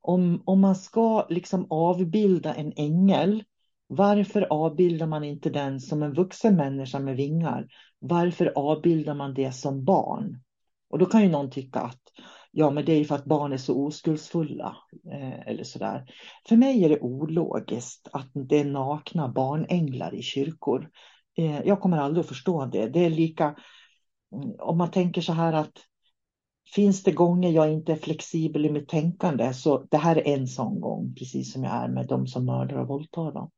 Om, 0.00 0.42
om 0.46 0.60
man 0.60 0.74
ska 0.74 1.26
liksom 1.28 1.66
avbilda 1.70 2.54
en 2.54 2.72
ängel, 2.76 3.44
varför 3.86 4.46
avbildar 4.50 5.06
man 5.06 5.24
inte 5.24 5.50
den 5.50 5.80
som 5.80 6.02
en 6.02 6.12
vuxen 6.12 6.56
människa 6.56 6.98
med 6.98 7.16
vingar? 7.16 7.66
Varför 7.98 8.52
avbildar 8.56 9.14
man 9.14 9.34
det 9.34 9.52
som 9.52 9.84
barn? 9.84 10.42
Och 10.90 10.98
då 10.98 11.06
kan 11.06 11.22
ju 11.22 11.28
någon 11.28 11.50
tycka 11.50 11.80
att 11.80 12.02
ja, 12.50 12.70
men 12.70 12.84
det 12.84 12.92
är 12.92 13.04
för 13.04 13.14
att 13.14 13.24
barn 13.24 13.52
är 13.52 13.56
så 13.56 13.86
oskuldsfulla 13.86 14.76
eh, 15.12 15.48
eller 15.48 15.64
sådär. 15.64 16.04
För 16.48 16.56
mig 16.56 16.84
är 16.84 16.88
det 16.88 17.00
ologiskt 17.00 18.08
att 18.12 18.30
det 18.34 18.58
är 18.58 18.64
nakna 18.64 19.28
barnänglar 19.28 20.14
i 20.14 20.22
kyrkor. 20.22 20.90
Eh, 21.36 21.60
jag 21.60 21.80
kommer 21.80 21.98
aldrig 21.98 22.20
att 22.22 22.28
förstå 22.28 22.66
det. 22.66 22.88
Det 22.88 23.04
är 23.04 23.10
lika 23.10 23.44
mm, 24.34 24.54
om 24.58 24.78
man 24.78 24.90
tänker 24.90 25.20
så 25.20 25.32
här 25.32 25.52
att 25.52 25.72
finns 26.74 27.02
det 27.02 27.12
gånger 27.12 27.50
jag 27.50 27.72
inte 27.72 27.92
är 27.92 27.96
flexibel 27.96 28.66
i 28.66 28.70
mitt 28.70 28.88
tänkande 28.88 29.54
så 29.54 29.86
det 29.90 29.96
här 29.96 30.16
är 30.16 30.34
en 30.34 30.46
sån 30.46 30.80
gång, 30.80 31.14
precis 31.14 31.52
som 31.52 31.64
jag 31.64 31.72
är 31.72 31.88
med 31.88 32.06
de 32.06 32.26
som 32.26 32.44
mördar 32.44 32.76
och 32.76 32.88
våldtar. 32.88 33.32
Dem. 33.32 33.50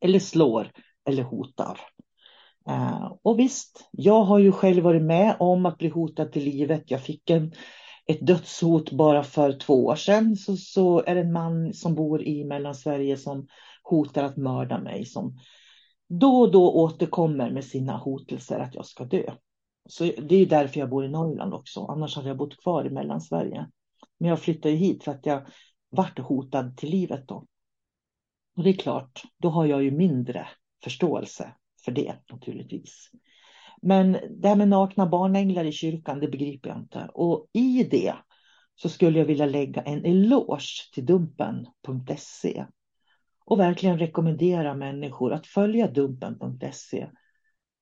Eller 0.00 0.18
slår 0.18 0.70
eller 1.04 1.22
hotar. 1.22 1.80
Eh, 2.68 3.12
och 3.22 3.38
visst, 3.38 3.88
jag 3.90 4.22
har 4.22 4.38
ju 4.38 4.52
själv 4.52 4.84
varit 4.84 5.02
med 5.02 5.36
om 5.40 5.66
att 5.66 5.78
bli 5.78 5.88
hotad 5.88 6.32
till 6.32 6.44
livet. 6.44 6.90
Jag 6.90 7.02
fick 7.02 7.30
en, 7.30 7.52
ett 8.06 8.26
dödshot 8.26 8.92
bara 8.92 9.22
för 9.22 9.52
två 9.52 9.86
år 9.86 9.96
sedan. 9.96 10.36
Så, 10.36 10.56
så 10.56 11.02
är 11.06 11.14
det 11.14 11.20
en 11.20 11.32
man 11.32 11.74
som 11.74 11.94
bor 11.94 12.22
i 12.22 12.44
Mellansverige 12.44 13.16
som 13.16 13.46
hotar 13.82 14.24
att 14.24 14.36
mörda 14.36 14.80
mig. 14.80 15.04
Som 15.04 15.38
då 16.08 16.40
och 16.40 16.50
då 16.50 16.72
återkommer 16.72 17.50
med 17.50 17.64
sina 17.64 17.96
hotelser 17.96 18.58
att 18.58 18.74
jag 18.74 18.86
ska 18.86 19.04
dö. 19.04 19.32
Så 19.88 20.04
det 20.04 20.36
är 20.36 20.46
därför 20.46 20.80
jag 20.80 20.90
bor 20.90 21.04
i 21.04 21.08
Norrland 21.08 21.54
också. 21.54 21.86
Annars 21.86 22.16
hade 22.16 22.28
jag 22.28 22.36
bott 22.36 22.62
kvar 22.62 22.86
i 22.86 22.90
Mellansverige. 22.90 23.66
Men 24.18 24.28
jag 24.30 24.40
flyttade 24.40 24.74
hit 24.74 25.04
för 25.04 25.12
att 25.12 25.26
jag 25.26 25.46
vart 25.90 26.18
hotad 26.18 26.76
till 26.76 26.90
livet 26.90 27.28
då. 27.28 27.46
Och 28.56 28.62
det 28.62 28.70
är 28.70 28.74
klart, 28.74 29.22
då 29.38 29.48
har 29.48 29.66
jag 29.66 29.82
ju 29.82 29.90
mindre 29.90 30.48
förståelse 30.84 31.54
för 31.84 31.92
det 31.92 32.14
naturligtvis. 32.30 33.10
Men 33.82 34.12
det 34.12 34.48
här 34.48 34.56
med 34.56 34.68
nakna 34.68 35.06
barnänglar 35.06 35.64
i 35.64 35.72
kyrkan, 35.72 36.20
det 36.20 36.28
begriper 36.28 36.68
jag 36.68 36.78
inte. 36.78 37.10
Och 37.14 37.46
i 37.52 37.84
det 37.90 38.14
så 38.74 38.88
skulle 38.88 39.18
jag 39.18 39.26
vilja 39.26 39.46
lägga 39.46 39.82
en 39.82 40.04
eloge 40.04 40.90
till 40.94 41.06
Dumpen.se 41.06 42.64
och 43.44 43.60
verkligen 43.60 43.98
rekommendera 43.98 44.74
människor 44.74 45.32
att 45.32 45.46
följa 45.46 45.90
Dumpen.se. 45.90 47.08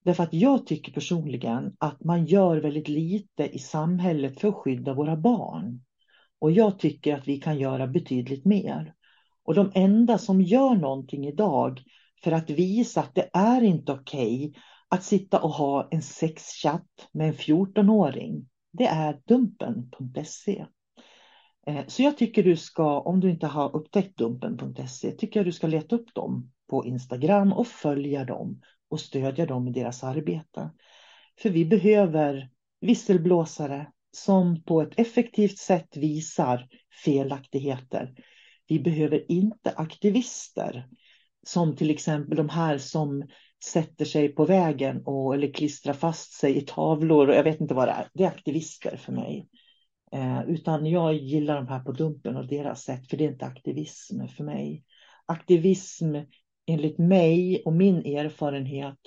Därför 0.05 0.23
att 0.23 0.35
jag 0.35 0.67
tycker 0.67 0.93
personligen 0.93 1.77
att 1.79 2.05
man 2.05 2.27
gör 2.27 2.57
väldigt 2.57 2.89
lite 2.89 3.57
i 3.57 3.59
samhället 3.59 4.41
för 4.41 4.49
att 4.49 4.55
skydda 4.55 4.95
våra 4.95 5.17
barn. 5.17 5.85
Och 6.39 6.53
jag 6.53 6.79
tycker 6.79 7.15
att 7.15 7.29
vi 7.29 7.41
kan 7.41 7.59
göra 7.59 7.87
betydligt 7.87 8.45
mer. 8.45 8.95
Och 9.45 9.55
de 9.55 9.71
enda 9.75 10.19
som 10.19 10.41
gör 10.41 10.75
någonting 10.75 11.27
idag 11.27 11.83
för 12.25 12.33
att 12.33 12.51
visa 12.51 13.01
att 13.01 13.15
det 13.15 13.31
är 13.33 13.63
inte 13.63 13.93
okej 13.93 14.49
okay 14.49 14.61
att 14.89 15.05
sitta 15.05 15.41
och 15.41 15.51
ha 15.51 15.89
en 15.91 16.03
sexchatt 16.03 17.09
med 17.13 17.29
en 17.29 17.35
14-åring. 17.35 18.49
Det 18.73 18.87
är 18.87 19.21
dumpen.se. 19.27 20.67
Eh, 21.67 21.87
så 21.87 22.03
jag 22.03 22.19
tycker 22.19 22.43
du 22.43 22.57
ska, 22.57 23.01
om 23.01 23.21
du 23.21 23.31
inte 23.31 23.47
har 23.47 23.77
upptäckt 23.77 24.19
dumpen.se, 24.19 25.11
tycker 25.11 25.41
jag 25.41 25.47
du 25.47 25.53
ska 25.53 25.67
leta 25.67 25.97
upp 25.97 26.15
dem 26.15 26.53
på 26.69 26.87
Instagram 26.87 27.53
och 27.53 27.67
följa 27.67 28.25
dem 28.25 28.61
och 28.89 29.01
stödja 29.01 29.47
dem 29.47 29.69
i 29.69 29.73
deras 29.73 30.05
arbete. 30.05 30.71
För 31.39 31.51
vi 31.51 31.65
behöver 31.65 32.51
visselblåsare 32.81 33.87
som 34.13 34.63
på 34.63 34.83
ett 34.83 34.99
effektivt 34.99 35.59
sätt 35.59 35.97
visar 35.97 36.69
felaktigheter. 37.05 38.15
Vi 38.69 38.81
behöver 38.81 39.33
inte 39.33 39.71
aktivister 39.71 40.89
som 41.43 41.77
till 41.77 41.91
exempel 41.91 42.37
de 42.37 42.49
här 42.49 42.79
som 42.79 43.25
sätter 43.65 44.05
sig 44.05 44.29
på 44.29 44.45
vägen 44.45 45.03
och, 45.05 45.35
eller 45.35 45.53
klistrar 45.53 45.93
fast 45.93 46.33
sig 46.33 46.57
i 46.57 46.61
tavlor. 46.61 47.29
Och 47.29 47.35
jag 47.35 47.45
vet 47.45 47.61
inte 47.61 47.75
vad 47.75 47.89
det 47.89 47.93
är. 47.93 48.09
Det 48.15 48.25
är 48.25 48.29
aktivister 48.29 48.97
för 48.97 49.13
mig. 49.13 49.49
Eh, 50.13 50.43
utan 50.49 50.87
jag 50.87 51.15
gillar 51.15 51.57
de 51.57 51.69
här 51.69 51.81
på 51.81 51.93
Dumpen 51.93 52.37
och 52.37 52.47
deras 52.47 52.83
sätt, 52.83 53.11
för 53.11 53.17
det 53.17 53.25
är 53.25 53.33
inte 53.33 53.47
aktivism 53.47 54.27
för 54.27 54.45
mig. 54.45 54.85
Aktivism 55.27 56.17
enligt 56.67 56.99
mig 56.99 57.63
och 57.65 57.73
min 57.73 57.97
erfarenhet, 57.97 58.99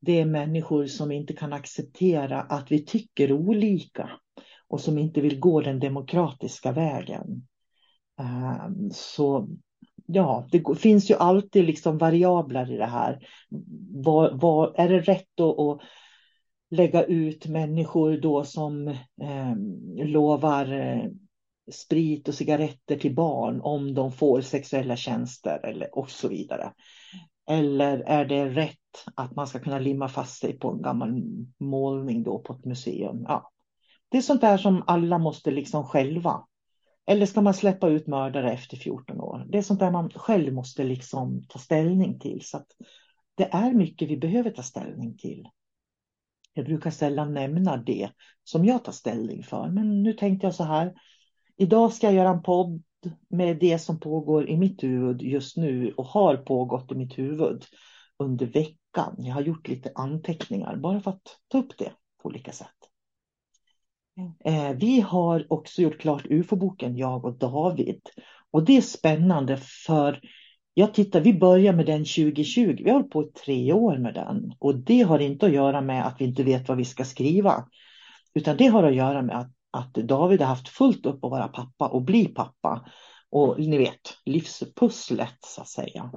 det 0.00 0.20
är 0.20 0.24
människor 0.24 0.86
som 0.86 1.12
inte 1.12 1.32
kan 1.32 1.52
acceptera 1.52 2.40
att 2.40 2.72
vi 2.72 2.84
tycker 2.84 3.32
olika 3.32 4.10
och 4.68 4.80
som 4.80 4.98
inte 4.98 5.20
vill 5.20 5.40
gå 5.40 5.60
den 5.60 5.80
demokratiska 5.80 6.72
vägen. 6.72 7.46
Eh, 8.20 8.68
så 8.92 9.48
ja, 10.14 10.48
det 10.50 10.78
finns 10.78 11.10
ju 11.10 11.14
alltid 11.14 11.64
liksom 11.64 11.98
variabler 11.98 12.72
i 12.72 12.76
det 12.76 12.86
här. 12.86 13.26
Var, 13.90 14.30
var, 14.30 14.74
är 14.76 14.88
det 14.88 15.00
rätt 15.00 15.40
att, 15.40 15.58
att 15.58 15.80
lägga 16.70 17.04
ut 17.04 17.46
människor 17.46 18.16
då 18.16 18.44
som 18.44 18.88
eh, 18.88 19.54
lovar 20.06 20.72
eh, 20.72 21.04
sprit 21.72 22.28
och 22.28 22.34
cigaretter 22.34 22.96
till 22.96 23.14
barn 23.14 23.60
om 23.60 23.94
de 23.94 24.12
får 24.12 24.40
sexuella 24.40 24.96
tjänster 24.96 25.66
eller, 25.66 25.98
och 25.98 26.10
så 26.10 26.28
vidare. 26.28 26.72
Eller 27.50 27.98
är 27.98 28.24
det 28.24 28.48
rätt 28.48 28.78
att 29.14 29.36
man 29.36 29.46
ska 29.46 29.58
kunna 29.58 29.78
limma 29.78 30.08
fast 30.08 30.40
sig 30.40 30.58
på 30.58 30.70
en 30.70 30.82
gammal 30.82 31.22
målning 31.58 32.22
då 32.22 32.38
på 32.38 32.52
ett 32.52 32.64
museum? 32.64 33.24
Ja. 33.28 33.50
Det 34.08 34.18
är 34.18 34.22
sånt 34.22 34.40
där 34.40 34.56
som 34.56 34.84
alla 34.86 35.18
måste 35.18 35.50
liksom 35.50 35.84
själva 35.84 36.44
eller 37.06 37.26
ska 37.26 37.40
man 37.40 37.54
släppa 37.54 37.88
ut 37.88 38.06
mördare 38.06 38.52
efter 38.52 38.76
14 38.76 39.20
år? 39.20 39.46
Det 39.48 39.58
är 39.58 39.62
sånt 39.62 39.80
där 39.80 39.90
man 39.90 40.10
själv 40.10 40.52
måste 40.52 40.84
liksom 40.84 41.42
ta 41.48 41.58
ställning 41.58 42.18
till. 42.18 42.40
Så 42.44 42.64
det 43.34 43.48
är 43.52 43.72
mycket 43.72 44.08
vi 44.08 44.16
behöver 44.16 44.50
ta 44.50 44.62
ställning 44.62 45.16
till. 45.16 45.48
Jag 46.54 46.64
brukar 46.64 46.90
sällan 46.90 47.34
nämna 47.34 47.76
det 47.76 48.10
som 48.44 48.64
jag 48.64 48.84
tar 48.84 48.92
ställning 48.92 49.42
för. 49.42 49.68
Men 49.68 50.02
nu 50.02 50.12
tänkte 50.12 50.46
jag 50.46 50.54
så 50.54 50.64
här. 50.64 50.92
Idag 51.56 51.92
ska 51.92 52.06
jag 52.06 52.14
göra 52.14 52.28
en 52.28 52.42
podd 52.42 52.82
med 53.28 53.58
det 53.58 53.78
som 53.78 54.00
pågår 54.00 54.48
i 54.48 54.56
mitt 54.56 54.82
huvud 54.82 55.22
just 55.22 55.56
nu 55.56 55.92
och 55.96 56.06
har 56.06 56.36
pågått 56.36 56.92
i 56.92 56.94
mitt 56.94 57.18
huvud 57.18 57.64
under 58.18 58.46
veckan. 58.46 59.14
Jag 59.18 59.34
har 59.34 59.42
gjort 59.42 59.68
lite 59.68 59.92
anteckningar 59.94 60.76
bara 60.76 61.00
för 61.00 61.10
att 61.10 61.38
ta 61.48 61.58
upp 61.58 61.78
det 61.78 61.92
på 62.22 62.28
olika 62.28 62.52
sätt. 62.52 62.91
Eh, 64.44 64.72
vi 64.72 65.00
har 65.00 65.46
också 65.48 65.82
gjort 65.82 66.00
klart 66.00 66.26
UFO-boken, 66.30 66.96
jag 66.96 67.24
och 67.24 67.38
David. 67.38 68.00
Och 68.50 68.64
det 68.64 68.76
är 68.76 68.80
spännande 68.80 69.56
för 69.56 70.20
jag 70.74 70.94
tittar, 70.94 71.20
vi 71.20 71.34
börjar 71.34 71.72
med 71.72 71.86
den 71.86 72.04
2020. 72.04 72.76
Vi 72.84 72.90
har 72.90 72.96
hållit 72.96 73.10
på 73.10 73.22
i 73.22 73.26
tre 73.26 73.72
år 73.72 73.96
med 73.98 74.14
den. 74.14 74.54
Och 74.58 74.76
det 74.76 75.02
har 75.02 75.18
inte 75.18 75.46
att 75.46 75.52
göra 75.52 75.80
med 75.80 76.06
att 76.06 76.20
vi 76.20 76.24
inte 76.24 76.42
vet 76.42 76.68
vad 76.68 76.76
vi 76.76 76.84
ska 76.84 77.04
skriva. 77.04 77.66
Utan 78.34 78.56
det 78.56 78.66
har 78.66 78.82
att 78.82 78.94
göra 78.94 79.22
med 79.22 79.38
att, 79.38 79.50
att 79.70 79.94
David 79.94 80.40
har 80.40 80.48
haft 80.48 80.68
fullt 80.68 81.06
upp 81.06 81.24
att 81.24 81.30
vara 81.30 81.48
pappa 81.48 81.88
och 81.88 82.02
bli 82.02 82.28
pappa. 82.28 82.86
Och 83.30 83.58
ni 83.58 83.78
vet, 83.78 84.00
livspusslet 84.24 85.38
så 85.40 85.60
att 85.60 85.68
säga. 85.68 86.10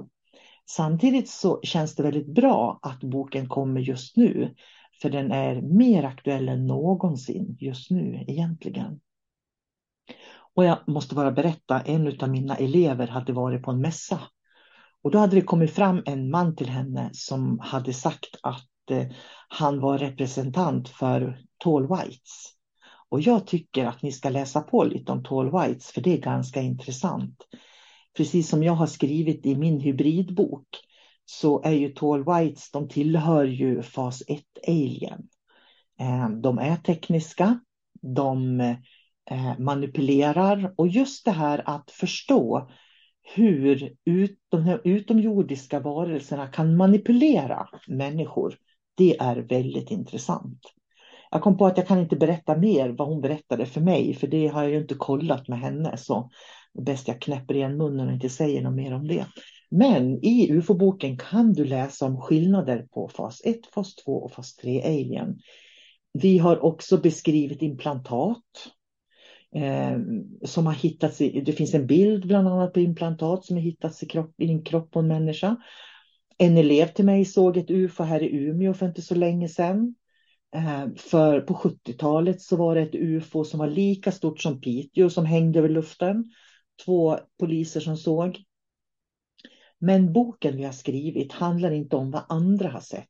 Samtidigt 0.70 1.28
så 1.28 1.60
känns 1.62 1.94
det 1.94 2.02
väldigt 2.02 2.34
bra 2.34 2.78
att 2.82 3.00
boken 3.00 3.48
kommer 3.48 3.80
just 3.80 4.16
nu. 4.16 4.54
För 5.02 5.10
den 5.10 5.32
är 5.32 5.60
mer 5.60 6.02
aktuell 6.02 6.48
än 6.48 6.66
någonsin 6.66 7.56
just 7.60 7.90
nu 7.90 8.24
egentligen. 8.26 9.00
Och 10.54 10.64
jag 10.64 10.78
måste 10.86 11.14
bara 11.14 11.32
berätta, 11.32 11.80
en 11.80 12.20
av 12.20 12.28
mina 12.28 12.56
elever 12.56 13.06
hade 13.06 13.32
varit 13.32 13.62
på 13.62 13.70
en 13.70 13.80
mässa. 13.80 14.20
Och 15.02 15.10
då 15.10 15.18
hade 15.18 15.36
det 15.36 15.42
kommit 15.42 15.70
fram 15.70 16.02
en 16.06 16.30
man 16.30 16.56
till 16.56 16.68
henne 16.68 17.10
som 17.12 17.58
hade 17.58 17.92
sagt 17.92 18.36
att 18.42 18.90
eh, 18.90 19.06
han 19.48 19.80
var 19.80 19.98
representant 19.98 20.88
för 20.88 21.38
Tall 21.58 21.88
Whites. 21.88 22.52
Och 23.08 23.20
jag 23.20 23.46
tycker 23.46 23.84
att 23.84 24.02
ni 24.02 24.12
ska 24.12 24.28
läsa 24.28 24.60
på 24.60 24.84
lite 24.84 25.12
om 25.12 25.24
Tall 25.24 25.50
Whites 25.50 25.90
för 25.90 26.00
det 26.00 26.12
är 26.12 26.20
ganska 26.20 26.60
intressant. 26.60 27.36
Precis 28.16 28.48
som 28.48 28.62
jag 28.62 28.72
har 28.72 28.86
skrivit 28.86 29.46
i 29.46 29.56
min 29.56 29.80
hybridbok 29.80 30.66
så 31.26 31.62
är 31.62 31.72
ju 31.72 31.88
Tall 31.88 32.24
Whites, 32.24 32.70
de 32.70 32.88
tillhör 32.88 33.44
ju 33.44 33.82
fas 33.82 34.22
1 34.28 34.42
Alien. 34.68 35.28
Eh, 36.00 36.28
de 36.28 36.58
är 36.58 36.76
tekniska, 36.76 37.60
de 38.02 38.60
eh, 39.30 39.58
manipulerar 39.58 40.74
och 40.76 40.88
just 40.88 41.24
det 41.24 41.30
här 41.30 41.62
att 41.66 41.90
förstå 41.90 42.70
hur 43.34 43.94
ut, 44.04 44.38
de 44.48 44.62
här 44.62 44.80
utomjordiska 44.84 45.80
varelserna 45.80 46.46
kan 46.46 46.76
manipulera 46.76 47.68
människor, 47.88 48.56
det 48.94 49.16
är 49.18 49.36
väldigt 49.36 49.90
intressant. 49.90 50.60
Jag 51.30 51.42
kom 51.42 51.56
på 51.56 51.66
att 51.66 51.76
jag 51.76 51.86
kan 51.86 51.98
inte 51.98 52.16
berätta 52.16 52.56
mer 52.56 52.88
vad 52.88 53.08
hon 53.08 53.20
berättade 53.20 53.66
för 53.66 53.80
mig, 53.80 54.14
för 54.14 54.26
det 54.26 54.46
har 54.46 54.62
jag 54.62 54.70
ju 54.70 54.78
inte 54.78 54.94
kollat 54.94 55.48
med 55.48 55.58
henne. 55.58 55.96
Så 55.96 56.30
det 56.72 56.80
är 56.80 56.84
bäst 56.84 57.08
jag 57.08 57.20
knäpper 57.20 57.54
igen 57.54 57.76
munnen 57.76 58.06
och 58.06 58.14
inte 58.14 58.28
säger 58.28 58.62
något 58.62 58.74
mer 58.74 58.94
om 58.94 59.08
det. 59.08 59.26
Men 59.68 60.24
i 60.24 60.52
UFO-boken 60.52 61.18
kan 61.18 61.52
du 61.52 61.64
läsa 61.64 62.06
om 62.06 62.20
skillnader 62.20 62.86
på 62.92 63.08
fas 63.08 63.40
1, 63.44 63.66
fas 63.74 63.94
2 63.94 64.12
och 64.12 64.32
fas 64.32 64.56
3 64.56 64.82
alien. 64.82 65.38
Vi 66.12 66.38
har 66.38 66.64
också 66.64 66.98
beskrivit 66.98 67.62
implantat 67.62 68.44
eh, 69.54 69.98
som 70.44 70.66
har 70.66 70.74
hittats 70.74 71.20
i, 71.20 71.40
det 71.40 71.52
finns 71.52 71.74
en 71.74 71.86
bild 71.86 72.26
bland 72.26 72.48
annat 72.48 72.72
på 72.72 72.80
implantat 72.80 73.44
som 73.44 73.56
har 73.56 73.62
hittats 73.62 74.02
i, 74.02 74.06
kropp, 74.06 74.40
i 74.40 74.50
en 74.50 74.64
kropp 74.64 74.90
på 74.90 74.98
en 74.98 75.08
människa. 75.08 75.56
En 76.38 76.56
elev 76.56 76.86
till 76.86 77.04
mig 77.04 77.24
såg 77.24 77.56
ett 77.56 77.70
UFO 77.70 78.02
här 78.02 78.22
i 78.22 78.36
Umeå 78.36 78.74
för 78.74 78.86
inte 78.86 79.02
så 79.02 79.14
länge 79.14 79.48
sedan. 79.48 79.94
Eh, 80.56 80.86
för 80.96 81.40
på 81.40 81.54
70-talet 81.54 82.40
så 82.40 82.56
var 82.56 82.74
det 82.74 82.82
ett 82.82 82.94
UFO 82.94 83.44
som 83.44 83.58
var 83.58 83.68
lika 83.68 84.12
stort 84.12 84.40
som 84.40 84.60
Piteå 84.60 85.10
som 85.10 85.26
hängde 85.26 85.58
över 85.58 85.68
luften. 85.68 86.24
Två 86.84 87.18
poliser 87.38 87.80
som 87.80 87.96
såg. 87.96 88.38
Men 89.78 90.12
boken 90.12 90.56
vi 90.56 90.64
har 90.64 90.72
skrivit 90.72 91.32
handlar 91.32 91.70
inte 91.70 91.96
om 91.96 92.10
vad 92.10 92.24
andra 92.28 92.68
har 92.68 92.80
sett. 92.80 93.08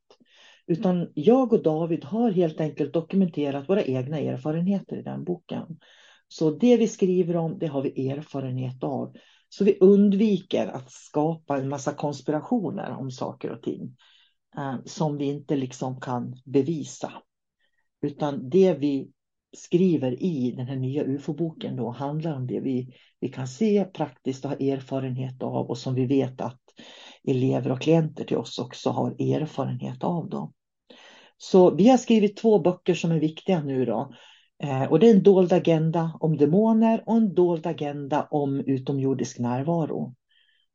Utan 0.67 1.11
jag 1.13 1.53
och 1.53 1.63
David 1.63 2.03
har 2.03 2.31
helt 2.31 2.59
enkelt 2.59 2.93
dokumenterat 2.93 3.69
våra 3.69 3.83
egna 3.83 4.19
erfarenheter 4.19 4.97
i 4.97 5.01
den 5.01 5.23
boken. 5.23 5.79
Så 6.27 6.51
det 6.51 6.77
vi 6.77 6.87
skriver 6.87 7.35
om, 7.35 7.59
det 7.59 7.67
har 7.67 7.81
vi 7.81 8.09
erfarenhet 8.09 8.83
av. 8.83 9.15
Så 9.49 9.63
vi 9.63 9.77
undviker 9.79 10.67
att 10.67 10.91
skapa 10.91 11.57
en 11.57 11.69
massa 11.69 11.93
konspirationer 11.93 12.91
om 12.91 13.11
saker 13.11 13.51
och 13.51 13.63
ting 13.63 13.95
eh, 14.57 14.75
som 14.85 15.17
vi 15.17 15.25
inte 15.25 15.55
liksom 15.55 15.99
kan 15.99 16.35
bevisa. 16.45 17.13
Utan 18.01 18.49
det 18.49 18.73
vi 18.73 19.11
skriver 19.55 20.23
i 20.23 20.51
den 20.57 20.67
här 20.67 20.75
nya 20.75 21.03
UFO-boken 21.03 21.75
då 21.75 21.89
handlar 21.89 22.35
om 22.35 22.47
det 22.47 22.59
vi, 22.59 22.93
vi 23.19 23.29
kan 23.29 23.47
se 23.47 23.85
praktiskt 23.85 24.45
och 24.45 24.51
ha 24.51 24.57
erfarenhet 24.57 25.43
av 25.43 25.69
och 25.69 25.77
som 25.77 25.95
vi 25.95 26.05
vet 26.05 26.41
att 26.41 26.61
elever 27.27 27.71
och 27.71 27.81
klienter 27.81 28.23
till 28.23 28.37
oss 28.37 28.59
också 28.59 28.89
har 28.89 29.11
erfarenhet 29.11 30.03
av. 30.03 30.29
Då. 30.29 30.53
Så 31.37 31.75
vi 31.75 31.89
har 31.89 31.97
skrivit 31.97 32.37
två 32.37 32.59
böcker 32.59 32.93
som 32.93 33.11
är 33.11 33.19
viktiga 33.19 33.63
nu 33.63 33.85
då. 33.85 34.13
Eh, 34.63 34.83
och 34.83 34.99
det 34.99 35.09
är 35.09 35.15
en 35.15 35.23
dold 35.23 35.53
agenda 35.53 36.17
om 36.19 36.37
demoner 36.37 37.03
och 37.05 37.17
en 37.17 37.33
dold 37.33 37.67
agenda 37.67 38.27
om 38.31 38.59
utomjordisk 38.59 39.39
närvaro. 39.39 40.15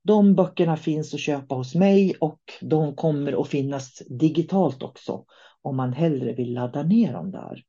De 0.05 0.35
böckerna 0.35 0.77
finns 0.77 1.15
att 1.15 1.21
köpa 1.21 1.55
hos 1.55 1.75
mig 1.75 2.15
och 2.21 2.41
de 2.61 2.97
kommer 2.97 3.41
att 3.41 3.49
finnas 3.49 4.03
digitalt 4.09 4.83
också 4.83 5.25
om 5.63 5.77
man 5.77 5.93
hellre 5.93 6.33
vill 6.33 6.55
ladda 6.55 6.83
ner 6.83 7.13
dem 7.13 7.31
där. 7.31 7.63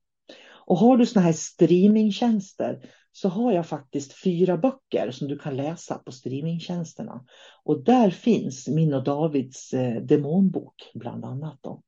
Och 0.66 0.78
har 0.78 0.98
du 0.98 1.06
såna 1.06 1.26
här 1.26 1.34
streamingtjänster 1.34 2.90
så 3.12 3.30
har 3.30 3.52
jag 3.52 3.68
faktiskt 3.68 4.14
fyra 4.24 4.58
böcker 4.58 5.12
som 5.12 5.28
du 5.28 5.38
kan 5.40 5.56
läsa 5.56 5.98
på 5.98 6.12
streamingtjänsterna. 6.12 7.26
Och 7.64 7.84
där 7.84 8.10
finns 8.10 8.68
min 8.68 8.94
och 8.94 9.04
Davids 9.04 9.74
eh, 9.74 10.02
demonbok 10.02 10.92
bland 10.94 11.26
annat. 11.26 11.60
Då. 11.62 11.82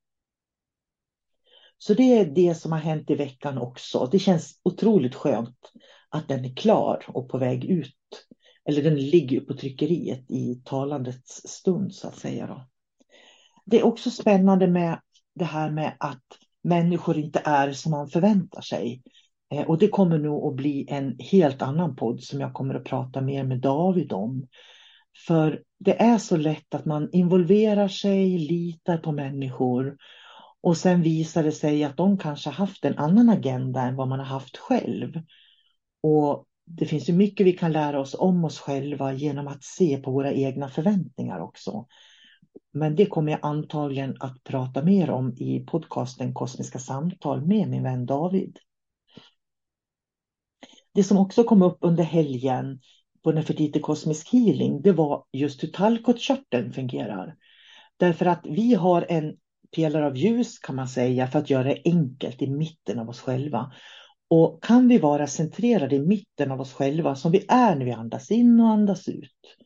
Så 1.78 1.94
det 1.94 2.18
är 2.18 2.26
det 2.26 2.56
som 2.56 2.72
har 2.72 2.80
hänt 2.80 3.10
i 3.10 3.16
veckan 3.16 3.58
också. 3.58 4.10
Det 4.12 4.20
känns 4.20 4.60
otroligt 4.64 5.16
skönt 5.16 5.72
att 6.10 6.28
den 6.28 6.46
är 6.46 6.56
klar 6.56 7.06
och 7.08 7.30
på 7.30 7.38
väg 7.38 7.66
ut. 7.66 7.96
Eller 8.66 8.84
den 8.84 8.96
ligger 8.96 9.42
på 9.42 9.54
tryckeriet 9.54 10.32
i 10.32 10.62
talandets 10.66 11.48
stund 11.48 11.94
så 11.94 12.08
att 12.08 12.18
säga. 12.18 12.48
Då. 12.48 12.68
Det 13.66 13.80
är 13.80 13.84
också 13.86 14.12
spännande 14.12 14.68
med 14.68 15.02
det 15.36 15.46
här 15.46 15.72
med 15.72 15.98
att 16.00 16.24
människor 16.66 17.18
inte 17.18 17.42
är 17.46 17.72
som 17.72 17.92
man 17.92 18.08
förväntar 18.08 18.62
sig. 18.62 19.02
Eh, 19.54 19.62
och 19.62 19.78
det 19.78 19.88
kommer 19.88 20.18
nog 20.18 20.48
att 20.48 20.56
bli 20.56 20.86
en 20.90 21.16
helt 21.20 21.62
annan 21.62 21.96
podd 21.96 22.24
som 22.24 22.42
jag 22.42 22.54
kommer 22.54 22.76
att 22.76 22.84
prata 22.84 23.22
mer 23.22 23.44
med 23.44 23.60
David 23.62 24.14
om. 24.14 24.48
För 25.28 25.64
det 25.80 26.02
är 26.02 26.18
så 26.18 26.38
lätt 26.38 26.76
att 26.76 26.86
man 26.86 27.10
involverar 27.12 27.88
sig, 27.88 28.38
litar 28.38 28.98
på 28.98 29.12
människor 29.12 29.98
Och 30.62 30.78
sen 30.78 31.02
visar 31.02 31.44
det 31.44 31.52
sig 31.52 31.84
att 31.84 31.98
de 31.98 32.18
kanske 32.18 32.50
haft 32.50 32.86
en 32.86 32.98
annan 32.98 33.30
agenda 33.30 33.82
än 33.82 33.96
vad 33.96 34.08
man 34.08 34.20
har 34.20 34.26
haft 34.26 34.58
själv. 34.58 35.22
Och 36.04 36.46
det 36.66 36.86
finns 36.86 37.10
ju 37.10 37.14
mycket 37.14 37.46
vi 37.48 37.54
kan 37.54 37.72
lära 37.72 38.00
oss 38.00 38.16
om 38.20 38.46
oss 38.46 38.60
själva 38.60 39.14
genom 39.14 39.48
att 39.48 39.64
se 39.64 39.98
på 39.98 40.12
våra 40.12 40.34
egna 40.34 40.70
förväntningar 40.70 41.40
också. 41.40 41.86
Men 42.74 42.96
det 42.96 43.06
kommer 43.06 43.32
jag 43.32 43.40
antagligen 43.44 44.18
att 44.20 44.44
prata 44.44 44.84
mer 44.84 45.10
om 45.10 45.34
i 45.38 45.66
podcasten 45.68 46.34
Kosmiska 46.34 46.80
samtal 46.80 47.46
med 47.46 47.70
min 47.70 47.84
vän 47.84 48.06
David. 48.06 48.60
Det 50.94 51.04
som 51.04 51.18
också 51.18 51.44
kom 51.44 51.62
upp 51.62 51.78
under 51.82 52.04
helgen 52.04 52.80
på 53.24 53.32
Nefertiti 53.32 53.80
Kosmisk 53.80 54.34
Healing, 54.34 54.82
det 54.82 54.92
var 54.92 55.26
just 55.34 55.64
hur 55.64 55.68
tallkottkörteln 55.68 56.74
fungerar. 56.74 57.36
Därför 57.98 58.26
att 58.26 58.42
vi 58.44 58.74
har 58.74 59.06
en 59.10 59.36
pelare 59.76 60.06
av 60.06 60.18
ljus 60.18 60.60
kan 60.60 60.76
man 60.76 60.88
säga 60.88 61.28
för 61.28 61.40
att 61.40 61.50
göra 61.50 61.64
det 61.64 61.82
enkelt 61.86 62.42
i 62.42 62.48
mitten 62.48 63.00
av 63.00 63.10
oss 63.10 63.22
själva. 63.22 63.74
Och 64.28 64.64
kan 64.64 64.88
vi 64.88 64.98
vara 64.98 65.28
centrerade 65.28 65.96
i 65.96 66.00
mitten 66.00 66.52
av 66.52 66.62
oss 66.62 66.74
själva 66.74 67.16
som 67.16 67.32
vi 67.32 67.46
är 67.48 67.76
när 67.76 67.86
vi 67.86 67.92
andas 67.92 68.32
in 68.32 68.60
och 68.60 68.70
andas 68.70 69.08
ut, 69.08 69.58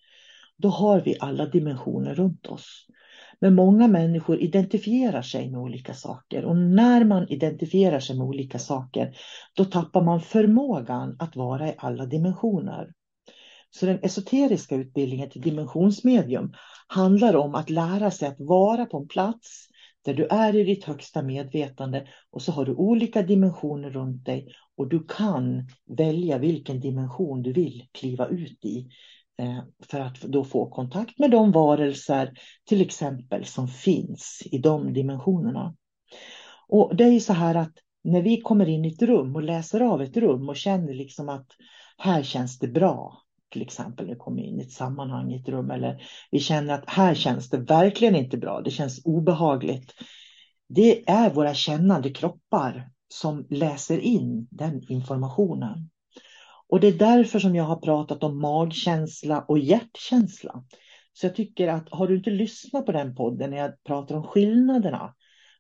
då 0.60 0.70
har 0.70 1.02
vi 1.02 1.16
alla 1.20 1.46
dimensioner 1.46 2.16
runt 2.16 2.48
oss. 2.48 2.86
Men 3.42 3.56
många 3.56 3.88
människor 3.88 4.40
identifierar 4.40 5.22
sig 5.22 5.52
med 5.52 5.60
olika 5.60 5.94
saker 5.94 6.46
och 6.46 6.58
när 6.58 7.06
man 7.06 7.30
identifierar 7.30 8.00
sig 8.00 8.18
med 8.18 8.28
olika 8.28 8.60
saker, 8.60 9.16
då 9.56 9.66
tappar 9.66 10.02
man 10.02 10.22
förmågan 10.22 11.16
att 11.20 11.36
vara 11.36 11.70
i 11.70 11.76
alla 11.78 12.06
dimensioner. 12.06 12.94
Så 13.72 13.86
den 13.86 14.00
esoteriska 14.04 14.76
utbildningen 14.76 15.30
till 15.30 15.42
dimensionsmedium 15.42 16.54
handlar 16.88 17.36
om 17.36 17.56
att 17.56 17.70
lära 17.70 18.12
sig 18.12 18.28
att 18.28 18.40
vara 18.40 18.86
på 18.86 18.98
en 18.98 19.08
plats 19.08 19.68
där 20.06 20.14
du 20.14 20.26
är 20.26 20.56
i 20.56 20.64
ditt 20.64 20.84
högsta 20.84 21.22
medvetande 21.22 22.08
och 22.32 22.42
så 22.42 22.52
har 22.52 22.66
du 22.66 22.74
olika 22.74 23.22
dimensioner 23.22 23.90
runt 23.90 24.26
dig 24.26 24.48
och 24.78 24.90
du 24.90 25.06
kan 25.08 25.68
välja 25.98 26.38
vilken 26.38 26.80
dimension 26.80 27.44
du 27.44 27.54
vill 27.54 27.88
kliva 27.92 28.28
ut 28.28 28.66
i 28.66 28.90
Eh, 29.40 29.64
för 29.90 30.00
att 30.00 30.22
då 30.22 30.44
få 30.44 30.70
kontakt 30.70 31.20
med 31.20 31.32
de 31.32 31.52
varelser 31.52 32.34
till 32.66 32.82
exempel 32.82 33.46
som 33.46 33.68
finns 33.68 34.42
i 34.52 34.58
de 34.58 34.94
dimensionerna. 34.94 35.76
Och 36.68 36.96
det 36.96 37.04
är 37.04 37.12
ju 37.12 37.20
så 37.20 37.34
här 37.34 37.56
att 37.56 37.74
när 38.04 38.22
vi 38.22 38.42
kommer 38.42 38.70
in 38.70 38.86
i 38.86 38.94
ett 38.94 39.02
rum 39.02 39.36
och 39.36 39.44
läser 39.44 39.80
av 39.80 40.02
ett 40.02 40.18
rum 40.18 40.50
och 40.50 40.56
känner 40.56 40.94
liksom 40.94 41.30
att 41.30 41.48
här 41.98 42.24
känns 42.24 42.60
det 42.60 42.68
bra, 42.68 43.22
till 43.50 43.62
exempel 43.62 44.06
när 44.06 44.14
vi 44.14 44.20
kommer 44.20 44.44
in 44.44 44.60
i 44.60 44.64
ett 44.64 44.72
sammanhang 44.72 45.32
i 45.32 45.36
ett 45.36 45.50
rum 45.50 45.72
eller 45.72 46.02
vi 46.32 46.40
känner 46.40 46.74
att 46.74 46.90
här 46.90 47.16
känns 47.16 47.50
det 47.50 47.58
verkligen 47.58 48.16
inte 48.16 48.38
bra, 48.38 48.62
det 48.62 48.72
känns 48.72 49.02
obehagligt. 49.06 49.94
Det 50.70 51.10
är 51.10 51.34
våra 51.34 51.54
kännande 51.54 52.10
kroppar 52.10 52.90
som 53.08 53.46
läser 53.50 54.00
in 54.00 54.48
den 54.52 54.82
informationen. 54.90 55.90
Och 56.70 56.80
det 56.80 56.88
är 56.88 56.98
därför 56.98 57.40
som 57.40 57.56
jag 57.56 57.64
har 57.64 57.76
pratat 57.76 58.24
om 58.24 58.42
magkänsla 58.42 59.46
och 59.48 59.60
hjärtkänsla. 59.60 60.64
Så 61.14 61.26
jag 61.26 61.36
tycker 61.36 61.68
att 61.68 61.90
har 61.90 62.08
du 62.08 62.16
inte 62.18 62.30
lyssnat 62.30 62.86
på 62.86 62.92
den 62.92 63.16
podden 63.16 63.50
när 63.50 63.58
jag 63.58 63.84
pratar 63.84 64.16
om 64.16 64.24
skillnaderna 64.24 65.14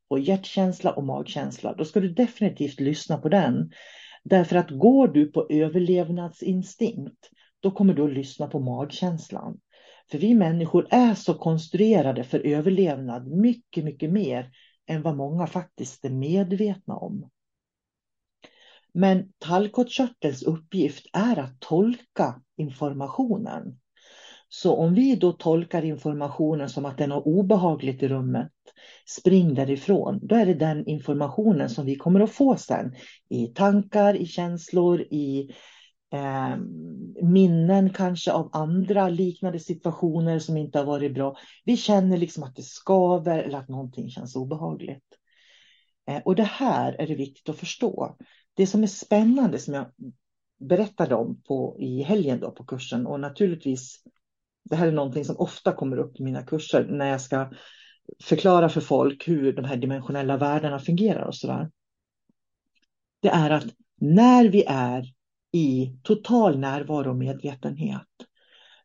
på 0.09 0.19
hjärtkänsla 0.19 0.91
och 0.91 1.03
magkänsla, 1.03 1.73
då 1.73 1.85
ska 1.85 1.99
du 1.99 2.09
definitivt 2.13 2.79
lyssna 2.79 3.17
på 3.17 3.29
den. 3.29 3.71
Därför 4.23 4.55
att 4.55 4.69
går 4.69 5.07
du 5.07 5.25
på 5.25 5.47
överlevnadsinstinkt, 5.49 7.29
då 7.59 7.71
kommer 7.71 7.93
du 7.93 8.03
att 8.03 8.13
lyssna 8.13 8.47
på 8.47 8.59
magkänslan. 8.59 9.59
För 10.11 10.17
vi 10.17 10.33
människor 10.33 10.87
är 10.89 11.13
så 11.13 11.33
konstruerade 11.33 12.23
för 12.23 12.39
överlevnad 12.39 13.27
mycket, 13.27 13.83
mycket 13.83 14.11
mer 14.11 14.51
än 14.87 15.01
vad 15.01 15.15
många 15.15 15.47
faktiskt 15.47 16.05
är 16.05 16.09
medvetna 16.09 16.95
om. 16.95 17.29
Men 18.93 19.31
tallkottkörtelns 19.37 20.43
uppgift 20.43 21.05
är 21.13 21.39
att 21.39 21.59
tolka 21.59 22.41
informationen. 22.57 23.79
Så 24.49 24.75
om 24.75 24.93
vi 24.93 25.15
då 25.15 25.31
tolkar 25.31 25.85
informationen 25.85 26.69
som 26.69 26.85
att 26.85 26.97
den 26.97 27.09
något 27.09 27.25
obehagligt 27.25 28.03
i 28.03 28.07
rummet, 28.07 28.51
spring 29.17 29.53
därifrån. 29.53 30.19
Då 30.21 30.35
är 30.35 30.45
det 30.45 30.53
den 30.53 30.87
informationen 30.87 31.69
som 31.69 31.85
vi 31.85 31.95
kommer 31.95 32.19
att 32.19 32.31
få 32.31 32.55
sen 32.55 32.95
i 33.29 33.47
tankar, 33.47 34.15
i 34.15 34.25
känslor, 34.25 35.01
i 35.01 35.51
eh, 36.13 36.57
minnen 37.21 37.93
kanske 37.93 38.31
av 38.31 38.49
andra 38.53 39.09
liknande 39.09 39.59
situationer 39.59 40.39
som 40.39 40.57
inte 40.57 40.77
har 40.77 40.85
varit 40.85 41.13
bra. 41.13 41.35
Vi 41.65 41.77
känner 41.77 42.17
liksom 42.17 42.43
att 42.43 42.55
det 42.55 42.63
skaver 42.63 43.39
eller 43.39 43.57
att 43.57 43.69
någonting 43.69 44.09
känns 44.09 44.35
obehagligt. 44.35 45.05
Eh, 46.09 46.21
och 46.25 46.35
det 46.35 46.43
här 46.43 46.95
är 46.99 47.07
det 47.07 47.15
viktigt 47.15 47.49
att 47.49 47.59
förstå. 47.59 48.15
Det 48.59 48.67
som 48.67 48.83
är 48.83 48.87
spännande 48.87 49.59
som 49.59 49.73
jag 49.73 49.85
berättade 50.59 51.15
om 51.15 51.41
på, 51.41 51.75
i 51.79 52.01
helgen 52.01 52.39
då 52.39 52.51
på 52.51 52.65
kursen 52.65 53.07
och 53.07 53.19
naturligtvis 53.19 54.03
det 54.69 54.75
här 54.75 54.87
är 54.87 54.91
någonting 54.91 55.25
som 55.25 55.37
ofta 55.37 55.73
kommer 55.73 55.97
upp 55.97 56.19
i 56.19 56.23
mina 56.23 56.43
kurser 56.43 56.87
när 56.89 57.09
jag 57.09 57.21
ska 57.21 57.51
förklara 58.23 58.69
för 58.69 58.81
folk 58.81 59.27
hur 59.27 59.53
de 59.53 59.65
här 59.65 59.77
dimensionella 59.77 60.37
världarna 60.37 60.79
fungerar 60.79 61.23
och 61.25 61.35
sådär. 61.35 61.71
Det 63.21 63.29
är 63.29 63.49
att 63.49 63.65
när 64.01 64.49
vi 64.49 64.63
är 64.67 65.03
i 65.51 65.99
total 66.03 66.59
närvaro 66.59 67.09
och 67.09 67.17
medvetenhet, 67.17 68.07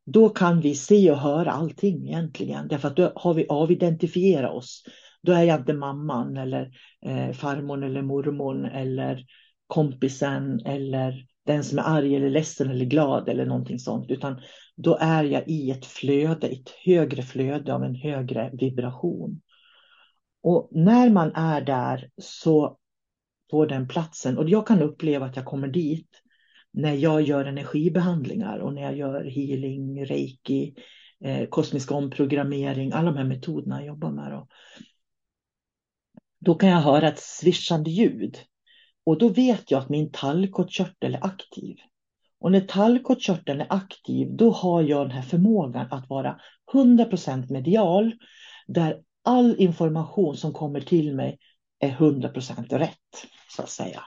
då 0.04 0.28
kan 0.28 0.60
vi 0.60 0.74
se 0.74 1.10
och 1.10 1.18
höra 1.18 1.50
allting 1.50 2.08
egentligen. 2.08 2.68
Därför 2.68 2.88
att 2.88 2.96
då 2.96 3.12
har 3.16 3.34
vi 3.34 3.46
avidentifierat 3.48 4.54
oss. 4.54 4.84
Då 5.22 5.32
är 5.32 5.42
jag 5.42 5.60
inte 5.60 5.74
mamman 5.74 6.36
eller 6.36 6.70
eh, 7.06 7.32
farmor 7.32 7.84
eller 7.84 8.02
mormor 8.02 8.68
eller 8.68 9.26
kompisen 9.74 10.60
eller 10.66 11.26
den 11.46 11.64
som 11.64 11.78
är 11.78 11.82
arg 11.82 12.16
eller 12.16 12.30
ledsen 12.30 12.70
eller 12.70 12.84
glad 12.84 13.28
eller 13.28 13.46
någonting 13.46 13.78
sånt. 13.78 14.10
Utan 14.10 14.40
då 14.76 14.98
är 15.00 15.24
jag 15.24 15.48
i 15.48 15.70
ett 15.70 15.86
flöde, 15.86 16.46
ett 16.46 16.70
högre 16.84 17.22
flöde 17.22 17.74
av 17.74 17.84
en 17.84 17.94
högre 17.94 18.50
vibration. 18.52 19.40
Och 20.42 20.68
när 20.72 21.10
man 21.10 21.32
är 21.34 21.60
där 21.60 22.10
så 22.18 22.78
på 23.50 23.66
den 23.66 23.88
platsen, 23.88 24.38
och 24.38 24.48
jag 24.48 24.66
kan 24.66 24.82
uppleva 24.82 25.26
att 25.26 25.36
jag 25.36 25.44
kommer 25.44 25.68
dit 25.68 26.08
när 26.72 26.94
jag 26.94 27.22
gör 27.22 27.44
energibehandlingar 27.44 28.58
och 28.58 28.74
när 28.74 28.82
jag 28.82 28.96
gör 28.96 29.24
healing, 29.24 30.04
reiki, 30.04 30.74
eh, 31.24 31.48
kosmisk 31.48 31.92
omprogrammering, 31.92 32.92
alla 32.92 33.10
de 33.10 33.16
här 33.16 33.24
metoderna 33.24 33.80
jag 33.80 33.86
jobbar 33.86 34.10
med. 34.10 34.32
Då, 34.32 34.48
då 36.38 36.54
kan 36.54 36.68
jag 36.68 36.80
höra 36.80 37.08
ett 37.08 37.20
svischande 37.20 37.90
ljud 37.90 38.38
och 39.04 39.18
då 39.18 39.28
vet 39.28 39.70
jag 39.70 39.78
att 39.78 39.88
min 39.88 40.10
tallkottkörtel 40.10 41.14
är 41.14 41.24
aktiv. 41.24 41.76
Och 42.40 42.52
när 42.52 42.60
tallkottkörteln 42.60 43.60
är 43.60 43.66
aktiv, 43.70 44.28
då 44.36 44.50
har 44.50 44.82
jag 44.82 45.08
den 45.08 45.16
här 45.16 45.22
förmågan 45.22 45.86
att 45.90 46.08
vara 46.08 46.40
100% 46.72 47.52
medial, 47.52 48.12
där 48.66 49.02
all 49.24 49.56
information 49.58 50.36
som 50.36 50.52
kommer 50.52 50.80
till 50.80 51.14
mig 51.14 51.38
är 51.78 51.90
100% 51.90 52.78
rätt, 52.78 53.26
så 53.56 53.62
att 53.62 53.70
säga. 53.70 54.02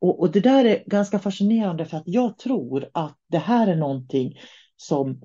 Och, 0.00 0.20
och, 0.20 0.32
det 0.32 0.40
där 0.40 0.64
är 0.64 0.84
ganska 0.86 1.18
fascinerande 1.18 1.84
för 1.84 1.96
att 1.96 2.06
jag 2.06 2.38
tror 2.38 2.90
att 2.92 3.16
det 3.28 3.38
här 3.38 3.66
är 3.66 3.76
någonting 3.76 4.38
som 4.76 5.22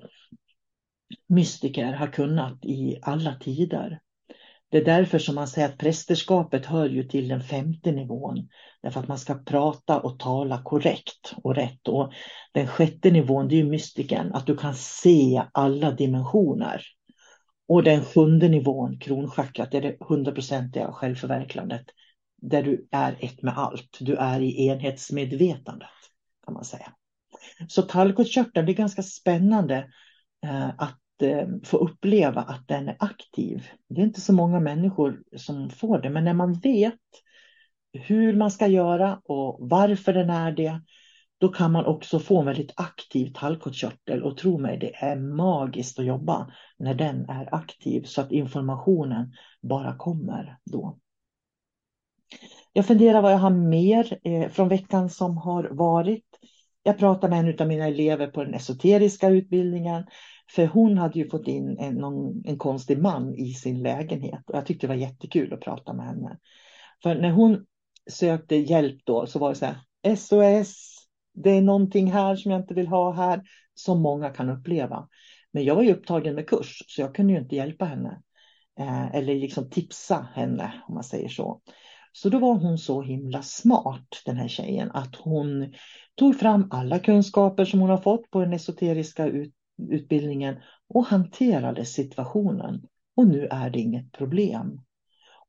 mystiker 1.26 1.92
har 1.92 2.06
kunnat 2.06 2.64
i 2.64 2.98
alla 3.02 3.34
tider. 3.34 4.00
Det 4.72 4.78
är 4.78 4.84
därför 4.84 5.18
som 5.18 5.34
man 5.34 5.48
säger 5.48 5.68
att 5.68 5.78
prästerskapet 5.78 6.66
hör 6.66 6.88
ju 6.88 7.04
till 7.04 7.28
den 7.28 7.40
femte 7.40 7.92
nivån. 7.92 8.48
Därför 8.82 9.00
att 9.00 9.08
man 9.08 9.18
ska 9.18 9.34
prata 9.34 10.00
och 10.00 10.18
tala 10.18 10.62
korrekt 10.62 11.34
och 11.42 11.54
rätt. 11.54 11.88
Och 11.88 12.12
den 12.52 12.66
sjätte 12.66 13.10
nivån, 13.10 13.48
det 13.48 13.54
är 13.54 13.56
ju 13.56 13.70
mystiken, 13.70 14.34
att 14.34 14.46
du 14.46 14.56
kan 14.56 14.74
se 14.74 15.42
alla 15.52 15.90
dimensioner. 15.90 16.82
Och 17.68 17.82
den 17.82 18.04
sjunde 18.04 18.48
nivån, 18.48 18.98
kronchakrat, 18.98 19.70
det 19.70 19.76
är 19.76 19.82
det 19.82 19.96
hundraprocentiga 20.00 20.92
självförverkligandet 20.92 21.86
där 22.42 22.62
du 22.62 22.88
är 22.90 23.16
ett 23.20 23.42
med 23.42 23.58
allt. 23.58 23.98
Du 24.00 24.16
är 24.16 24.40
i 24.40 24.66
enhetsmedvetandet 24.66 25.88
kan 26.44 26.54
man 26.54 26.64
säga. 26.64 26.92
Så 27.68 27.82
tallkottkörteln, 27.82 28.66
det 28.66 28.72
är 28.72 28.76
ganska 28.76 29.02
spännande 29.02 29.76
eh, 30.44 30.68
att 30.68 31.01
Eh, 31.22 31.46
få 31.64 31.76
uppleva 31.76 32.40
att 32.40 32.68
den 32.68 32.88
är 32.88 32.96
aktiv. 32.98 33.68
Det 33.88 34.00
är 34.00 34.04
inte 34.04 34.20
så 34.20 34.32
många 34.32 34.60
människor 34.60 35.22
som 35.36 35.70
får 35.70 35.98
det, 35.98 36.10
men 36.10 36.24
när 36.24 36.34
man 36.34 36.52
vet 36.52 36.94
hur 37.92 38.36
man 38.36 38.50
ska 38.50 38.66
göra 38.66 39.20
och 39.24 39.56
varför 39.60 40.12
den 40.12 40.30
är 40.30 40.52
det, 40.52 40.80
då 41.38 41.48
kan 41.48 41.72
man 41.72 41.86
också 41.86 42.18
få 42.18 42.40
en 42.40 42.46
väldigt 42.46 42.72
aktiv 42.76 43.32
tallkottkörtel 43.34 44.22
och 44.22 44.36
tro 44.36 44.58
mig, 44.58 44.78
det 44.78 44.94
är 44.94 45.16
magiskt 45.16 45.98
att 45.98 46.04
jobba 46.04 46.52
när 46.78 46.94
den 46.94 47.30
är 47.30 47.54
aktiv 47.54 48.02
så 48.02 48.20
att 48.20 48.32
informationen 48.32 49.32
bara 49.62 49.96
kommer 49.96 50.58
då. 50.64 50.98
Jag 52.72 52.86
funderar 52.86 53.22
vad 53.22 53.32
jag 53.32 53.38
har 53.38 53.50
mer 53.50 54.18
eh, 54.24 54.48
från 54.48 54.68
veckan 54.68 55.10
som 55.10 55.36
har 55.36 55.64
varit. 55.64 56.24
Jag 56.82 56.98
pratade 56.98 57.30
med 57.30 57.54
en 57.54 57.60
av 57.60 57.68
mina 57.68 57.86
elever 57.86 58.26
på 58.26 58.44
den 58.44 58.54
esoteriska 58.54 59.28
utbildningen. 59.28 60.06
För 60.54 60.66
hon 60.66 60.98
hade 60.98 61.18
ju 61.18 61.28
fått 61.28 61.48
in 61.48 61.78
en, 61.78 61.94
någon, 61.94 62.42
en 62.44 62.58
konstig 62.58 62.98
man 62.98 63.34
i 63.34 63.54
sin 63.54 63.82
lägenhet 63.82 64.50
och 64.50 64.56
jag 64.56 64.66
tyckte 64.66 64.86
det 64.86 64.88
var 64.88 65.00
jättekul 65.00 65.52
att 65.52 65.60
prata 65.60 65.92
med 65.92 66.06
henne. 66.06 66.38
För 67.02 67.14
när 67.14 67.30
hon 67.30 67.66
sökte 68.10 68.56
hjälp 68.56 69.00
då 69.04 69.26
så 69.26 69.38
var 69.38 69.48
det 69.48 69.54
så 69.54 69.66
här, 69.66 70.16
SOS, 70.16 70.96
det 71.34 71.50
är 71.50 71.62
någonting 71.62 72.12
här 72.12 72.36
som 72.36 72.50
jag 72.50 72.60
inte 72.60 72.74
vill 72.74 72.88
ha 72.88 73.12
här, 73.12 73.42
som 73.74 74.02
många 74.02 74.30
kan 74.30 74.50
uppleva. 74.50 75.08
Men 75.52 75.64
jag 75.64 75.74
var 75.74 75.82
ju 75.82 75.92
upptagen 75.92 76.34
med 76.34 76.48
kurs 76.48 76.82
så 76.86 77.00
jag 77.00 77.14
kunde 77.14 77.32
ju 77.32 77.38
inte 77.38 77.56
hjälpa 77.56 77.84
henne. 77.84 78.22
Eh, 78.78 79.14
eller 79.14 79.34
liksom 79.34 79.70
tipsa 79.70 80.28
henne 80.34 80.72
om 80.88 80.94
man 80.94 81.04
säger 81.04 81.28
så. 81.28 81.60
Så 82.12 82.28
då 82.28 82.38
var 82.38 82.54
hon 82.54 82.78
så 82.78 83.02
himla 83.02 83.42
smart 83.42 84.22
den 84.24 84.36
här 84.36 84.48
tjejen 84.48 84.90
att 84.90 85.16
hon 85.16 85.74
tog 86.14 86.38
fram 86.38 86.68
alla 86.70 86.98
kunskaper 86.98 87.64
som 87.64 87.80
hon 87.80 87.90
har 87.90 87.98
fått 87.98 88.30
på 88.30 88.40
den 88.40 88.52
esoteriska 88.52 89.26
ut, 89.26 89.54
utbildningen 89.90 90.56
och 90.94 91.06
hanterade 91.06 91.84
situationen. 91.84 92.82
Och 93.16 93.26
nu 93.26 93.46
är 93.50 93.70
det 93.70 93.78
inget 93.78 94.12
problem. 94.12 94.80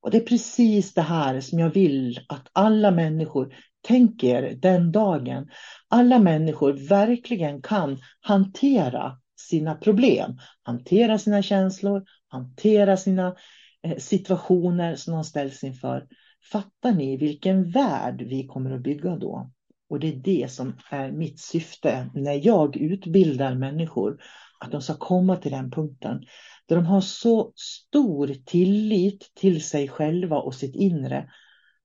Och 0.01 0.11
det 0.11 0.17
är 0.17 0.25
precis 0.25 0.93
det 0.93 1.01
här 1.01 1.41
som 1.41 1.59
jag 1.59 1.69
vill 1.69 2.19
att 2.29 2.47
alla 2.53 2.91
människor 2.91 3.55
tänker 3.81 4.55
den 4.55 4.91
dagen. 4.91 5.49
Alla 5.87 6.19
människor 6.19 6.73
verkligen 6.73 7.61
kan 7.61 7.97
hantera 8.19 9.19
sina 9.39 9.75
problem, 9.75 10.39
hantera 10.63 11.17
sina 11.17 11.41
känslor, 11.41 12.03
hantera 12.27 12.97
sina 12.97 13.35
eh, 13.83 13.97
situationer 13.97 14.95
som 14.95 15.13
de 15.13 15.23
ställs 15.23 15.63
inför. 15.63 16.07
Fattar 16.51 16.91
ni 16.91 17.17
vilken 17.17 17.71
värld 17.71 18.21
vi 18.21 18.47
kommer 18.47 18.71
att 18.71 18.83
bygga 18.83 19.15
då? 19.15 19.51
Och 19.89 19.99
det 19.99 20.07
är 20.07 20.15
det 20.15 20.51
som 20.51 20.77
är 20.89 21.11
mitt 21.11 21.39
syfte 21.39 22.09
när 22.13 22.45
jag 22.45 22.77
utbildar 22.77 23.55
människor. 23.55 24.21
Att 24.59 24.71
de 24.71 24.81
ska 24.81 24.93
komma 24.93 25.35
till 25.35 25.51
den 25.51 25.71
punkten 25.71 26.25
där 26.65 26.75
de 26.75 26.85
har 26.85 27.01
så 27.01 27.51
stor 27.55 28.35
tillit 28.45 29.31
till 29.35 29.63
sig 29.63 29.87
själva 29.87 30.37
och 30.37 30.55
sitt 30.55 30.75
inre 30.75 31.29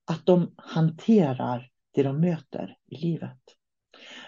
att 0.06 0.26
de 0.26 0.54
hanterar 0.56 1.70
det 1.94 2.02
de 2.02 2.20
möter 2.20 2.76
i 2.86 2.96
livet. 2.96 3.38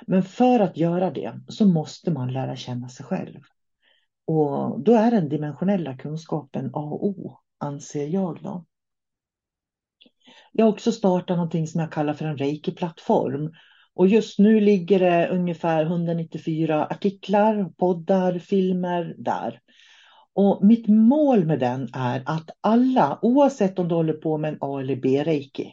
Men 0.07 0.23
för 0.23 0.61
att 0.61 0.77
göra 0.77 1.11
det 1.11 1.41
så 1.49 1.67
måste 1.67 2.11
man 2.11 2.33
lära 2.33 2.57
känna 2.57 2.89
sig 2.89 3.07
själv. 3.07 3.41
Och 4.27 4.81
då 4.81 4.93
är 4.95 5.11
den 5.11 5.29
dimensionella 5.29 5.97
kunskapen 5.97 6.71
A 6.75 6.81
och 6.81 7.05
O, 7.07 7.39
anser 7.59 8.07
jag. 8.07 8.43
Då. 8.43 8.65
Jag 10.53 10.65
har 10.65 10.73
också 10.73 10.93
startat 10.93 11.37
någonting 11.37 11.67
som 11.67 11.81
jag 11.81 11.93
kallar 11.93 12.15
för 12.15 12.25
en 12.25 12.39
reiki-plattform. 12.39 13.53
Och 13.95 14.09
just 14.09 14.39
nu 14.39 14.61
ligger 14.61 15.01
det 15.01 15.29
ungefär 15.29 15.83
194 15.83 16.87
artiklar, 16.87 17.73
poddar, 17.79 18.39
filmer 18.39 19.15
där. 19.19 19.61
Och 20.33 20.65
mitt 20.65 20.89
mål 20.89 21.45
med 21.45 21.59
den 21.59 21.89
är 21.93 22.23
att 22.27 22.51
alla, 22.61 23.19
oavsett 23.23 23.79
om 23.79 23.89
du 23.89 23.95
håller 23.95 24.13
på 24.13 24.39
med 24.39 24.53
en 24.53 24.59
A 24.61 24.81
eller 24.81 24.97
B-reiki, 24.97 25.73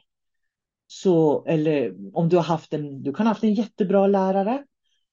så, 0.88 1.45
eller 1.45 1.95
om 2.14 2.30
du 2.30 2.36
har 2.36 2.43
haft 2.43 2.74
en, 2.74 3.04
du 3.04 3.14
kan 3.14 3.26
ha 3.26 3.32
haft 3.32 3.43
en 3.43 3.54
jättebra 3.54 4.08
lärare, 4.08 4.64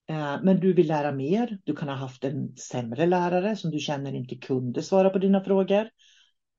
eh, 0.08 0.36
men 0.42 0.60
du 0.60 0.72
vill 0.72 0.88
lära 0.88 1.12
mer. 1.12 1.58
Du 1.64 1.76
kan 1.76 1.88
ha 1.88 1.96
haft 1.96 2.24
en 2.24 2.56
sämre 2.56 3.06
lärare 3.06 3.56
som 3.56 3.70
du 3.70 3.78
känner 3.78 4.14
inte 4.14 4.36
kunde 4.36 4.82
svara 4.82 5.10
på 5.10 5.18
dina 5.18 5.44
frågor. 5.44 5.88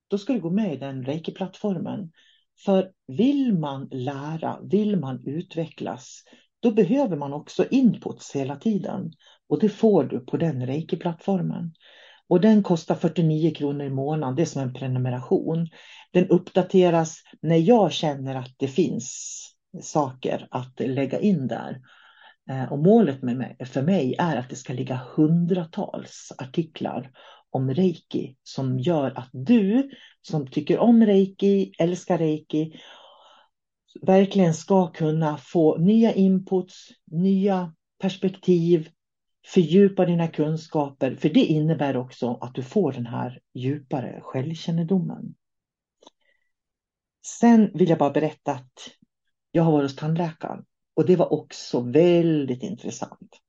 Då 0.08 0.18
ska 0.18 0.34
du 0.34 0.40
gå 0.40 0.50
med 0.50 0.74
i 0.74 0.78
den 0.78 1.06
reiki-plattformen. 1.06 2.12
För 2.58 2.92
vill 3.08 3.54
man 3.54 3.88
lära, 3.92 4.60
vill 4.64 5.00
man 5.00 5.28
utvecklas, 5.28 6.24
då 6.60 6.72
behöver 6.72 7.18
man 7.18 7.34
också 7.34 7.66
inputs 7.72 8.36
hela 8.36 8.56
tiden. 8.56 9.12
Och 9.50 9.60
det 9.60 9.70
får 9.70 10.04
du 10.04 10.20
på 10.20 10.38
den 10.38 10.66
reiki-plattformen. 10.66 11.74
Och 12.28 12.42
den 12.42 12.64
kostar 12.64 12.96
49 12.96 13.54
kronor 13.54 13.86
i 13.86 13.90
månaden, 13.90 14.36
det 14.36 14.42
är 14.42 14.46
som 14.46 14.62
en 14.62 14.74
prenumeration. 14.74 15.70
Den 16.12 16.28
uppdateras 16.28 17.18
när 17.42 17.58
jag 17.58 17.92
känner 17.92 18.36
att 18.36 18.54
det 18.58 18.68
finns 18.68 19.32
saker 19.82 20.48
att 20.52 20.80
lägga 20.80 21.20
in 21.20 21.48
där. 21.48 21.82
Eh, 22.50 22.72
och 22.72 22.80
målet 22.80 23.22
med 23.22 23.38
mig, 23.38 23.58
för 23.66 23.82
mig 23.82 24.16
är 24.20 24.38
att 24.38 24.50
det 24.50 24.56
ska 24.56 24.74
ligga 24.74 25.00
hundratals 25.16 26.32
artiklar 26.38 27.12
om 27.56 27.74
reiki 27.74 28.36
som 28.44 28.80
gör 28.80 29.12
att 29.20 29.30
du 29.32 29.90
som 30.22 30.48
tycker 30.48 30.80
om 30.80 31.06
reiki, 31.06 31.72
älskar 31.80 32.18
reiki, 32.18 32.80
verkligen 34.02 34.54
ska 34.54 34.92
kunna 34.92 35.38
få 35.38 35.78
nya 35.78 36.14
inputs, 36.14 36.90
nya 37.12 37.74
perspektiv, 38.02 38.90
fördjupa 39.46 40.06
dina 40.06 40.28
kunskaper, 40.28 41.16
för 41.16 41.30
det 41.30 41.46
innebär 41.46 41.98
också 41.98 42.38
att 42.42 42.56
du 42.56 42.64
får 42.64 42.92
den 42.92 43.06
här 43.06 43.40
djupare 43.54 44.20
självkännedomen. 44.22 45.36
Sen 47.40 47.72
vill 47.74 47.90
jag 47.90 48.00
bara 48.00 48.12
berätta 48.12 48.52
att 48.52 48.90
jag 49.52 49.64
har 49.64 49.72
varit 49.72 49.92
hos 49.92 49.96
tandläkaren 49.96 50.66
och 50.94 51.06
det 51.06 51.16
var 51.16 51.34
också 51.34 51.82
väldigt 51.82 52.64
intressant. 52.64 53.40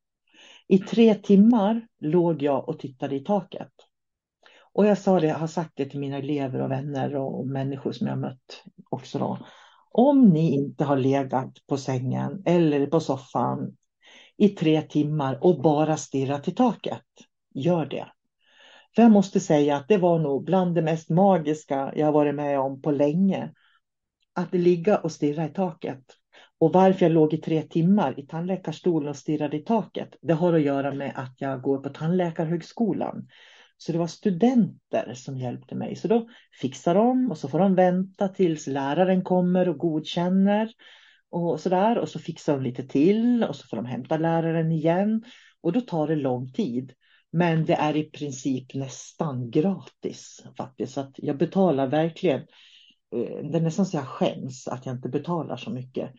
I 0.69 0.79
tre 0.79 1.15
timmar 1.15 1.87
låg 2.01 2.43
jag 2.43 2.69
och 2.69 2.79
tittade 2.79 3.17
i 3.17 3.21
taket. 3.21 3.73
Och 4.77 4.87
jag 4.87 4.99
sa 4.99 5.21
det, 5.21 5.27
jag 5.27 5.39
har 5.39 5.47
sagt 5.47 5.73
det 5.75 5.85
till 5.85 6.01
mina 6.01 6.17
elever 6.17 6.61
och 6.61 6.71
vänner 6.71 7.17
och 7.17 7.47
människor 7.47 7.93
som 7.93 8.07
jag 8.07 8.19
mött 8.19 8.65
också 8.89 9.19
då. 9.19 9.39
Om 9.91 10.29
ni 10.29 10.55
inte 10.55 10.85
har 10.85 10.97
legat 10.97 11.53
på 11.67 11.77
sängen 11.77 12.43
eller 12.47 12.87
på 12.87 13.01
soffan 13.01 13.77
i 14.37 14.49
tre 14.49 14.83
timmar 14.83 15.39
och 15.45 15.63
bara 15.63 15.97
stirrat 15.97 16.49
i 16.49 16.51
taket, 16.51 17.05
gör 17.55 17.87
det. 17.87 18.07
För 18.95 19.03
jag 19.03 19.11
måste 19.11 19.41
säga 19.41 19.77
att 19.77 19.89
det 19.89 19.97
var 19.97 20.19
nog 20.19 20.45
bland 20.45 20.75
det 20.75 20.83
mest 20.83 21.11
magiska 21.11 21.93
jag 21.97 22.13
varit 22.13 22.35
med 22.35 22.61
om 22.61 22.83
på 22.83 22.91
länge. 22.91 23.53
Att 24.35 24.55
ligga 24.55 24.99
och 24.99 25.13
stirra 25.13 25.45
i 25.45 25.49
taket. 25.49 26.05
Och 26.59 26.73
varför 26.73 27.05
jag 27.05 27.13
låg 27.13 27.35
i 27.35 27.39
tre 27.39 27.63
timmar 27.63 28.21
i 28.21 28.27
tandläkarstolen 28.27 29.09
och 29.09 29.17
stirrade 29.17 29.57
i 29.57 29.63
taket, 29.63 30.17
det 30.23 30.35
har 30.35 30.53
att 30.53 30.63
göra 30.63 30.95
med 30.95 31.13
att 31.17 31.35
jag 31.39 31.63
går 31.63 31.79
på 31.79 31.89
tandläkarhögskolan. 31.89 33.27
Så 33.79 33.93
det 33.93 33.99
var 33.99 34.07
studenter 34.07 35.15
som 35.15 35.39
hjälpte 35.39 35.75
mig. 35.75 35.97
Så 35.97 36.09
då 36.09 36.29
fixar 36.61 36.95
de 36.95 37.31
och 37.31 37.39
så 37.39 37.49
får 37.49 37.59
de 37.59 37.75
vänta 37.75 38.29
tills 38.29 38.67
läraren 38.67 39.25
kommer 39.25 39.69
och 39.69 39.79
godkänner 39.79 40.73
och 41.31 41.61
sådär. 41.61 41.99
Och 41.99 42.09
så 42.09 42.19
fixar 42.19 42.55
de 42.55 42.63
lite 42.63 42.83
till 42.83 43.45
och 43.45 43.57
så 43.57 43.67
får 43.67 43.77
de 43.77 43.87
hämta 43.87 44.17
läraren 44.17 44.73
igen. 44.73 45.25
Och 45.61 45.73
då 45.73 45.81
tar 45.81 46.09
det 46.09 46.17
lång 46.17 46.53
tid. 46.53 46.93
Men 47.33 47.65
det 47.65 47.75
är 47.75 47.97
i 47.97 48.11
princip 48.11 48.75
nästan 48.75 49.51
gratis 49.51 50.45
faktiskt. 50.57 50.93
Så 50.93 51.01
att 51.01 51.15
jag 51.17 51.39
betalar 51.39 51.87
verkligen. 51.87 52.41
Eh, 53.17 53.51
det 53.51 53.59
är 53.59 53.61
nästan 53.61 53.87
så 53.87 53.97
jag 53.97 54.07
skäms 54.07 54.69
att 54.69 54.87
jag 54.87 54.95
inte 54.95 55.09
betalar 55.09 55.57
så 55.57 55.71
mycket 55.71 56.11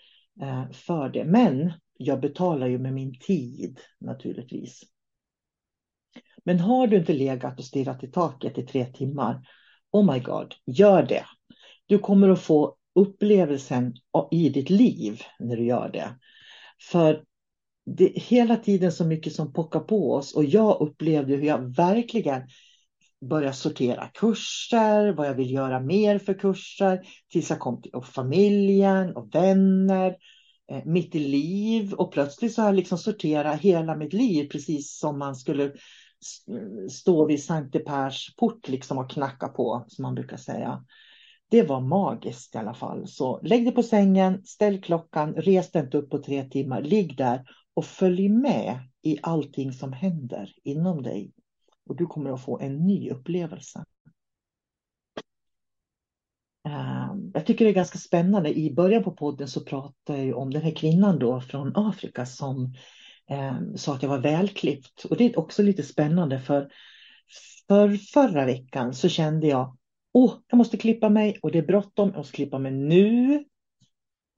eh, 0.42 0.72
för 0.72 1.10
det. 1.10 1.26
Men 1.26 1.74
jag 1.98 2.22
betalar 2.22 2.68
ju 2.68 2.80
med 2.80 2.94
min 2.94 3.20
tid 3.20 3.80
naturligtvis. 4.00 4.84
Men 6.48 6.60
har 6.60 6.88
du 6.88 6.98
inte 6.98 7.14
legat 7.14 7.60
och 7.60 7.66
stirrat 7.66 8.04
i 8.04 8.08
taket 8.08 8.58
i 8.58 8.64
tre 8.64 8.86
timmar, 8.86 9.42
oh 9.92 10.14
my 10.14 10.20
god, 10.20 10.54
gör 10.66 11.04
det. 11.04 11.26
Du 11.86 12.00
kommer 12.00 12.30
att 12.30 12.42
få 12.42 12.76
upplevelsen 12.96 13.94
i 14.32 14.50
ditt 14.50 14.70
liv 14.70 15.22
när 15.40 15.56
du 15.56 15.66
gör 15.66 15.90
det. 15.90 16.10
För 16.92 17.24
det 17.86 18.16
är 18.16 18.20
hela 18.20 18.56
tiden 18.56 18.92
så 18.92 19.06
mycket 19.06 19.34
som 19.34 19.54
pockar 19.54 19.80
på 19.80 20.14
oss 20.14 20.36
och 20.36 20.46
jag 20.46 20.82
upplevde 20.82 21.36
hur 21.36 21.44
jag 21.44 21.76
verkligen 21.76 22.42
började 23.30 23.54
sortera 23.54 24.08
kurser, 24.14 25.14
vad 25.14 25.28
jag 25.28 25.36
vill 25.36 25.52
göra 25.52 25.80
mer 25.80 26.20
för 26.20 26.34
kurser, 26.34 27.02
tills 27.32 27.50
jag 27.50 27.60
kom 27.60 27.82
till 27.82 27.92
familjen 28.14 29.16
och 29.16 29.36
vänner, 29.36 30.16
eh, 30.72 30.86
mitt 30.86 31.16
i 31.16 31.20
liv 31.20 31.94
och 31.94 32.12
plötsligt 32.12 32.54
så 32.54 32.62
har 32.62 32.68
jag 32.68 32.76
liksom 32.76 32.98
sorterat 32.98 33.62
hela 33.62 33.96
mitt 33.96 34.14
liv 34.14 34.50
precis 34.50 35.00
som 35.00 35.20
man 35.20 35.36
skulle 35.36 35.72
stå 36.90 37.26
vid 37.26 37.44
Sankte 37.44 37.80
Pers 37.80 38.36
port 38.36 38.68
liksom 38.68 38.98
och 38.98 39.10
knacka 39.10 39.48
på, 39.48 39.86
som 39.88 40.04
man 40.04 40.16
brukar 40.16 40.38
säga. 40.38 40.86
Det 41.50 41.64
var 41.64 41.82
magiskt 41.82 42.56
i 42.56 42.58
alla 42.58 42.74
fall. 42.74 43.08
Så 43.08 43.42
lägg 43.44 43.66
dig 43.66 43.76
på 43.76 43.84
sängen, 43.84 44.44
ställ 44.46 44.82
klockan, 44.82 45.34
res 45.34 45.72
dig 45.72 45.82
inte 45.82 45.98
upp 45.98 46.10
på 46.10 46.24
tre 46.24 46.44
timmar, 46.44 46.82
ligg 46.82 47.18
där 47.18 47.46
och 47.74 47.86
följ 47.86 48.30
med 48.30 48.80
i 49.02 49.18
allting 49.22 49.72
som 49.74 49.94
händer 49.94 50.54
inom 50.64 51.04
dig. 51.04 51.32
Och 51.86 51.96
du 51.96 52.06
kommer 52.06 52.30
att 52.32 52.42
få 52.42 52.60
en 52.60 52.88
ny 52.88 53.10
upplevelse. 53.10 53.86
Ehm, 56.68 57.32
jag 57.34 57.46
tycker 57.46 57.66
det 57.66 57.72
är 57.72 57.76
ganska 57.76 57.98
spännande. 57.98 58.58
I 58.60 58.74
början 58.74 59.04
på 59.04 59.12
podden 59.12 59.48
så 59.48 59.62
pratade 59.66 60.24
jag 60.24 60.38
om 60.38 60.52
den 60.52 60.62
här 60.62 60.76
kvinnan 60.76 61.20
då 61.20 61.42
från 61.42 61.72
Afrika 61.76 62.26
som 62.26 62.74
eh, 63.30 63.58
sa 63.76 63.96
att 63.96 64.04
jag 64.04 64.10
var 64.10 64.20
välklippt. 64.20 65.06
Och 65.06 65.18
det 65.18 65.26
är 65.26 65.40
också 65.40 65.64
lite 65.64 65.84
spännande 65.84 66.40
för, 66.40 66.70
för 67.68 67.98
förra 67.98 68.46
veckan 68.46 68.94
så 68.94 69.10
kände 69.10 69.48
jag 69.48 69.78
åh, 70.14 70.34
jag 70.48 70.58
måste 70.58 70.78
klippa 70.78 71.10
mig 71.10 71.40
och 71.42 71.52
det 71.52 71.58
är 71.58 71.68
bråttom, 71.68 72.10
jag 72.10 72.18
måste 72.18 72.36
klippa 72.36 72.60
mig 72.60 72.72
nu. 72.72 73.34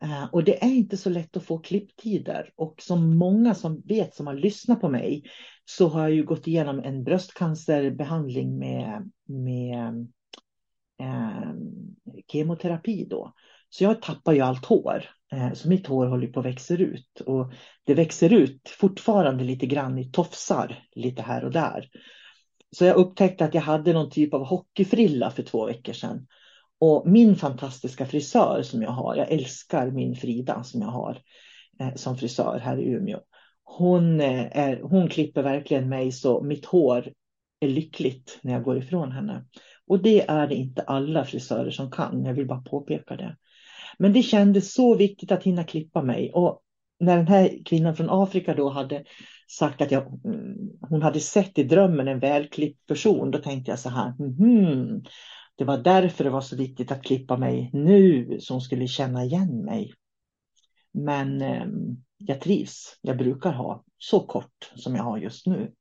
Eh, 0.04 0.26
och 0.32 0.44
det 0.44 0.64
är 0.64 0.70
inte 0.72 0.98
så 0.98 1.10
lätt 1.10 1.38
att 1.38 1.46
få 1.46 1.60
klipptider 1.60 2.54
och 2.56 2.82
som 2.82 3.18
många 3.18 3.56
som 3.56 3.82
vet 3.86 4.16
som 4.16 4.28
har 4.28 4.34
lyssnat 4.34 4.82
på 4.82 4.90
mig 4.90 5.24
så 5.66 5.88
har 5.88 6.02
jag 6.02 6.12
ju 6.12 6.24
gått 6.24 6.48
igenom 6.48 6.80
en 6.80 7.04
bröstcancerbehandling 7.04 8.60
med, 8.60 9.12
med 9.26 10.08
eh, 11.00 11.54
kemoterapi 12.28 13.06
då. 13.10 13.34
Så 13.70 13.84
jag 13.84 14.02
tappar 14.02 14.34
ju 14.34 14.42
allt 14.42 14.66
hår. 14.66 15.04
Eh, 15.32 15.54
så 15.54 15.70
mitt 15.70 15.88
hår 15.88 16.08
håller 16.08 16.28
på 16.28 16.40
att 16.40 16.46
växa 16.46 16.74
ut. 16.74 17.22
Och 17.26 17.54
det 17.86 17.94
växer 17.94 18.34
ut 18.34 18.70
fortfarande 18.70 19.44
lite 19.44 19.66
grann 19.66 19.98
i 19.98 20.12
tofsar 20.12 20.84
lite 20.96 21.22
här 21.22 21.44
och 21.46 21.52
där. 21.52 21.90
Så 22.72 22.86
jag 22.86 22.96
upptäckte 22.96 23.46
att 23.46 23.54
jag 23.54 23.62
hade 23.62 23.94
någon 23.94 24.10
typ 24.10 24.34
av 24.34 24.46
hockeyfrilla 24.46 25.32
för 25.32 25.44
två 25.44 25.66
veckor 25.66 25.94
sedan. 25.94 26.28
Och 26.80 27.08
min 27.08 27.36
fantastiska 27.36 28.06
frisör 28.06 28.62
som 28.64 28.82
jag 28.82 28.92
har, 28.92 29.16
jag 29.16 29.32
älskar 29.32 29.92
min 29.92 30.16
Frida 30.16 30.64
som 30.64 30.82
jag 30.82 30.90
har 30.90 31.22
eh, 31.80 31.96
som 31.96 32.18
frisör 32.18 32.60
här 32.60 32.78
i 32.78 32.86
Umeå. 32.86 33.20
Hon, 33.64 34.22
eh, 34.22 34.58
är, 34.58 34.82
hon 34.82 35.10
klipper 35.10 35.44
verkligen 35.44 35.90
mig 35.90 36.12
så 36.12 36.42
mitt 36.42 36.66
hår 36.66 37.12
är 37.60 37.68
lyckligt 37.68 38.40
när 38.42 38.54
jag 38.54 38.64
går 38.64 38.78
ifrån 38.78 39.12
henne. 39.12 39.46
Och 39.88 40.02
det 40.02 40.30
är 40.30 40.48
det 40.48 40.56
inte 40.56 40.82
alla 40.82 41.26
frisörer 41.26 41.72
som 41.72 41.92
kan, 41.92 42.26
jag 42.26 42.34
vill 42.34 42.48
bara 42.48 42.62
påpeka 42.62 43.16
det. 43.16 43.36
Men 44.00 44.14
det 44.14 44.24
kändes 44.24 44.74
så 44.74 44.96
viktigt 44.96 45.32
att 45.32 45.44
hinna 45.44 45.64
klippa 45.64 46.02
mig. 46.02 46.32
Och 46.34 46.62
när 47.00 47.18
den 47.18 47.28
här 47.28 47.64
kvinnan 47.66 47.96
från 47.96 48.10
Afrika 48.10 48.54
då 48.54 48.70
hade 48.70 49.04
sagt 49.48 49.82
att 49.82 49.92
jag, 49.92 50.26
mm, 50.26 50.56
hon 50.82 51.02
hade 51.02 51.20
sett 51.20 51.58
i 51.58 51.64
drömmen 51.64 52.08
en 52.08 52.20
välklippt 52.20 52.86
person, 52.88 53.32
då 53.32 53.38
tänkte 53.38 53.72
jag 53.72 53.80
så 53.80 53.90
här, 53.90 54.14
mm, 54.20 55.04
det 55.58 55.64
var 55.64 55.78
därför 55.78 56.24
det 56.24 56.30
var 56.30 56.42
så 56.42 56.56
viktigt 56.56 56.92
att 56.92 57.04
klippa 57.04 57.38
mig 57.38 57.70
nu, 57.74 58.38
så 58.40 58.54
hon 58.54 58.62
skulle 58.62 58.88
känna 58.88 59.24
igen 59.24 59.66
mig. 59.66 59.94
Men 60.94 61.42
eh, 61.42 61.66
jag 62.18 62.42
trivs, 62.42 63.00
jag 63.02 63.18
brukar 63.18 63.52
ha 63.52 63.84
så 63.98 64.20
kort 64.20 64.72
som 64.76 64.96
jag 64.96 65.04
har 65.04 65.18
just 65.18 65.46
nu. 65.46 65.72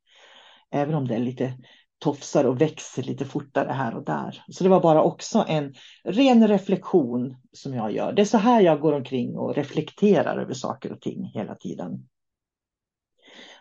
Även 0.71 0.95
om 0.95 1.09
det 1.09 1.15
är 1.15 1.21
lite 1.21 1.55
tofsar 1.99 2.45
och 2.45 2.61
växer 2.61 3.03
lite 3.03 3.25
fortare 3.25 3.73
här 3.73 3.97
och 3.97 4.05
där. 4.05 4.45
Så 4.49 4.65
det 4.65 4.71
var 4.71 4.81
bara 4.81 5.03
också 5.03 5.45
en 5.49 5.75
ren 6.05 6.49
reflektion 6.49 7.37
som 7.53 7.75
jag 7.75 7.93
gör. 7.93 8.13
Det 8.13 8.23
är 8.23 8.27
så 8.27 8.39
här 8.39 8.61
jag 8.61 8.81
går 8.81 8.93
omkring 8.93 9.37
och 9.37 9.55
reflekterar 9.55 10.39
över 10.39 10.55
saker 10.55 10.93
och 10.93 11.01
ting 11.01 11.25
hela 11.35 11.55
tiden. 11.55 12.09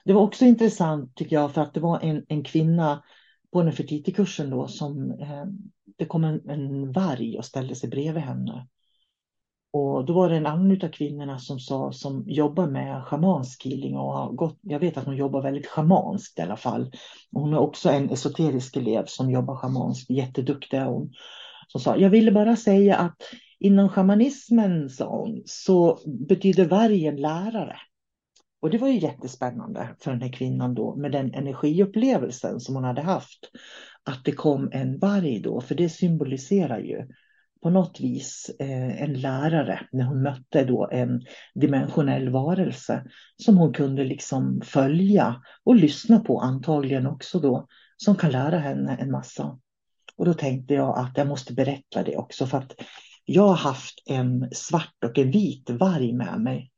Det 0.05 0.13
var 0.13 0.21
också 0.21 0.45
intressant 0.45 1.15
tycker 1.15 1.35
jag 1.35 1.53
för 1.53 1.61
att 1.61 1.73
det 1.73 1.79
var 1.79 1.99
en, 1.99 2.25
en 2.27 2.43
kvinna 2.43 3.03
på 3.53 3.63
Nefertiti-kursen 3.63 4.49
då 4.49 4.67
som 4.67 5.11
eh, 5.11 5.45
det 5.97 6.05
kom 6.05 6.23
en, 6.23 6.49
en 6.49 6.91
varg 6.91 7.37
och 7.37 7.45
ställde 7.45 7.75
sig 7.75 7.89
bredvid 7.89 8.23
henne. 8.23 8.67
Och 9.77 10.05
då 10.05 10.13
var 10.13 10.29
det 10.29 10.35
en 10.35 10.45
annan 10.45 10.79
av 10.83 10.87
kvinnorna 10.87 11.39
som 11.39 11.59
sa 11.59 11.91
som 11.91 12.23
jobbar 12.27 12.67
med 12.67 13.03
schamansk 13.03 13.65
healing 13.65 13.97
och 13.97 14.13
har 14.13 14.31
gått, 14.31 14.59
jag 14.61 14.79
vet 14.79 14.97
att 14.97 15.05
hon 15.05 15.15
jobbar 15.15 15.41
väldigt 15.41 15.67
schamanskt 15.67 16.39
i 16.39 16.41
alla 16.41 16.57
fall. 16.57 16.91
Hon 17.31 17.53
är 17.53 17.57
också 17.57 17.89
en 17.89 18.09
esoterisk 18.09 18.77
elev 18.77 19.05
som 19.05 19.31
jobbar 19.31 19.55
schamanskt, 19.55 20.09
jätteduktig 20.09 20.77
är 20.77 20.85
hon. 20.85 21.13
Som 21.67 21.81
sa, 21.81 21.97
jag 21.97 22.09
ville 22.09 22.31
bara 22.31 22.55
säga 22.55 22.95
att 22.95 23.17
inom 23.59 23.89
shamanismen, 23.89 24.89
sa 24.89 25.17
hon, 25.17 25.41
så 25.45 25.99
betyder 26.29 26.65
vargen 26.65 27.15
lärare. 27.15 27.77
Och 28.61 28.69
det 28.69 28.77
var 28.77 28.87
ju 28.87 28.99
jättespännande 28.99 29.89
för 29.99 30.11
den 30.11 30.21
här 30.21 30.31
kvinnan 30.31 30.73
då 30.73 30.95
med 30.95 31.11
den 31.11 31.33
energiupplevelsen 31.33 32.59
som 32.59 32.75
hon 32.75 32.83
hade 32.83 33.01
haft. 33.01 33.49
Att 34.03 34.25
det 34.25 34.31
kom 34.31 34.69
en 34.71 34.99
varg 34.99 35.39
då, 35.39 35.61
för 35.61 35.75
det 35.75 35.89
symboliserar 35.89 36.79
ju 36.79 37.07
på 37.61 37.69
något 37.69 37.99
vis 37.99 38.51
eh, 38.59 39.01
en 39.01 39.13
lärare 39.13 39.79
när 39.91 40.03
hon 40.03 40.21
mötte 40.21 40.63
då 40.63 40.89
en 40.91 41.21
dimensionell 41.55 42.29
varelse 42.29 43.03
som 43.43 43.57
hon 43.57 43.73
kunde 43.73 44.03
liksom 44.03 44.61
följa 44.65 45.41
och 45.63 45.75
lyssna 45.75 46.19
på 46.19 46.39
antagligen 46.39 47.07
också 47.07 47.39
då 47.39 47.67
som 47.97 48.15
kan 48.15 48.31
lära 48.31 48.57
henne 48.57 48.97
en 48.99 49.11
massa. 49.11 49.59
Och 50.17 50.25
då 50.25 50.33
tänkte 50.33 50.73
jag 50.73 50.99
att 50.99 51.17
jag 51.17 51.27
måste 51.27 51.53
berätta 51.53 52.03
det 52.03 52.17
också 52.17 52.45
för 52.45 52.57
att 52.57 52.73
jag 53.25 53.47
har 53.47 53.55
haft 53.55 54.03
en 54.05 54.49
svart 54.51 55.03
och 55.05 55.17
en 55.17 55.31
vit 55.31 55.69
varg 55.69 56.13
med 56.13 56.41
mig 56.41 56.71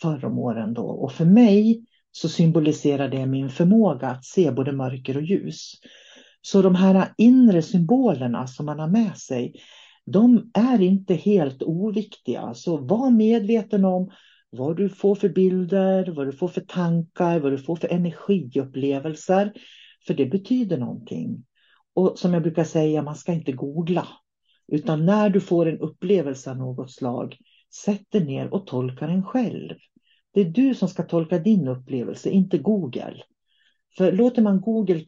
förr 0.00 0.24
om 0.24 0.38
åren 0.38 0.74
då 0.74 0.86
och 0.86 1.12
för 1.12 1.24
mig 1.24 1.84
så 2.12 2.28
symboliserar 2.28 3.08
det 3.08 3.26
min 3.26 3.50
förmåga 3.50 4.08
att 4.08 4.24
se 4.24 4.50
både 4.50 4.72
mörker 4.72 5.16
och 5.16 5.22
ljus. 5.22 5.72
Så 6.42 6.62
de 6.62 6.74
här 6.74 7.14
inre 7.16 7.62
symbolerna 7.62 8.46
som 8.46 8.66
man 8.66 8.78
har 8.78 8.88
med 8.88 9.16
sig 9.16 9.54
de 10.04 10.50
är 10.54 10.82
inte 10.82 11.14
helt 11.14 11.62
oviktiga. 11.62 12.54
Så 12.54 12.76
var 12.76 13.10
medveten 13.10 13.84
om 13.84 14.10
vad 14.50 14.76
du 14.76 14.88
får 14.88 15.14
för 15.14 15.28
bilder, 15.28 16.12
vad 16.16 16.26
du 16.26 16.32
får 16.32 16.48
för 16.48 16.60
tankar, 16.60 17.40
vad 17.40 17.52
du 17.52 17.58
får 17.58 17.76
för 17.76 17.88
energiupplevelser. 17.88 19.52
För 20.06 20.14
det 20.14 20.26
betyder 20.26 20.78
någonting. 20.78 21.44
Och 21.94 22.18
som 22.18 22.34
jag 22.34 22.42
brukar 22.42 22.64
säga, 22.64 23.02
man 23.02 23.16
ska 23.16 23.32
inte 23.32 23.52
googla. 23.52 24.08
Utan 24.68 25.06
när 25.06 25.30
du 25.30 25.40
får 25.40 25.66
en 25.66 25.78
upplevelse 25.78 26.50
av 26.50 26.56
något 26.56 26.90
slag, 26.90 27.36
sätt 27.84 28.10
dig 28.10 28.24
ner 28.24 28.54
och 28.54 28.66
tolka 28.66 29.06
den 29.06 29.22
själv. 29.22 29.74
Det 30.34 30.40
är 30.40 30.44
du 30.44 30.74
som 30.74 30.88
ska 30.88 31.02
tolka 31.02 31.38
din 31.38 31.68
upplevelse, 31.68 32.30
inte 32.30 32.58
Google. 32.58 33.22
För 33.96 34.12
låter 34.12 34.42
man 34.42 34.60
Google 34.60 35.04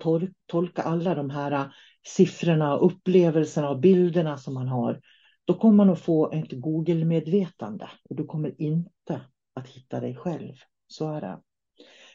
tolka 0.47 0.83
alla 0.83 1.15
de 1.15 1.31
här 1.31 1.73
siffrorna, 2.07 2.77
upplevelserna 2.77 3.71
och 3.71 3.81
bilderna 3.81 4.39
som 4.39 4.55
man 4.55 4.69
har, 4.69 5.01
då 5.45 5.55
kommer 5.55 5.75
man 5.75 5.91
att 5.91 6.01
få 6.01 6.33
ett 6.33 6.53
Google-medvetande 6.53 7.89
och 8.09 8.17
du 8.17 8.25
kommer 8.25 8.63
inte 8.63 9.21
att 9.55 9.69
hitta 9.69 10.01
dig 10.01 10.15
själv. 10.15 10.53
Så 10.87 11.13
är 11.13 11.21
det. 11.21 11.39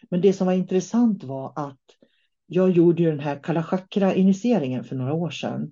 Men 0.09 0.21
det 0.21 0.33
som 0.33 0.47
var 0.47 0.53
intressant 0.53 1.23
var 1.23 1.53
att 1.55 1.79
jag 2.45 2.71
gjorde 2.71 3.03
ju 3.03 3.09
den 3.09 3.19
här 3.19 3.43
kalachakra 3.43 4.13
initieringen 4.13 4.83
för 4.83 4.95
några 4.95 5.13
år 5.13 5.29
sedan. 5.29 5.71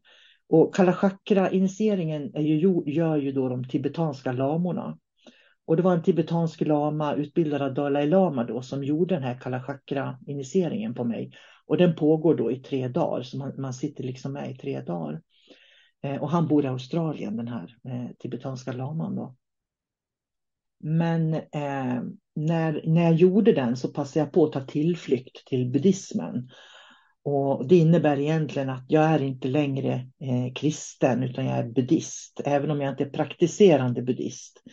Och 0.49 0.76
Kala 0.76 0.93
Chakra-initieringen 0.93 2.32
gör 2.86 3.17
ju 3.17 3.32
då 3.32 3.49
de 3.49 3.67
tibetanska 3.67 4.32
lamorna. 4.32 4.97
Och 5.65 5.76
det 5.76 5.82
var 5.84 5.93
en 5.93 6.03
tibetansk 6.03 6.61
lama 6.61 7.15
utbildad 7.15 7.61
av 7.61 7.74
Dalai 7.74 8.07
Lama 8.07 8.43
då 8.43 8.61
som 8.61 8.84
gjorde 8.84 9.15
den 9.15 9.24
här 9.24 9.39
kalachakra 9.39 10.17
initieringen 10.28 10.95
på 10.95 11.03
mig. 11.03 11.32
Och 11.70 11.78
den 11.78 11.95
pågår 11.95 12.36
då 12.36 12.51
i 12.51 12.55
tre 12.55 12.88
dagar, 12.88 13.24
så 13.24 13.38
man, 13.38 13.53
man 13.57 13.74
sitter 13.74 14.03
liksom 14.03 14.34
med 14.34 14.51
i 14.51 14.57
tre 14.57 14.82
dagar. 14.82 15.22
Eh, 16.03 16.22
och 16.22 16.30
han 16.30 16.47
bor 16.47 16.65
i 16.65 16.67
Australien, 16.67 17.38
den 17.38 17.47
här 17.47 17.76
eh, 17.86 18.15
tibetanska 18.20 18.72
laman. 18.72 19.15
Då. 19.15 19.36
Men 20.80 21.34
eh, 21.34 22.01
när, 22.36 22.82
när 22.86 23.03
jag 23.03 23.13
gjorde 23.13 23.53
den 23.53 23.78
så 23.78 23.88
passade 23.88 24.26
jag 24.26 24.34
på 24.34 24.45
att 24.45 24.51
ta 24.51 24.61
tillflykt 24.61 25.47
till 25.47 25.72
buddhismen. 25.72 26.49
Och 27.24 27.67
det 27.67 27.76
innebär 27.76 28.20
egentligen 28.20 28.70
att 28.70 28.86
jag 28.88 29.03
är 29.03 29.22
inte 29.22 29.47
längre 29.47 29.93
eh, 29.93 30.53
kristen 30.55 31.24
utan 31.24 31.45
jag 31.45 31.57
är 31.57 31.70
buddhist, 31.70 32.41
även 32.45 32.72
om 32.72 32.82
jag 32.82 32.93
inte 32.93 33.03
är 33.03 33.09
praktiserande 33.09 34.01
buddhist. 34.01 34.63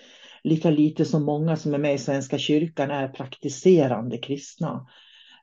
Lika 0.44 0.70
lite 0.70 1.04
som 1.04 1.24
många 1.24 1.56
som 1.56 1.74
är 1.74 1.78
med 1.78 1.94
i 1.94 1.98
Svenska 1.98 2.38
kyrkan 2.38 2.90
är 2.90 3.08
praktiserande 3.08 4.18
kristna. 4.18 4.86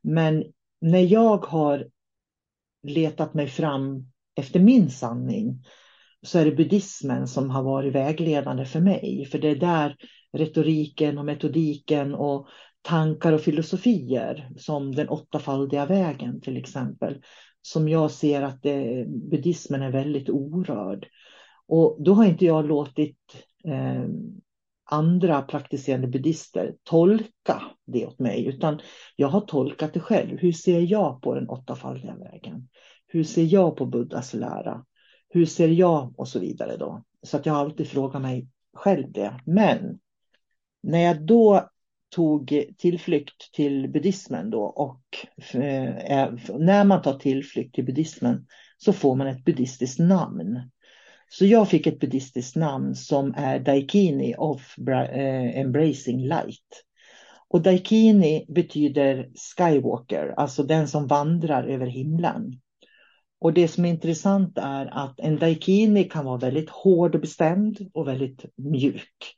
Men 0.02 0.44
när 0.84 1.00
jag 1.00 1.46
har 1.46 1.88
letat 2.84 3.34
mig 3.34 3.48
fram 3.48 4.12
efter 4.36 4.60
min 4.60 4.90
sanning 4.90 5.64
så 6.22 6.40
är 6.40 6.46
det 6.46 6.52
buddhismen 6.52 7.28
som 7.28 7.50
har 7.50 7.64
varit 7.64 7.96
vägledande 7.96 8.66
för 8.66 8.80
mig. 8.80 9.28
För 9.32 9.40
det 9.40 9.50
är 9.50 9.56
där 9.56 9.96
retoriken 10.34 11.18
och 11.18 11.26
metodiken 11.26 12.16
och 12.16 12.48
tankar 12.82 13.34
och 13.34 13.42
filosofier 13.42 14.50
som 14.58 14.96
den 14.96 15.10
åttafaldiga 15.10 15.86
vägen 15.86 16.42
till 16.42 16.58
exempel. 16.58 17.22
Som 17.62 17.90
jag 17.90 18.12
ser 18.12 18.42
att 18.42 18.62
det, 18.62 19.06
buddhismen 19.08 19.82
är 19.82 19.92
väldigt 19.92 20.30
orörd. 20.30 21.08
Och 21.68 21.98
då 22.00 22.14
har 22.14 22.26
inte 22.26 22.46
jag 22.46 22.68
låtit 22.68 23.18
eh, 23.68 24.06
andra 24.94 25.42
praktiserande 25.42 26.08
buddister 26.08 26.76
tolka 26.84 27.62
det 27.86 28.06
åt 28.06 28.20
mig, 28.20 28.46
utan 28.46 28.80
jag 29.16 29.28
har 29.28 29.42
tolkat 29.42 29.94
det 29.94 30.00
själv. 30.00 30.38
Hur 30.40 30.52
ser 30.52 30.80
jag 30.80 31.22
på 31.22 31.36
den 31.36 31.50
åttafaldiga 31.50 32.16
vägen? 32.16 32.70
Hur 33.08 33.24
ser 33.24 33.44
jag 33.44 33.76
på 33.76 33.86
Buddhas 33.86 34.34
lära? 34.34 34.86
Hur 35.30 35.46
ser 35.46 35.68
jag 35.68 36.20
och 36.20 36.28
så 36.28 36.40
vidare 36.40 36.78
då? 36.78 37.04
Så 37.24 37.38
att 37.38 37.46
jag 37.46 37.56
alltid 37.56 37.88
frågar 37.88 38.20
mig 38.20 38.48
själv 38.74 39.12
det. 39.12 39.42
Men 39.46 40.00
när 40.84 41.00
jag 41.00 41.26
då 41.26 41.70
tog 42.16 42.66
tillflykt 42.78 43.54
till 43.54 43.92
buddhismen 43.92 44.50
då 44.50 44.64
och 44.64 45.04
eh, 45.54 45.98
eh 45.98 46.34
när 46.60 46.84
man 46.84 47.02
tar 47.02 47.20
tillflykt 47.20 47.76
till 47.76 47.86
buddhismen 47.86 48.48
så 48.78 48.94
får 48.94 49.16
man 49.16 49.28
ett 49.28 49.46
buddhistiskt 49.46 50.00
namn. 50.00 50.70
Så 51.38 51.46
jag 51.46 51.70
fick 51.70 51.88
ett 51.88 52.00
buddhistiskt 52.00 52.56
namn 52.56 52.96
som 52.96 53.34
är 53.38 53.60
Daikini 53.60 54.36
of 54.38 54.76
eh, 54.90 55.60
Embracing 55.60 56.28
Light. 56.28 56.84
Och 57.48 57.62
Daikini 57.62 58.46
betyder 58.50 59.30
Skywalker, 59.58 60.34
alltså 60.38 60.64
den 60.64 60.88
som 60.88 61.08
vandrar 61.08 61.64
över 61.64 61.86
himlen. 61.86 62.62
Och 63.40 63.54
det 63.54 63.68
som 63.68 63.86
är 63.86 63.90
intressant 63.90 64.58
är 64.58 64.86
att 64.86 65.20
en 65.20 65.40
Daikini 65.40 66.04
kan 66.04 66.26
vara 66.26 66.38
väldigt 66.38 66.70
hård 66.70 67.16
och 67.16 67.22
bestämd 67.22 67.90
och 67.94 68.08
väldigt 68.08 68.46
mjuk. 68.56 69.38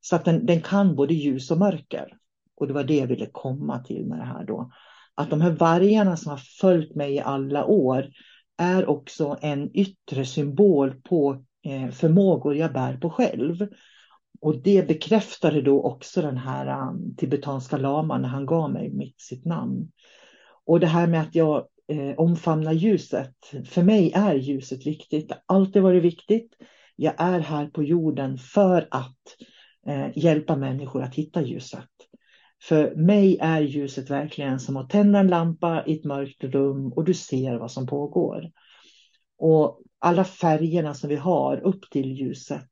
Så 0.00 0.16
att 0.16 0.24
den, 0.24 0.46
den 0.46 0.60
kan 0.60 0.96
både 0.96 1.14
ljus 1.14 1.50
och 1.50 1.58
mörker. 1.58 2.16
Och 2.56 2.66
det 2.66 2.72
var 2.72 2.84
det 2.84 2.96
jag 2.96 3.06
ville 3.06 3.26
komma 3.32 3.78
till 3.78 4.06
med 4.06 4.18
det 4.18 4.24
här 4.24 4.44
då. 4.44 4.70
att 5.14 5.30
de 5.30 5.40
här 5.40 5.50
vargarna 5.50 6.16
som 6.16 6.30
har 6.30 6.40
följt 6.60 6.94
mig 6.94 7.14
i 7.14 7.20
alla 7.20 7.64
år 7.64 8.06
är 8.60 8.88
också 8.88 9.38
en 9.40 9.76
yttre 9.76 10.24
symbol 10.24 10.94
på 10.94 11.44
eh, 11.64 11.90
förmågor 11.90 12.56
jag 12.56 12.72
bär 12.72 12.96
på 12.96 13.10
själv. 13.10 13.68
Och 14.40 14.62
det 14.62 14.88
bekräftade 14.88 15.62
då 15.62 15.82
också 15.82 16.22
den 16.22 16.36
här 16.36 16.88
um, 16.88 17.14
tibetanska 17.16 17.76
laman 17.76 18.22
när 18.22 18.28
han 18.28 18.46
gav 18.46 18.72
mig 18.72 18.90
mitt, 18.90 19.20
sitt 19.20 19.44
namn. 19.44 19.90
Och 20.66 20.80
det 20.80 20.86
här 20.86 21.06
med 21.06 21.20
att 21.20 21.34
jag 21.34 21.66
eh, 21.88 22.14
omfamnar 22.16 22.72
ljuset. 22.72 23.34
För 23.64 23.82
mig 23.82 24.12
är 24.12 24.34
ljuset 24.34 24.86
viktigt. 24.86 25.28
Det 25.28 25.34
har 25.46 25.56
alltid 25.56 25.82
varit 25.82 26.02
viktigt. 26.02 26.52
Jag 26.96 27.14
är 27.18 27.40
här 27.40 27.66
på 27.66 27.82
jorden 27.82 28.38
för 28.38 28.88
att 28.90 29.36
eh, 29.86 30.18
hjälpa 30.18 30.56
människor 30.56 31.02
att 31.02 31.14
hitta 31.14 31.42
ljuset. 31.42 31.89
För 32.62 32.94
mig 32.94 33.38
är 33.40 33.60
ljuset 33.60 34.10
verkligen 34.10 34.60
som 34.60 34.76
att 34.76 34.90
tända 34.90 35.18
en 35.18 35.28
lampa 35.28 35.84
i 35.86 35.98
ett 35.98 36.04
mörkt 36.04 36.44
rum 36.44 36.92
och 36.92 37.04
du 37.04 37.14
ser 37.14 37.58
vad 37.58 37.70
som 37.70 37.86
pågår. 37.86 38.50
Och 39.38 39.80
alla 39.98 40.24
färgerna 40.24 40.94
som 40.94 41.08
vi 41.08 41.16
har 41.16 41.60
upp 41.60 41.90
till 41.90 42.12
ljuset 42.12 42.70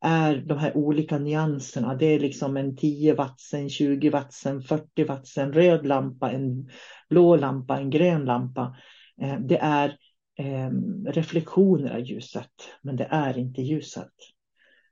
är 0.00 0.36
de 0.36 0.58
här 0.58 0.76
olika 0.76 1.18
nyanserna. 1.18 1.94
Det 1.94 2.06
är 2.06 2.20
liksom 2.20 2.56
en 2.56 2.76
10 2.76 3.14
wattsen, 3.14 3.70
20 3.70 4.10
wattsen, 4.10 4.62
40 4.62 5.04
wattsen, 5.04 5.52
röd 5.52 5.86
lampa, 5.86 6.30
en 6.30 6.70
blå 7.08 7.36
lampa, 7.36 7.78
en 7.78 7.90
grön 7.90 8.24
lampa. 8.24 8.76
Eh, 9.22 9.38
det 9.40 9.58
är 9.58 9.96
ehm, 10.38 11.06
reflektioner 11.06 11.94
av 11.94 12.00
ljuset, 12.00 12.50
men 12.82 12.96
det 12.96 13.08
är 13.10 13.38
inte 13.38 13.62
ljuset. 13.62 14.12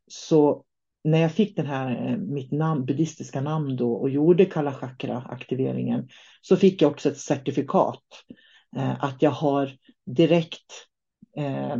Så 0.06 0.64
när 1.04 1.18
jag 1.18 1.32
fick 1.32 1.56
den 1.56 1.66
här, 1.66 2.06
eh, 2.06 2.16
mitt 2.16 2.52
namn, 2.52 2.84
buddhistiska 2.84 3.40
namn 3.40 3.76
då 3.76 3.92
och 3.92 4.10
gjorde 4.10 4.44
Kala 4.44 4.72
Chakra-aktiveringen 4.72 6.08
så 6.40 6.56
fick 6.56 6.82
jag 6.82 6.90
också 6.90 7.08
ett 7.08 7.18
certifikat 7.18 8.02
eh, 8.76 9.04
att 9.04 9.22
jag 9.22 9.30
har 9.30 9.72
direkt, 10.06 10.72
eh, 11.36 11.76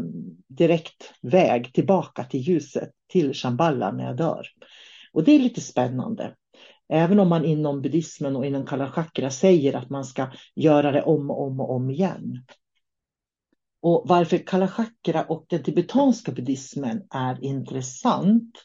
direkt 0.49 1.13
väg 1.23 1.73
tillbaka 1.73 2.25
till 2.25 2.41
ljuset, 2.41 2.91
till 3.09 3.35
Shambhala 3.35 3.93
när 3.93 4.05
jag 4.05 4.17
dör. 4.17 4.47
Och 5.13 5.25
det 5.25 5.33
är 5.33 5.39
lite 5.39 5.61
spännande. 5.61 6.35
Även 6.89 7.21
om 7.21 7.29
man 7.29 7.45
inom 7.45 7.83
buddhismen 7.83 8.37
och 8.37 8.47
inom 8.47 8.67
Kala 8.67 8.91
Chakra 8.91 9.31
säger 9.31 9.75
att 9.77 9.91
man 9.91 10.05
ska 10.05 10.27
göra 10.55 10.93
det 10.93 11.03
om 11.03 11.31
och 11.31 11.43
om 11.43 11.61
och 11.61 11.71
om 11.71 11.91
igen. 11.91 12.45
Och 13.81 14.05
varför 14.07 14.39
Kala 14.39 14.69
Chakra 14.69 15.25
och 15.25 15.45
den 15.49 15.63
tibetanska 15.63 16.33
buddhismen 16.33 17.03
är 17.11 17.45
intressant 17.45 18.65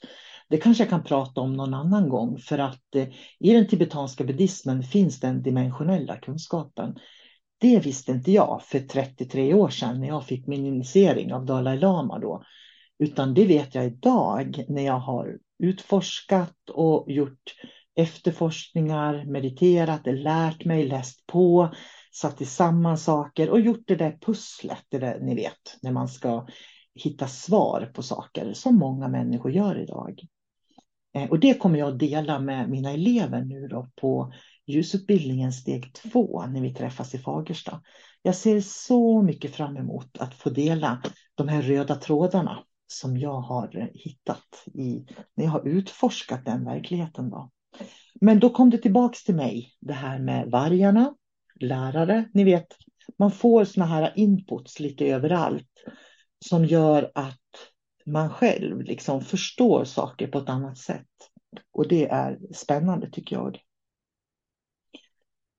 det 0.49 0.57
kanske 0.57 0.83
jag 0.83 0.89
kan 0.89 1.03
prata 1.03 1.41
om 1.41 1.53
någon 1.53 1.73
annan 1.73 2.09
gång 2.09 2.37
för 2.37 2.57
att 2.57 2.95
eh, 2.95 3.07
i 3.39 3.53
den 3.53 3.67
tibetanska 3.67 4.23
buddhismen 4.23 4.83
finns 4.83 5.19
den 5.19 5.43
dimensionella 5.43 6.17
kunskapen. 6.17 6.95
Det 7.59 7.79
visste 7.79 8.11
inte 8.11 8.31
jag 8.31 8.61
för 8.63 8.79
33 8.79 9.53
år 9.53 9.69
sedan 9.69 9.99
när 9.99 10.07
jag 10.07 10.25
fick 10.25 10.47
min 10.47 10.65
initiering 10.65 11.33
av 11.33 11.45
Dalai 11.45 11.77
Lama 11.77 12.19
då. 12.19 12.43
Utan 12.99 13.33
det 13.33 13.45
vet 13.45 13.75
jag 13.75 13.85
idag 13.85 14.65
när 14.67 14.85
jag 14.85 14.99
har 14.99 15.37
utforskat 15.63 16.69
och 16.69 17.11
gjort 17.11 17.55
efterforskningar, 17.95 19.25
mediterat, 19.25 20.01
lärt 20.05 20.65
mig, 20.65 20.87
läst 20.87 21.27
på, 21.27 21.73
satt 22.11 22.47
samman 22.47 22.97
saker 22.97 23.49
och 23.49 23.59
gjort 23.59 23.83
det 23.87 23.95
där 23.95 24.17
pusslet, 24.21 24.85
det 24.89 24.99
där 24.99 25.19
ni 25.19 25.35
vet, 25.35 25.77
när 25.81 25.91
man 25.91 26.07
ska 26.07 26.47
hitta 26.95 27.27
svar 27.27 27.91
på 27.93 28.03
saker 28.03 28.53
som 28.53 28.75
många 28.75 29.07
människor 29.07 29.51
gör 29.51 29.81
idag. 29.81 30.21
Eh, 31.15 31.29
och 31.29 31.39
det 31.39 31.53
kommer 31.53 31.79
jag 31.79 31.93
att 31.93 31.99
dela 31.99 32.39
med 32.39 32.69
mina 32.69 32.91
elever 32.91 33.41
nu 33.41 33.67
då 33.67 33.87
på 33.95 34.33
ljusutbildningen 34.65 35.53
steg 35.53 35.93
två 35.93 36.45
när 36.45 36.61
vi 36.61 36.73
träffas 36.73 37.15
i 37.15 37.17
Fagersta. 37.17 37.81
Jag 38.21 38.35
ser 38.35 38.61
så 38.61 39.21
mycket 39.21 39.55
fram 39.55 39.77
emot 39.77 40.17
att 40.17 40.33
få 40.33 40.49
dela 40.49 41.01
de 41.35 41.47
här 41.47 41.61
röda 41.61 41.95
trådarna 41.95 42.63
som 42.87 43.17
jag 43.17 43.41
har 43.41 43.89
hittat 43.93 44.63
i, 44.73 45.05
när 45.35 45.45
jag 45.45 45.51
har 45.51 45.67
utforskat 45.67 46.45
den 46.45 46.65
verkligheten. 46.65 47.29
Då. 47.29 47.49
Men 48.21 48.39
då 48.39 48.49
kom 48.49 48.69
det 48.69 48.77
tillbaks 48.77 49.23
till 49.23 49.35
mig, 49.35 49.71
det 49.79 49.93
här 49.93 50.19
med 50.19 50.51
vargarna, 50.51 51.15
lärare, 51.59 52.29
ni 52.33 52.43
vet, 52.43 52.67
man 53.17 53.31
får 53.31 53.65
såna 53.65 53.85
här 53.85 54.13
inputs 54.15 54.79
lite 54.79 55.05
överallt 55.05 55.69
som 56.43 56.65
gör 56.65 57.11
att 57.15 57.39
man 58.05 58.29
själv 58.29 58.81
liksom 58.81 59.21
förstår 59.21 59.85
saker 59.85 60.27
på 60.27 60.37
ett 60.37 60.49
annat 60.49 60.77
sätt. 60.77 61.07
Och 61.73 61.87
det 61.87 62.07
är 62.07 62.39
spännande 62.53 63.09
tycker 63.09 63.35
jag. 63.35 63.59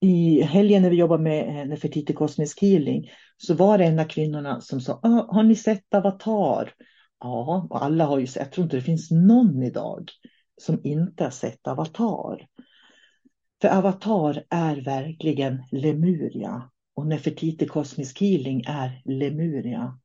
I 0.00 0.42
helgen 0.42 0.82
när 0.82 0.90
vi 0.90 0.96
jobbade 0.96 1.22
med 1.22 1.48
eh, 1.48 1.68
Nefertiti 1.68 2.12
Cosmic 2.12 2.62
Healing 2.62 3.10
så 3.36 3.54
var 3.54 3.78
det 3.78 3.84
en 3.84 3.98
av 3.98 4.04
kvinnorna 4.04 4.60
som 4.60 4.80
sa, 4.80 5.00
har 5.28 5.42
ni 5.42 5.56
sett 5.56 5.94
Avatar? 5.94 6.72
Ja, 7.20 7.66
och 7.70 7.84
alla 7.84 8.04
har 8.04 8.18
ju 8.18 8.26
sett, 8.26 8.42
jag 8.42 8.52
tror 8.52 8.64
inte 8.64 8.76
det 8.76 8.82
finns 8.82 9.10
någon 9.10 9.62
idag 9.62 10.10
som 10.60 10.80
inte 10.84 11.24
har 11.24 11.30
sett 11.30 11.66
Avatar. 11.66 12.46
För 13.60 13.78
Avatar 13.78 14.44
är 14.50 14.84
verkligen 14.84 15.62
Lemuria 15.72 16.70
och 16.94 17.06
Nefertiti 17.06 17.66
Cosmic 17.66 18.20
Healing 18.20 18.64
är 18.66 19.02
Lemuria. 19.04 19.98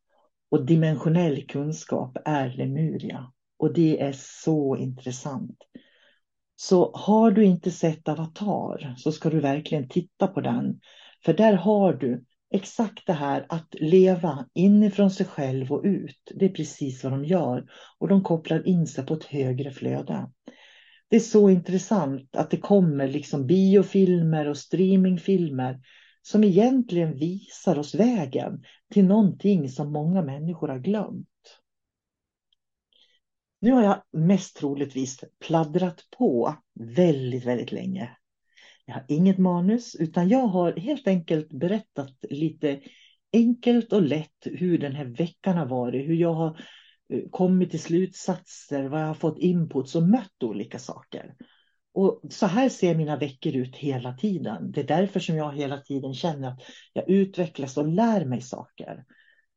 Och 0.50 0.66
dimensionell 0.66 1.47
kunskap 1.47 2.18
är 2.26 2.50
Lemuria. 2.50 3.32
Och 3.58 3.74
det 3.74 4.02
är 4.02 4.14
så 4.16 4.78
intressant. 4.78 5.58
Så 6.56 6.91
har 6.93 7.32
du 7.32 7.45
inte 7.45 7.72
sett 7.72 8.08
Avatar 8.08 8.95
så 8.97 9.12
ska 9.12 9.30
du 9.30 9.39
verkligen 9.39 9.89
titta 9.89 10.28
på 10.28 10.41
den. 10.41 10.80
För 11.26 11.34
där 11.34 11.54
har 11.54 11.93
du 11.93 12.24
exakt 12.54 13.08
det 13.08 13.14
här 13.14 13.45
att 13.50 13.68
leva 13.72 14.45
inifrån 14.54 15.12
sig 15.12 15.26
själv 15.26 15.72
och 15.72 15.82
ut. 15.84 16.32
Det 16.36 16.45
är 16.45 16.50
precis 16.50 17.04
vad 17.04 17.14
de 17.14 17.26
gör. 17.26 17.66
Och 18.00 18.08
de 18.08 18.24
kopplar 18.24 18.68
in 18.68 18.88
sig 18.88 19.06
på 19.06 19.14
ett 19.14 19.24
högre 19.24 19.72
flöde. 19.72 20.32
Det 21.10 21.16
är 21.16 21.20
så 21.20 21.50
intressant 21.50 22.36
att 22.36 22.52
det 22.52 22.58
kommer 22.58 23.08
liksom 23.08 23.47
biofilmer 23.47 24.47
och 24.47 24.58
streamingfilmer 24.58 25.80
som 26.22 26.43
egentligen 26.43 27.13
visar 27.13 27.80
oss 27.80 27.95
vägen 27.95 28.63
till 28.93 29.05
någonting 29.05 29.70
som 29.70 29.91
många 29.91 30.22
människor 30.22 30.67
har 30.67 30.80
glömt. 30.80 31.28
Nu 33.61 33.72
har 33.72 33.84
jag 33.84 34.01
mest 34.11 34.57
troligtvis 34.57 35.24
pladdrat 35.39 36.07
på 36.17 36.55
väldigt, 36.80 37.45
väldigt 37.45 37.72
länge. 37.72 38.17
Jag 38.86 38.93
har 38.93 39.05
inget 39.07 39.38
manus 39.38 39.95
utan 39.95 40.30
jag 40.30 40.47
har 40.47 40.74
helt 40.74 41.07
enkelt 41.07 41.49
berättat 41.49 42.15
lite 42.30 42.82
enkelt 43.34 43.93
och 43.93 44.01
lätt 44.01 44.45
hur 44.45 44.78
den 44.78 44.95
här 44.95 45.05
veckan 45.05 45.57
har 45.57 45.65
varit, 45.65 46.07
hur 46.07 46.15
jag 46.15 46.34
har 46.34 46.65
eh, 47.13 47.22
kommit 47.32 47.72
till 47.72 47.80
slutsatser, 47.80 48.88
vad 48.88 49.01
jag 49.01 49.07
har 49.07 49.13
fått 49.13 49.39
input 49.39 49.95
och 49.95 50.03
mött 50.03 50.43
olika 50.43 50.80
saker. 50.80 51.36
Och 52.00 52.22
så 52.30 52.45
här 52.45 52.70
ser 52.70 52.95
mina 52.95 53.18
veckor 53.18 53.56
ut 53.56 53.76
hela 53.76 54.14
tiden. 54.14 54.72
Det 54.72 54.82
är 54.82 54.88
därför 54.88 55.20
som 55.20 55.36
jag 55.36 55.56
hela 55.56 55.78
tiden 55.78 56.14
känner 56.14 56.47
att 56.47 56.62
jag 56.93 57.10
utvecklas 57.10 57.78
och 57.78 57.88
lär 57.88 58.26
mig 58.26 58.41
saker. 58.41 59.04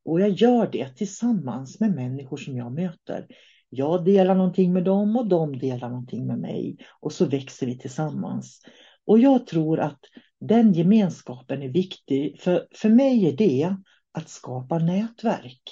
Och 0.04 0.20
jag 0.20 0.30
gör 0.30 0.68
det 0.72 0.88
tillsammans 0.88 1.80
med 1.80 1.94
människor 1.94 2.36
som 2.36 2.56
jag 2.56 2.72
möter. 2.72 3.26
Jag 3.70 4.04
delar 4.04 4.34
någonting 4.34 4.72
med 4.72 4.84
dem 4.84 5.16
och 5.16 5.26
de 5.28 5.58
delar 5.58 5.88
någonting 5.88 6.26
med 6.26 6.38
mig. 6.38 6.76
Och 7.00 7.12
så 7.12 7.24
växer 7.24 7.66
vi 7.66 7.78
tillsammans. 7.78 8.60
Och 9.06 9.18
jag 9.18 9.46
tror 9.46 9.80
att 9.80 10.00
den 10.40 10.72
gemenskapen 10.72 11.62
är 11.62 11.68
viktig. 11.68 12.40
För, 12.40 12.66
för 12.74 12.88
mig 12.88 13.28
är 13.28 13.36
det 13.36 13.76
att 14.12 14.28
skapa 14.28 14.78
nätverk. 14.78 15.62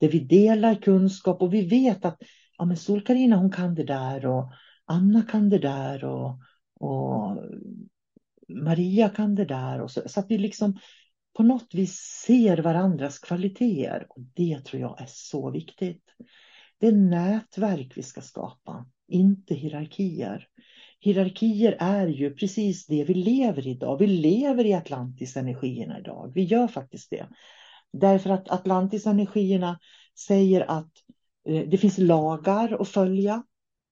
Där 0.00 0.08
vi 0.08 0.18
delar 0.20 0.74
kunskap 0.74 1.42
och 1.42 1.54
vi 1.54 1.66
vet 1.66 2.04
att 2.04 2.18
ja, 2.58 2.64
men 2.64 2.76
Sol-Carina 2.76 3.36
hon 3.36 3.52
kan 3.52 3.74
det 3.74 3.84
där. 3.84 4.26
och 4.26 4.52
Anna 4.88 5.22
kan 5.22 5.48
det 5.48 5.58
där 5.58 6.04
och, 6.04 6.40
och 6.80 7.38
Maria 8.48 9.08
kan 9.08 9.34
det 9.34 9.44
där. 9.44 9.80
Och 9.80 9.90
så, 9.90 10.02
så 10.06 10.20
att 10.20 10.30
vi 10.30 10.38
liksom 10.38 10.78
på 11.36 11.42
något 11.42 11.74
vis 11.74 11.96
ser 12.26 12.58
varandras 12.58 13.18
kvaliteter. 13.18 14.06
Och 14.08 14.20
det 14.34 14.60
tror 14.64 14.82
jag 14.82 15.00
är 15.00 15.08
så 15.08 15.50
viktigt. 15.50 16.02
Det 16.80 16.86
är 16.86 16.92
nätverk 16.92 17.92
vi 17.96 18.02
ska 18.02 18.20
skapa, 18.20 18.86
inte 19.08 19.54
hierarkier. 19.54 20.48
Hierarkier 21.00 21.76
är 21.80 22.06
ju 22.06 22.34
precis 22.34 22.86
det 22.86 23.04
vi 23.04 23.14
lever 23.14 23.66
i 23.66 23.70
idag. 23.70 23.98
Vi 23.98 24.06
lever 24.06 24.66
i 24.66 24.74
Atlantis-energierna 24.74 25.98
idag. 25.98 26.32
Vi 26.34 26.44
gör 26.44 26.68
faktiskt 26.68 27.10
det. 27.10 27.28
Därför 27.92 28.30
att 28.30 28.50
Atlantis-energierna 28.50 29.78
säger 30.26 30.60
att 30.70 30.92
eh, 31.48 31.68
det 31.68 31.78
finns 31.78 31.98
lagar 31.98 32.82
att 32.82 32.88
följa 32.88 33.42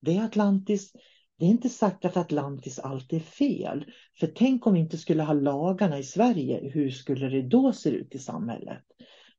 det 0.07 0.17
är 0.17 0.25
Atlantis. 0.25 0.93
Det 1.39 1.45
är 1.45 1.49
inte 1.49 1.69
sagt 1.69 2.05
att 2.05 2.17
Atlantis 2.17 2.79
alltid 2.79 3.19
är 3.19 3.25
fel. 3.25 3.85
För 4.21 4.27
tänk 4.27 4.67
om 4.67 4.75
vi 4.75 4.81
inte 4.81 4.99
skulle 4.99 5.23
ha 5.23 5.33
lagarna 5.33 5.99
i 5.99 6.03
Sverige, 6.03 6.71
hur 6.73 6.91
skulle 6.91 7.29
det 7.29 7.43
då 7.43 7.73
se 7.73 7.91
ut 7.91 8.15
i 8.15 8.19
samhället? 8.19 8.83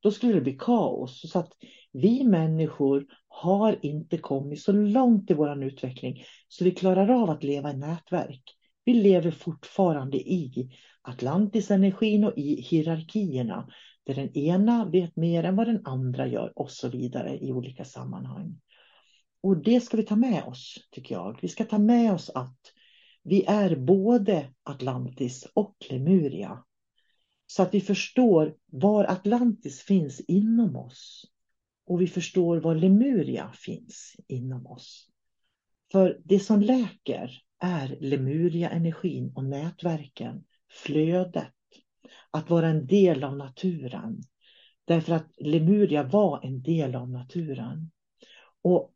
Då 0.01 0.11
skulle 0.11 0.33
det 0.33 0.41
bli 0.41 0.57
kaos. 0.59 1.31
Så 1.31 1.39
att 1.39 1.53
vi 1.93 2.23
människor 2.23 3.05
har 3.27 3.79
inte 3.81 4.17
kommit 4.17 4.61
så 4.61 4.71
långt 4.71 5.31
i 5.31 5.33
vår 5.33 5.63
utveckling 5.63 6.23
så 6.47 6.63
vi 6.63 6.71
klarar 6.71 7.09
av 7.09 7.29
att 7.29 7.43
leva 7.43 7.71
i 7.71 7.77
nätverk. 7.77 8.43
Vi 8.85 8.93
lever 8.93 9.31
fortfarande 9.31 10.17
i 10.17 10.69
Atlantisenergin 11.01 12.23
och 12.23 12.37
i 12.37 12.61
hierarkierna 12.61 13.67
där 14.05 14.15
den 14.15 14.37
ena 14.37 14.85
vet 14.85 15.15
mer 15.15 15.43
än 15.43 15.55
vad 15.55 15.67
den 15.67 15.85
andra 15.85 16.27
gör 16.27 16.53
och 16.55 16.71
så 16.71 16.89
vidare 16.89 17.37
i 17.37 17.51
olika 17.51 17.85
sammanhang. 17.85 18.59
Och 19.41 19.63
det 19.63 19.81
ska 19.81 19.97
vi 19.97 20.03
ta 20.03 20.15
med 20.15 20.43
oss, 20.43 20.87
tycker 20.91 21.15
jag. 21.15 21.39
Vi 21.41 21.47
ska 21.47 21.63
ta 21.65 21.77
med 21.77 22.13
oss 22.13 22.29
att 22.29 22.59
vi 23.23 23.45
är 23.45 23.75
både 23.75 24.53
Atlantis 24.63 25.47
och 25.53 25.75
Lemuria. 25.89 26.63
Så 27.47 27.63
att 27.63 27.73
vi 27.73 27.81
förstår 27.81 28.55
var 28.65 29.03
Atlantis 29.03 29.81
finns 29.81 30.19
inom 30.19 30.75
oss. 30.75 31.25
Och 31.85 32.01
vi 32.01 32.07
förstår 32.07 32.57
var 32.57 32.75
Lemuria 32.75 33.51
finns 33.53 34.15
inom 34.27 34.67
oss. 34.67 35.09
För 35.91 36.21
det 36.23 36.39
som 36.39 36.61
läker 36.61 37.41
är 37.59 37.97
Lemuria-energin 37.99 39.31
och 39.35 39.43
nätverken, 39.43 40.43
flödet, 40.71 41.53
att 42.31 42.49
vara 42.49 42.67
en 42.67 42.87
del 42.87 43.23
av 43.23 43.37
naturen. 43.37 44.21
Därför 44.85 45.13
att 45.13 45.31
Lemuria 45.37 46.03
var 46.03 46.45
en 46.45 46.61
del 46.61 46.95
av 46.95 47.09
naturen. 47.09 47.91
Och 48.67 48.93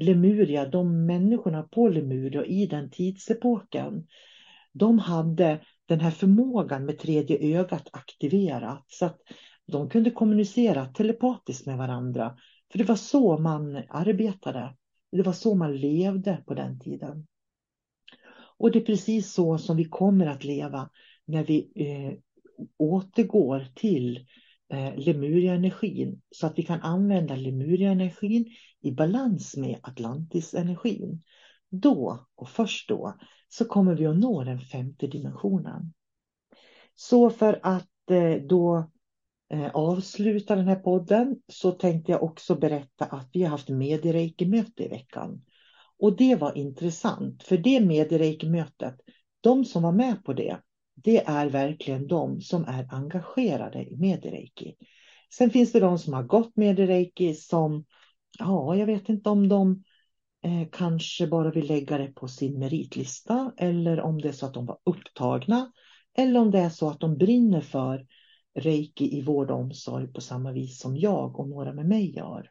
Lemuria, 0.00 0.68
de 0.68 1.06
människorna 1.06 1.62
på 1.62 1.88
Lemuria 1.88 2.44
i 2.44 2.66
den 2.66 2.90
tidsepoken, 2.90 4.06
de 4.72 4.98
hade 4.98 5.60
den 5.86 6.00
här 6.00 6.10
förmågan 6.10 6.84
med 6.84 6.98
tredje 6.98 7.58
ögat 7.58 7.88
aktiverat 7.92 8.84
så 8.88 9.06
att 9.06 9.20
de 9.66 9.88
kunde 9.88 10.10
kommunicera 10.10 10.86
telepatiskt 10.86 11.66
med 11.66 11.78
varandra. 11.78 12.36
För 12.72 12.78
det 12.78 12.84
var 12.84 12.96
så 12.96 13.38
man 13.38 13.82
arbetade. 13.88 14.76
Det 15.12 15.22
var 15.22 15.32
så 15.32 15.54
man 15.54 15.76
levde 15.76 16.42
på 16.46 16.54
den 16.54 16.80
tiden. 16.80 17.26
Och 18.58 18.70
det 18.70 18.78
är 18.78 18.84
precis 18.84 19.32
så 19.32 19.58
som 19.58 19.76
vi 19.76 19.84
kommer 19.84 20.26
att 20.26 20.44
leva 20.44 20.90
när 21.24 21.44
vi 21.44 21.72
eh, 21.74 22.18
återgår 22.78 23.66
till 23.74 24.16
eh, 24.16 24.22
Eh, 24.74 24.96
Lemuria-energin 24.96 26.20
så 26.30 26.46
att 26.46 26.58
vi 26.58 26.62
kan 26.62 26.80
använda 26.80 27.36
Lemuria-energin 27.36 28.46
i 28.80 28.92
balans 28.92 29.56
med 29.56 29.78
Atlantis-energin. 29.82 31.22
Då, 31.70 32.26
och 32.34 32.48
först 32.48 32.88
då, 32.88 33.14
så 33.48 33.64
kommer 33.64 33.94
vi 33.94 34.06
att 34.06 34.18
nå 34.18 34.44
den 34.44 34.60
femte 34.60 35.06
dimensionen. 35.06 35.92
Så 36.94 37.30
för 37.30 37.60
att 37.62 38.10
eh, 38.10 38.34
då 38.48 38.90
eh, 39.52 39.70
avsluta 39.74 40.56
den 40.56 40.68
här 40.68 40.76
podden 40.76 41.36
så 41.48 41.70
tänkte 41.70 42.12
jag 42.12 42.22
också 42.22 42.54
berätta 42.54 43.04
att 43.04 43.30
vi 43.32 43.42
har 43.42 43.50
haft 43.50 43.68
mediereiki-möte 43.68 44.84
i 44.84 44.88
veckan. 44.88 45.44
Och 45.98 46.16
det 46.16 46.36
var 46.36 46.58
intressant, 46.58 47.42
för 47.42 47.56
det 47.56 47.80
mediereiki-mötet, 47.80 48.96
de 49.40 49.64
som 49.64 49.82
var 49.82 49.92
med 49.92 50.24
på 50.24 50.32
det, 50.32 50.58
det 50.94 51.24
är 51.26 51.50
verkligen 51.50 52.06
de 52.06 52.40
som 52.40 52.64
är 52.64 52.86
engagerade 52.90 53.84
i 53.84 53.96
mediereiki. 53.96 54.74
Sen 55.34 55.50
finns 55.50 55.72
det 55.72 55.80
de 55.80 55.98
som 55.98 56.12
har 56.12 56.22
gått 56.22 56.56
mediereiki 56.56 57.34
som, 57.34 57.84
ja, 58.38 58.76
jag 58.76 58.86
vet 58.86 59.08
inte 59.08 59.30
om 59.30 59.48
de 59.48 59.84
eh, 60.42 60.68
kanske 60.72 61.26
bara 61.26 61.50
vill 61.50 61.66
lägga 61.66 61.98
det 61.98 62.08
på 62.08 62.28
sin 62.28 62.58
meritlista 62.58 63.52
eller 63.56 64.00
om 64.00 64.20
det 64.20 64.28
är 64.28 64.32
så 64.32 64.46
att 64.46 64.54
de 64.54 64.66
var 64.66 64.78
upptagna 64.84 65.72
eller 66.16 66.40
om 66.40 66.50
det 66.50 66.58
är 66.58 66.70
så 66.70 66.88
att 66.88 67.00
de 67.00 67.16
brinner 67.16 67.60
för 67.60 68.06
reiki 68.54 69.18
i 69.18 69.22
vård 69.22 69.50
och 69.50 69.58
omsorg 69.58 70.12
på 70.12 70.20
samma 70.20 70.52
vis 70.52 70.80
som 70.80 70.96
jag 70.96 71.40
och 71.40 71.48
några 71.48 71.72
med 71.72 71.86
mig 71.86 72.16
gör. 72.16 72.50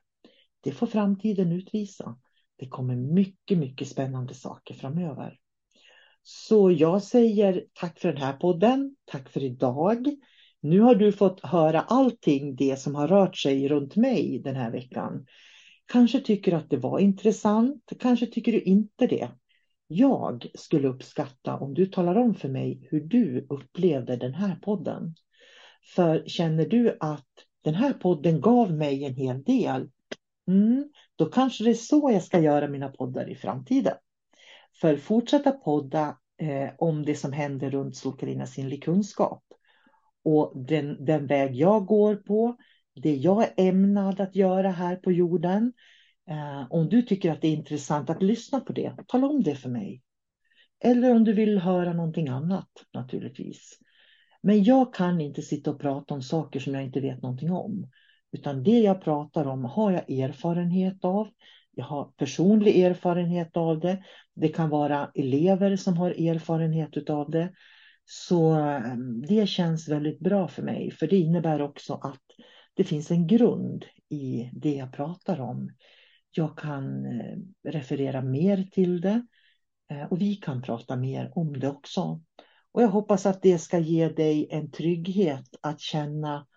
Det 0.62 0.72
får 0.72 0.88
framtiden 0.88 1.52
utvisa. 1.52 2.18
Det 2.56 2.68
kommer 2.68 2.96
mycket, 2.96 3.58
mycket 3.58 3.88
spännande 3.88 4.34
saker 4.34 4.74
framöver. 4.74 5.40
Så 6.24 6.72
jag 6.72 7.04
säger 7.04 7.66
tack 7.74 8.00
för 8.00 8.14
den 8.14 8.22
här 8.22 8.34
podden. 8.34 8.96
Tack 9.06 9.30
för 9.30 9.44
idag. 9.44 10.08
Nu 10.62 10.80
har 10.80 10.96
du 10.96 11.12
fått 11.12 11.46
höra 11.46 11.82
allting 11.82 12.56
det 12.56 12.80
som 12.80 12.96
har 12.96 13.08
rört 13.08 13.38
sig 13.38 13.68
runt 13.68 13.96
mig 13.96 14.42
den 14.44 14.56
här 14.56 14.72
veckan. 14.72 15.26
Kanske 15.86 16.20
tycker 16.20 16.54
att 16.54 16.70
det 16.70 16.78
var 16.78 17.00
intressant, 17.00 17.94
kanske 18.00 18.26
tycker 18.26 18.52
du 18.52 18.62
inte 18.62 19.08
det. 19.08 19.32
Jag 19.88 20.48
skulle 20.56 20.88
uppskatta 20.88 21.58
om 21.58 21.74
du 21.74 21.86
talar 21.86 22.16
om 22.16 22.36
för 22.36 22.50
mig 22.50 22.88
hur 22.92 23.02
du 23.02 23.48
upplevde 23.50 24.16
den 24.16 24.34
här 24.34 24.56
podden. 24.56 25.16
För 25.96 26.24
känner 26.28 26.66
du 26.66 26.98
att 27.00 27.28
den 27.64 27.76
här 27.76 27.94
podden 27.94 28.42
gav 28.42 28.74
mig 28.74 29.04
en 29.04 29.16
hel 29.16 29.44
del, 29.44 29.90
mm, 30.48 30.90
då 31.16 31.26
kanske 31.26 31.64
det 31.64 31.70
är 31.70 31.74
så 31.74 32.12
jag 32.14 32.24
ska 32.24 32.40
göra 32.40 32.68
mina 32.68 32.90
poddar 32.90 33.30
i 33.30 33.36
framtiden. 33.36 33.96
För 34.82 34.98
fortsätta 34.98 35.52
podda 35.52 36.18
eh, 36.42 36.70
om 36.78 37.06
det 37.06 37.16
som 37.16 37.34
händer 37.34 37.70
runt 37.70 37.96
Solkarina 37.96 38.46
sinnlig 38.46 38.84
kunskap. 38.84 39.44
Och 40.24 40.54
den, 40.56 41.06
den 41.06 41.28
väg 41.28 41.56
jag 41.56 41.86
går 41.86 42.16
på, 42.16 42.56
det 42.96 43.16
jag 43.16 43.44
är 43.44 43.54
ämnad 43.58 44.22
att 44.22 44.36
göra 44.36 44.70
här 44.70 44.96
på 44.96 45.12
jorden. 45.12 45.74
Eh, 46.30 46.68
om 46.70 46.90
du 46.90 47.02
tycker 47.02 47.32
att 47.32 47.42
det 47.42 47.48
är 47.48 47.54
intressant 47.54 48.10
att 48.10 48.24
lyssna 48.24 48.60
på 48.60 48.74
det, 48.74 48.96
tala 49.08 49.28
om 49.28 49.44
det 49.44 49.56
för 49.56 49.70
mig. 49.70 50.02
Eller 50.84 51.16
om 51.16 51.24
du 51.24 51.34
vill 51.34 51.60
höra 51.60 51.94
någonting 51.94 52.28
annat 52.28 52.70
naturligtvis. 52.94 53.80
Men 54.42 54.64
jag 54.64 54.94
kan 54.94 55.22
inte 55.22 55.42
sitta 55.42 55.72
och 55.72 55.80
prata 55.80 56.14
om 56.14 56.22
saker 56.22 56.60
som 56.60 56.74
jag 56.74 56.84
inte 56.84 57.00
vet 57.00 57.22
någonting 57.22 57.52
om. 57.52 57.90
Utan 58.32 58.64
det 58.64 58.80
jag 58.80 59.02
pratar 59.02 59.46
om 59.46 59.66
har 59.66 59.92
jag 59.92 60.12
erfarenhet 60.12 61.06
av. 61.06 61.28
Jag 61.76 61.86
har 61.86 62.06
personlig 62.06 62.80
erfarenhet 62.80 63.58
av 63.58 63.80
det. 63.80 64.04
Det 64.34 64.48
kan 64.48 64.70
vara 64.70 65.12
elever 65.16 65.76
som 65.76 65.98
har 65.98 66.12
erfarenhet 66.12 67.10
av 67.10 67.32
det. 67.32 67.54
Så 68.06 68.52
ehm, 68.52 69.22
det 69.22 69.50
känns 69.50 69.90
väldigt 69.90 70.20
bra 70.20 70.48
för 70.48 70.62
mig. 70.62 70.92
För 70.92 71.08
det 71.08 71.18
innebär 71.18 71.62
också 71.62 71.94
att 71.94 72.22
det 72.74 72.84
finns 72.84 73.12
en 73.12 73.28
grund 73.28 73.86
i 74.10 74.50
det 74.54 74.76
jag 74.76 74.94
pratar 74.94 75.42
om. 75.42 75.72
Jag 76.32 76.58
kan 76.58 77.06
eh, 77.06 77.38
referera 77.72 78.22
mer 78.22 78.64
till 78.72 79.02
det. 79.02 79.26
Eh, 79.90 80.04
och 80.04 80.22
vi 80.22 80.36
kan 80.36 80.62
prata 80.62 80.96
mer 80.96 81.32
om 81.36 81.60
det 81.60 81.70
också. 81.70 82.22
Och 82.72 82.84
jag 82.84 82.88
hoppas 82.88 83.26
att 83.26 83.42
det 83.42 83.60
ska 83.60 83.80
ge 83.80 84.10
dig 84.10 84.48
en 84.52 84.72
trygghet 84.72 85.56
att 85.62 85.80
känna 85.80 86.48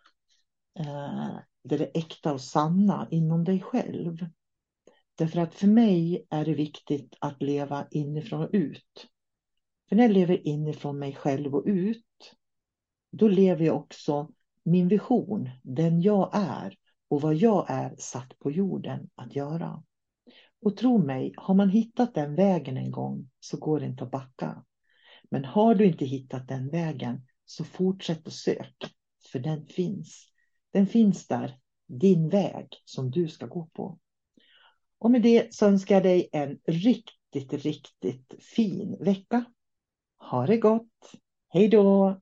eh, 0.78 1.36
det 1.64 1.96
äkta 1.96 2.32
och 2.32 2.40
sanna 2.40 3.08
inom 3.10 3.44
dig 3.44 3.60
själv. 3.60 4.26
Därför 5.18 5.40
att 5.40 5.54
för 5.54 5.66
mig 5.66 6.26
är 6.30 6.44
det 6.44 6.54
viktigt 6.54 7.16
att 7.20 7.42
leva 7.42 7.86
inifrån 7.90 8.42
och 8.42 8.50
ut. 8.52 9.08
För 9.88 9.96
när 9.96 10.02
jag 10.02 10.12
lever 10.12 10.46
inifrån 10.46 10.98
mig 10.98 11.14
själv 11.14 11.54
och 11.54 11.64
ut, 11.66 12.34
då 13.10 13.28
lever 13.28 13.64
jag 13.64 13.76
också 13.76 14.30
min 14.62 14.88
vision, 14.88 15.50
den 15.62 16.02
jag 16.02 16.30
är 16.32 16.76
och 17.08 17.20
vad 17.20 17.34
jag 17.34 17.70
är 17.70 17.94
satt 17.98 18.38
på 18.38 18.50
jorden 18.50 19.10
att 19.14 19.36
göra. 19.36 19.82
Och 20.62 20.76
tro 20.76 20.98
mig, 20.98 21.34
har 21.36 21.54
man 21.54 21.70
hittat 21.70 22.14
den 22.14 22.34
vägen 22.34 22.76
en 22.76 22.90
gång 22.90 23.30
så 23.40 23.56
går 23.56 23.80
det 23.80 23.86
inte 23.86 24.04
att 24.04 24.10
backa. 24.10 24.64
Men 25.30 25.44
har 25.44 25.74
du 25.74 25.86
inte 25.86 26.04
hittat 26.04 26.48
den 26.48 26.70
vägen 26.70 27.26
så 27.44 27.64
fortsätt 27.64 28.26
att 28.26 28.32
söka, 28.32 28.88
för 29.32 29.38
den 29.38 29.66
finns. 29.66 30.28
Den 30.72 30.86
finns 30.86 31.26
där, 31.26 31.58
din 31.86 32.28
väg 32.28 32.68
som 32.84 33.10
du 33.10 33.28
ska 33.28 33.46
gå 33.46 33.66
på. 33.72 33.98
Och 34.98 35.10
med 35.10 35.22
det 35.22 35.54
så 35.54 35.66
önskar 35.66 35.94
jag 35.94 36.02
dig 36.02 36.28
en 36.32 36.58
riktigt, 36.66 37.52
riktigt 37.52 38.34
fin 38.38 38.96
vecka. 39.00 39.44
Ha 40.18 40.46
det 40.46 40.56
gott. 40.56 41.12
Hej 41.48 41.68
då! 41.68 42.20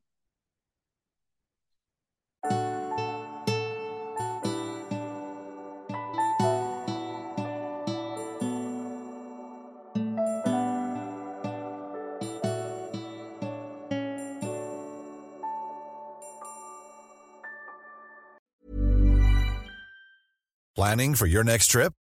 Planning 20.77 21.15
for 21.15 21.27
your 21.27 21.45
next 21.45 21.71
trip? 21.71 21.93